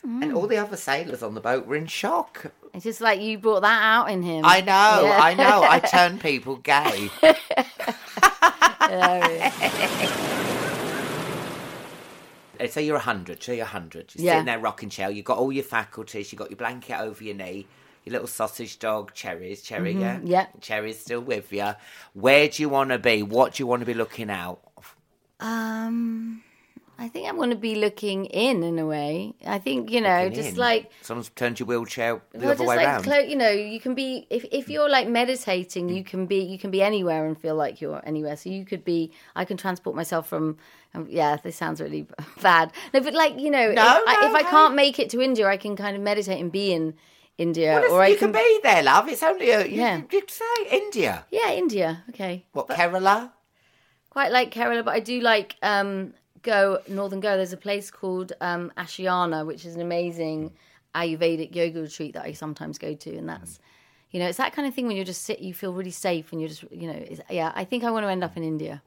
And 0.03 0.31
all 0.35 0.45
the 0.45 0.57
other 0.57 0.77
sailors 0.77 1.23
on 1.23 1.33
the 1.33 1.41
boat 1.41 1.65
were 1.65 1.75
in 1.75 1.87
shock. 1.87 2.51
It's 2.75 2.83
just 2.83 3.01
like 3.01 3.21
you 3.21 3.39
brought 3.39 3.61
that 3.61 3.81
out 3.81 4.11
in 4.11 4.21
him. 4.21 4.45
I 4.45 4.61
know, 4.61 5.05
Yeah. 5.07 5.19
I 5.19 5.33
know. 5.33 5.63
I 5.67 5.79
turn 5.95 6.19
people 6.19 6.57
gay. 6.57 7.09
Uh, 8.87 9.49
So 12.69 12.79
you're 12.79 12.95
100, 12.95 13.41
so 13.43 13.51
you're 13.51 13.65
100. 13.65 14.13
You're 14.15 14.25
Yeah. 14.25 14.31
sitting 14.33 14.45
there 14.45 14.59
rocking 14.59 14.89
chair. 14.89 15.09
You've 15.09 15.25
got 15.25 15.37
all 15.39 15.51
your 15.51 15.63
faculties. 15.63 16.31
You've 16.31 16.39
got 16.39 16.49
your 16.51 16.57
blanket 16.57 16.99
over 16.99 17.23
your 17.23 17.35
knee. 17.35 17.65
Your 18.05 18.13
little 18.13 18.27
sausage 18.27 18.77
dog, 18.79 19.13
Cherries. 19.13 19.61
Cherry, 19.63 19.93
yeah? 19.93 20.17
Mm-hmm. 20.17 20.27
yeah. 20.27 20.45
Cherry's 20.61 20.99
still 20.99 21.21
with 21.21 21.51
you. 21.51 21.73
Where 22.13 22.47
do 22.47 22.61
you 22.61 22.69
want 22.69 22.91
to 22.91 22.99
be? 22.99 23.23
What 23.23 23.55
do 23.55 23.61
you 23.63 23.67
want 23.67 23.79
to 23.81 23.85
be 23.85 23.95
looking 23.95 24.29
out? 24.29 24.59
Um, 25.39 26.43
I 26.97 27.09
think 27.09 27.27
I'm 27.27 27.35
going 27.35 27.49
to 27.49 27.55
be 27.57 27.75
looking 27.75 28.25
in 28.25 28.63
in 28.63 28.79
a 28.79 28.85
way. 28.85 29.33
I 29.45 29.59
think 29.59 29.91
you 29.91 29.99
know, 29.99 30.23
Looking 30.25 30.35
just 30.35 30.49
in? 30.49 30.55
like 30.55 30.91
Someone's 31.01 31.29
turned 31.29 31.59
your 31.59 31.67
wheelchair 31.67 32.21
the 32.31 32.39
well, 32.39 32.51
other 32.51 32.63
way 32.65 32.77
like 32.77 32.85
round. 32.85 33.03
clo- 33.03 33.17
you 33.19 33.35
know, 33.35 33.49
you 33.49 33.79
can 33.81 33.95
be 33.95 34.25
if 34.29 34.45
if 34.51 34.69
you're 34.69 34.89
like 34.89 35.07
meditating, 35.09 35.89
you 35.89 36.03
can 36.05 36.25
be 36.25 36.37
you 36.43 36.57
can 36.57 36.71
be 36.71 36.81
anywhere 36.81 37.25
and 37.25 37.37
feel 37.37 37.55
like 37.55 37.81
you're 37.81 38.01
anywhere. 38.05 38.37
So 38.37 38.49
you 38.49 38.63
could 38.65 38.85
be. 38.85 39.11
I 39.35 39.43
can 39.45 39.57
transport 39.57 39.95
myself 39.95 40.27
from. 40.29 40.57
Um, 40.93 41.07
yeah, 41.09 41.35
this 41.35 41.57
sounds 41.57 41.81
really 41.81 42.07
bad. 42.41 42.71
No, 42.93 43.01
but 43.01 43.13
like 43.13 43.37
you 43.39 43.51
know, 43.51 43.73
No, 43.73 43.83
if, 43.97 44.03
I, 44.07 44.27
no, 44.27 44.35
I 44.35 44.43
can't 44.43 44.73
make 44.75 44.97
it 44.97 45.09
to 45.09 45.21
India, 45.21 45.47
I 45.47 45.57
can 45.57 45.75
kind 45.75 45.97
of 45.97 46.01
meditate 46.01 46.39
and 46.39 46.49
be 46.51 46.71
in 46.71 46.93
India, 47.37 47.81
Well, 47.81 47.93
or 47.93 48.01
I 48.01 48.07
you 48.07 48.17
can 48.17 48.31
be 48.31 48.59
there, 48.63 48.81
love. 48.83 49.09
It's 49.09 49.21
only 49.23 49.49
a. 49.49 49.65
You, 49.65 49.81
Yeah. 49.81 50.01
you, 50.11 50.21
say 50.27 50.45
India. 50.71 51.25
Yeah, 51.31 51.51
India. 51.51 52.03
Okay. 52.09 52.45
What, 52.53 52.67
Kerala? 52.69 53.31
quite 54.09 54.31
like 54.31 54.51
Kerala, 54.53 54.85
but 54.85 54.93
I 54.93 55.01
do 55.01 55.19
like 55.19 55.57
um, 55.61 56.13
go 56.41 56.79
Northern 56.87 57.19
Goa. 57.19 57.35
There's 57.35 57.51
a 57.51 57.57
place 57.57 57.91
called 57.91 58.31
um, 58.39 58.71
Ashiana, 58.77 59.45
which 59.45 59.65
is 59.65 59.75
an 59.75 59.81
amazing 59.81 60.53
Ayurvedic 60.95 61.53
yoga 61.53 61.81
retreat 61.81 62.13
that 62.13 62.23
I 62.23 62.31
sometimes 62.31 62.77
go 62.77 62.93
to, 62.95 63.17
and 63.17 63.27
that's 63.27 63.59
you 64.11 64.19
know 64.21 64.27
it's 64.27 64.37
that 64.37 64.53
kind 64.53 64.65
of 64.65 64.73
thing 64.73 64.87
when 64.87 64.95
you're 64.95 65.03
just 65.03 65.23
sit, 65.23 65.39
you 65.39 65.53
feel 65.53 65.73
really 65.73 65.91
safe, 65.91 66.31
and 66.31 66.39
you're 66.39 66.47
just 66.47 66.63
you 66.71 66.87
know 66.87 66.93
it's, 66.97 67.19
yeah. 67.29 67.51
I 67.53 67.65
think 67.65 67.83
I 67.83 67.91
want 67.91 68.05
to 68.05 68.09
end 68.09 68.23
up 68.23 68.37
in 68.37 68.43
India. 68.43 68.81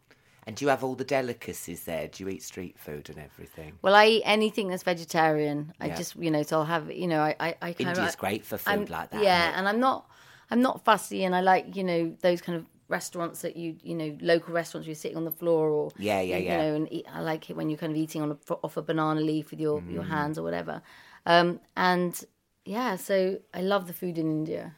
And 0.48 0.56
do 0.56 0.64
you 0.64 0.70
have 0.70 0.82
all 0.82 0.94
the 0.94 1.04
delicacies 1.04 1.84
there? 1.84 2.08
Do 2.08 2.24
you 2.24 2.30
eat 2.30 2.42
street 2.42 2.78
food 2.78 3.10
and 3.10 3.18
everything? 3.18 3.74
Well, 3.82 3.94
I 3.94 4.06
eat 4.06 4.22
anything 4.24 4.68
that's 4.68 4.82
vegetarian. 4.82 5.74
I 5.78 5.88
Yeah. 5.88 5.96
just 5.96 6.16
you 6.16 6.30
know 6.30 6.42
so 6.42 6.60
I'll 6.60 6.64
have 6.64 6.90
you 6.90 7.06
know 7.06 7.20
I 7.20 7.36
I, 7.38 7.48
I 7.60 7.72
kind 7.74 7.90
India's 7.90 8.14
of, 8.14 8.18
great 8.18 8.46
for 8.46 8.56
food 8.56 8.70
I'm- 8.70 8.86
like 8.86 9.10
that. 9.10 9.22
Yeah, 9.22 9.52
and 9.58 9.68
I'm 9.68 9.78
not 9.78 10.08
I'm 10.50 10.62
not 10.62 10.82
fussy, 10.86 11.24
and 11.24 11.36
I 11.36 11.42
like 11.42 11.76
you 11.76 11.84
know 11.84 12.16
those 12.22 12.40
kind 12.40 12.56
of 12.56 12.64
restaurants 12.88 13.42
that 13.42 13.58
you 13.58 13.76
you 13.82 13.94
know 13.94 14.16
local 14.22 14.54
restaurants 14.54 14.86
where 14.86 14.92
you're 14.92 15.04
sitting 15.04 15.18
on 15.18 15.26
the 15.26 15.30
floor 15.42 15.68
or 15.68 15.90
Yeah, 15.98 16.22
yeah, 16.22 16.38
you, 16.38 16.46
yeah. 16.46 16.56
know 16.62 16.74
and 16.76 16.90
eat, 16.90 17.04
I 17.12 17.20
like 17.20 17.50
it 17.50 17.54
when 17.54 17.68
you're 17.68 17.76
kind 17.78 17.92
of 17.92 17.98
eating 17.98 18.22
on 18.22 18.30
a, 18.30 18.52
off 18.64 18.78
a 18.78 18.82
banana 18.82 19.20
leaf 19.20 19.50
with 19.50 19.60
your 19.60 19.82
Mm. 19.82 19.92
your 19.92 20.04
hands 20.04 20.38
or 20.38 20.42
whatever, 20.42 20.80
um, 21.26 21.60
and 21.76 22.24
yeah, 22.64 22.96
so 22.96 23.38
I 23.52 23.60
love 23.60 23.86
the 23.86 23.92
food 23.92 24.16
in 24.16 24.30
India. 24.30 24.76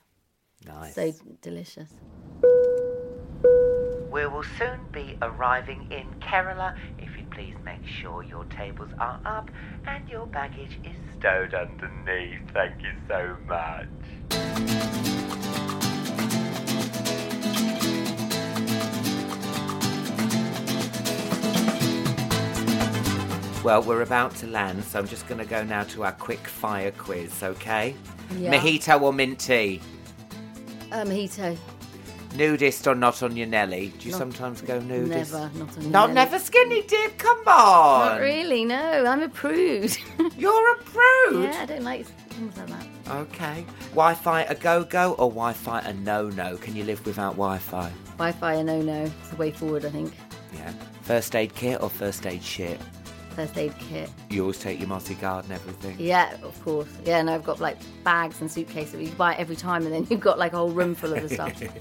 Nice. 0.67 0.97
So 0.97 1.13
delicious. 1.43 1.91
We 4.11 4.27
will 4.27 4.43
soon 4.59 4.81
be 4.91 5.17
arriving 5.23 5.87
in 5.93 6.05
Kerala. 6.19 6.77
If 6.99 7.17
you'd 7.17 7.31
please 7.31 7.55
make 7.65 7.87
sure 7.87 8.25
your 8.25 8.45
tables 8.47 8.91
are 8.99 9.21
up 9.25 9.53
and 9.87 10.09
your 10.09 10.27
baggage 10.27 10.81
is 10.83 10.97
stowed 11.17 11.55
underneath. 11.55 12.41
Thank 12.53 12.83
you 12.83 12.93
so 13.07 13.37
much. 13.47 13.87
Well, 23.63 23.83
we're 23.83 24.03
about 24.03 24.35
to 24.37 24.49
land, 24.49 24.83
so 24.83 24.99
I'm 24.99 25.07
just 25.07 25.29
going 25.29 25.39
to 25.39 25.45
go 25.45 25.63
now 25.63 25.85
to 25.85 26.03
our 26.03 26.13
quick 26.13 26.49
fire 26.49 26.91
quiz, 26.91 27.45
okay? 27.45 27.95
Yeah. 28.37 28.55
Mojito 28.55 29.01
or 29.01 29.13
mint 29.13 29.39
tea? 29.39 29.81
Uh, 30.91 31.05
mojito. 31.05 31.57
Nudist 32.35 32.87
or 32.87 32.95
not 32.95 33.23
on 33.23 33.37
your 33.37 33.47
Nelly? 33.49 33.93
Do 33.99 34.07
you 34.07 34.13
Not- 34.13 34.19
sometimes 34.19 34.61
go 34.63 34.79
nudist? 34.81 35.33
Never, 35.33 35.51
not 35.59 35.77
on 35.79 35.91
Not 35.91 36.11
Nelly. 36.11 36.15
never 36.15 36.39
skinny 36.39 36.83
dip. 36.83 37.19
Come 37.19 37.39
on. 37.49 38.07
Not 38.13 38.21
really. 38.21 38.65
No, 38.65 39.05
I'm 39.07 39.23
a 39.23 39.29
prude. 39.29 39.97
You're 40.39 40.73
a 40.75 40.77
prude. 40.79 41.45
yeah, 41.45 41.59
I 41.63 41.67
don't 41.67 41.83
like 41.83 42.07
things 42.07 42.57
like 42.57 42.69
that. 42.69 42.87
Okay. 43.17 43.67
Wi-Fi 43.91 44.43
a 44.43 44.55
go-go 44.55 45.13
or 45.15 45.29
Wi-Fi 45.29 45.81
a 45.81 45.93
no-no? 45.93 46.57
Can 46.59 46.77
you 46.77 46.85
live 46.85 47.05
without 47.05 47.33
Wi-Fi? 47.33 47.91
Wi-Fi, 48.19 48.55
a 48.55 48.63
no-no. 48.65 49.03
It's 49.05 49.29
the 49.31 49.37
way 49.37 49.51
forward, 49.51 49.85
I 49.85 49.91
think. 49.91 50.15
Yeah. 50.55 50.73
First 51.03 51.35
aid 51.35 51.55
kit 51.57 51.83
or 51.83 51.91
first 51.91 52.27
aid 52.27 52.43
shit? 52.45 52.81
First 53.35 53.57
aid 53.59 53.75
kit. 53.79 54.09
You 54.29 54.43
always 54.43 54.59
take 54.59 54.79
your 54.79 54.89
Mosi-guard 54.89 55.45
and 55.47 55.55
everything. 55.55 55.97
Yeah, 55.99 56.33
of 56.43 56.63
course. 56.65 56.89
Yeah, 57.05 57.19
and 57.19 57.29
I've 57.29 57.45
got 57.45 57.59
like 57.61 57.79
bags 58.05 58.41
and 58.41 58.51
suitcases. 58.51 58.93
That 58.93 59.03
you 59.03 59.11
buy 59.13 59.35
it 59.35 59.41
every 59.41 59.57
time, 59.57 59.85
and 59.85 59.93
then 59.95 60.07
you've 60.11 60.21
got 60.21 60.39
like 60.39 60.53
a 60.53 60.57
whole 60.59 60.71
room 60.71 60.95
full 60.95 61.13
of 61.13 61.23
the 61.23 61.29
stuff. 61.35 61.61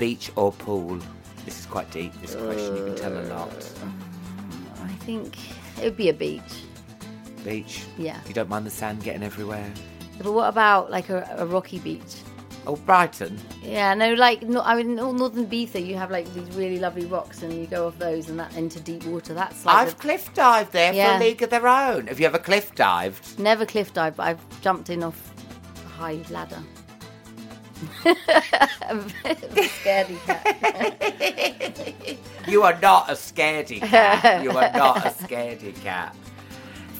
Beach 0.00 0.32
or 0.34 0.50
pool? 0.50 0.98
This 1.44 1.60
is 1.60 1.66
quite 1.66 1.90
deep. 1.90 2.12
This 2.22 2.34
question 2.34 2.74
you 2.76 2.84
can 2.86 2.96
tell 2.96 3.12
a 3.12 3.24
lot. 3.32 3.50
Uh, 3.50 4.82
I 4.82 4.88
think 5.04 5.36
it 5.78 5.84
would 5.84 5.96
be 5.96 6.08
a 6.08 6.14
beach. 6.14 6.64
Beach. 7.44 7.84
Yeah. 7.98 8.18
You 8.26 8.32
don't 8.34 8.48
mind 8.48 8.64
the 8.66 8.70
sand 8.70 9.02
getting 9.04 9.22
everywhere. 9.22 9.70
But 10.22 10.32
what 10.32 10.48
about 10.48 10.90
like 10.90 11.10
a, 11.10 11.28
a 11.38 11.44
rocky 11.46 11.78
beach? 11.80 12.16
Oh, 12.66 12.76
Brighton. 12.76 13.38
Yeah, 13.62 13.92
no, 13.94 14.14
like 14.14 14.42
no, 14.42 14.62
I 14.62 14.74
mean, 14.74 14.90
in 14.90 15.16
northern 15.16 15.46
Ibiza, 15.46 15.84
you 15.86 15.96
have 15.96 16.10
like 16.10 16.32
these 16.34 16.48
really 16.56 16.78
lovely 16.78 17.04
rocks, 17.06 17.42
and 17.42 17.52
you 17.52 17.66
go 17.66 17.86
off 17.86 17.98
those 17.98 18.28
and 18.30 18.38
that 18.38 18.54
into 18.56 18.80
deep 18.80 19.04
water. 19.04 19.34
That's 19.34 19.64
like 19.66 19.74
I've 19.76 19.90
the- 19.96 20.00
cliff 20.00 20.32
dived 20.34 20.72
there 20.72 20.92
Yeah. 20.94 21.18
for 21.18 21.22
a 21.24 21.26
league 21.26 21.42
of 21.42 21.50
their 21.50 21.66
own. 21.68 22.06
Have 22.06 22.20
you 22.20 22.26
ever 22.26 22.38
cliff 22.38 22.74
dived? 22.74 23.38
never 23.38 23.64
cliff 23.66 23.92
dive, 23.92 24.16
but 24.16 24.24
I've 24.28 24.60
jumped 24.62 24.88
in 24.90 25.02
off 25.02 25.32
a 25.84 25.88
high 25.88 26.20
ladder. 26.30 26.62
Scaredy 29.24 30.18
cat. 30.26 32.18
You 32.48 32.62
are 32.62 32.78
not 32.80 33.08
a 33.10 33.14
scaredy 33.14 33.80
cat. 33.80 34.42
You 34.42 34.50
are 34.50 34.70
not 34.72 34.98
a 35.06 35.10
scaredy 35.10 35.74
cat. 35.82 36.14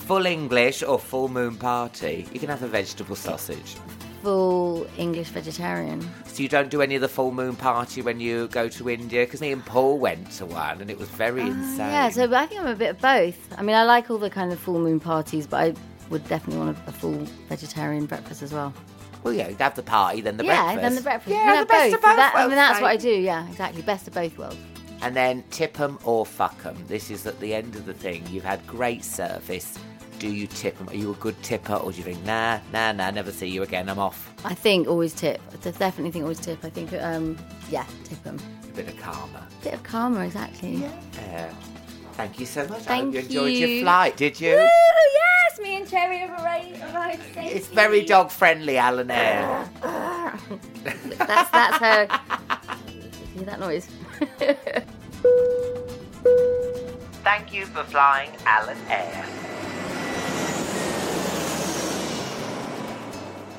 Full 0.07 0.26
English 0.26 0.83
or 0.83 0.99
full 0.99 1.28
moon 1.28 1.55
party? 1.57 2.26
You 2.33 2.41
can 2.41 2.49
have 2.49 2.62
a 2.62 2.68
vegetable 2.68 3.16
sausage. 3.16 3.76
Full 4.22 4.87
English 4.99 5.28
vegetarian. 5.28 6.01
So 6.26 6.43
you 6.43 6.49
don't 6.49 6.68
do 6.70 6.83
any 6.83 6.95
of 6.95 7.01
the 7.01 7.09
full 7.09 7.33
moon 7.33 7.57
party 7.57 8.03
when 8.03 8.20
you 8.20 8.49
go 8.49 8.68
to 8.68 8.91
India? 8.91 9.24
Because 9.24 9.41
me 9.41 9.53
and 9.53 9.64
Paul 9.64 9.99
went 9.99 10.31
to 10.33 10.47
one 10.47 10.81
and 10.81 10.91
it 10.91 10.99
was 10.99 11.09
very 11.09 11.43
insane. 11.43 11.81
Ah, 11.81 11.91
Yeah, 11.91 12.09
so 12.11 12.33
I 12.35 12.47
think 12.47 12.61
I'm 12.61 12.66
a 12.66 12.74
bit 12.74 12.91
of 12.91 12.99
both. 13.01 13.39
I 13.57 13.62
mean, 13.62 13.76
I 13.76 13.85
like 13.85 14.11
all 14.11 14.18
the 14.18 14.28
kind 14.31 14.53
of 14.53 14.59
full 14.59 14.78
moon 14.78 15.01
parties, 15.01 15.47
but 15.47 15.57
I 15.61 15.74
would 16.11 16.26
definitely 16.28 16.59
want 16.64 16.76
a, 16.87 16.89
a 16.91 16.93
full 16.93 17.24
vegetarian 17.49 18.05
breakfast 18.07 18.43
as 18.43 18.53
well. 18.53 18.74
Well, 19.23 19.35
yeah, 19.35 19.49
you'd 19.49 19.61
have 19.61 19.75
the 19.75 19.83
party, 19.83 20.21
then 20.23 20.37
the 20.39 20.45
breakfast. 20.45 20.66
yeah, 20.68 20.73
breakfast. 20.75 20.83
then 20.83 20.95
the 20.95 21.03
breakfast. 21.03 21.37
Yeah, 21.37 21.61
the 21.61 21.66
best 21.66 21.91
both. 21.91 21.95
of 21.95 22.01
both 22.03 22.16
That- 22.16 22.33
I 22.35 22.39
worlds, 22.39 22.49
mean, 22.51 22.57
that's 22.57 22.81
what 22.81 22.89
I 22.89 22.93
mate. 22.95 23.01
do. 23.03 23.11
Yeah, 23.11 23.49
exactly. 23.49 23.83
Best 23.83 24.09
of 24.09 24.14
both 24.14 24.39
worlds. 24.39 24.57
And 25.03 25.16
then 25.16 25.45
tip 25.51 25.79
'em 25.81 25.99
or 26.05 26.25
fuck 26.27 26.57
'em. 26.64 26.77
This 26.89 27.11
is 27.11 27.27
at 27.27 27.39
the 27.41 27.55
end 27.55 27.75
of 27.77 27.87
the 27.87 27.95
thing. 27.95 28.25
You've 28.31 28.45
had 28.45 28.66
great 28.66 29.05
service. 29.05 29.79
Do 30.18 30.29
you 30.29 30.47
tip 30.47 30.79
'em? 30.81 30.89
Are 30.91 30.95
you 30.95 31.11
a 31.12 31.14
good 31.14 31.43
tipper 31.43 31.75
or 31.75 31.91
do 31.93 31.99
you 31.99 32.05
think, 32.05 32.23
nah, 32.27 32.59
nah, 32.73 32.93
nah, 32.93 33.11
never 33.11 33.33
see 33.33 33.47
you 33.47 33.62
again, 33.62 33.89
I'm 33.89 33.99
off? 33.99 34.31
I 34.45 34.53
think 34.55 34.87
always 34.89 35.14
tip. 35.14 35.41
I 35.53 35.57
definitely 35.71 36.11
think 36.11 36.25
always 36.25 36.41
tip. 36.41 36.62
I 36.62 36.68
think, 36.71 36.93
um, 36.95 37.39
yeah, 37.71 37.85
tip 38.05 38.23
them. 38.23 38.39
A 38.64 38.77
bit 38.77 38.89
of 38.89 38.97
karma. 39.01 39.47
Bit 39.64 39.75
of 39.75 39.83
karma, 39.83 40.21
exactly. 40.21 40.75
Yeah. 41.23 41.49
Thank 42.14 42.39
you 42.39 42.45
so 42.45 42.66
much. 42.68 42.81
I 42.81 42.85
Thank 42.85 43.05
hope 43.07 43.14
you 43.14 43.21
enjoyed 43.21 43.53
your 43.55 43.68
you. 43.68 43.83
flight, 43.83 44.16
did 44.18 44.39
you? 44.39 44.51
Woo, 44.51 44.57
yes, 44.57 44.66
me 44.66 44.66
and 44.66 45.20
Cherry 45.91 46.18
have 46.18 46.30
arrived. 46.30 46.80
arrived. 46.95 47.22
It's 47.36 47.66
very 47.66 48.05
dog 48.05 48.30
friendly, 48.30 48.78
Alan 48.78 49.11
Air. 49.11 49.68
That's 51.18 51.51
that's 51.51 51.78
her. 51.78 52.07
See 53.36 53.45
that 53.45 53.59
noise? 53.59 53.88
Thank 57.24 57.53
you 57.53 57.66
for 57.66 57.82
flying 57.84 58.30
Alan 58.47 58.78
Air. 58.88 59.24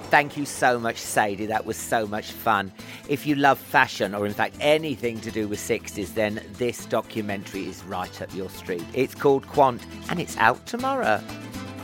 Thank 0.09 0.35
you 0.37 0.45
so 0.45 0.79
much, 0.79 0.97
Sadie. 0.97 1.45
That 1.45 1.65
was 1.65 1.77
so 1.77 2.07
much 2.07 2.31
fun. 2.31 2.71
If 3.07 3.25
you 3.27 3.35
love 3.35 3.59
fashion, 3.59 4.15
or 4.15 4.25
in 4.25 4.33
fact 4.33 4.55
anything 4.59 5.19
to 5.21 5.31
do 5.31 5.47
with 5.47 5.59
60s, 5.59 6.13
then 6.13 6.41
this 6.53 6.85
documentary 6.85 7.67
is 7.67 7.83
right 7.85 8.21
up 8.21 8.33
your 8.33 8.49
street. 8.49 8.83
It's 8.93 9.15
called 9.15 9.47
Quant, 9.47 9.85
and 10.09 10.19
it's 10.19 10.37
out 10.37 10.65
tomorrow. 10.65 11.21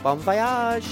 Bon 0.02 0.14
voyage! 0.14 0.84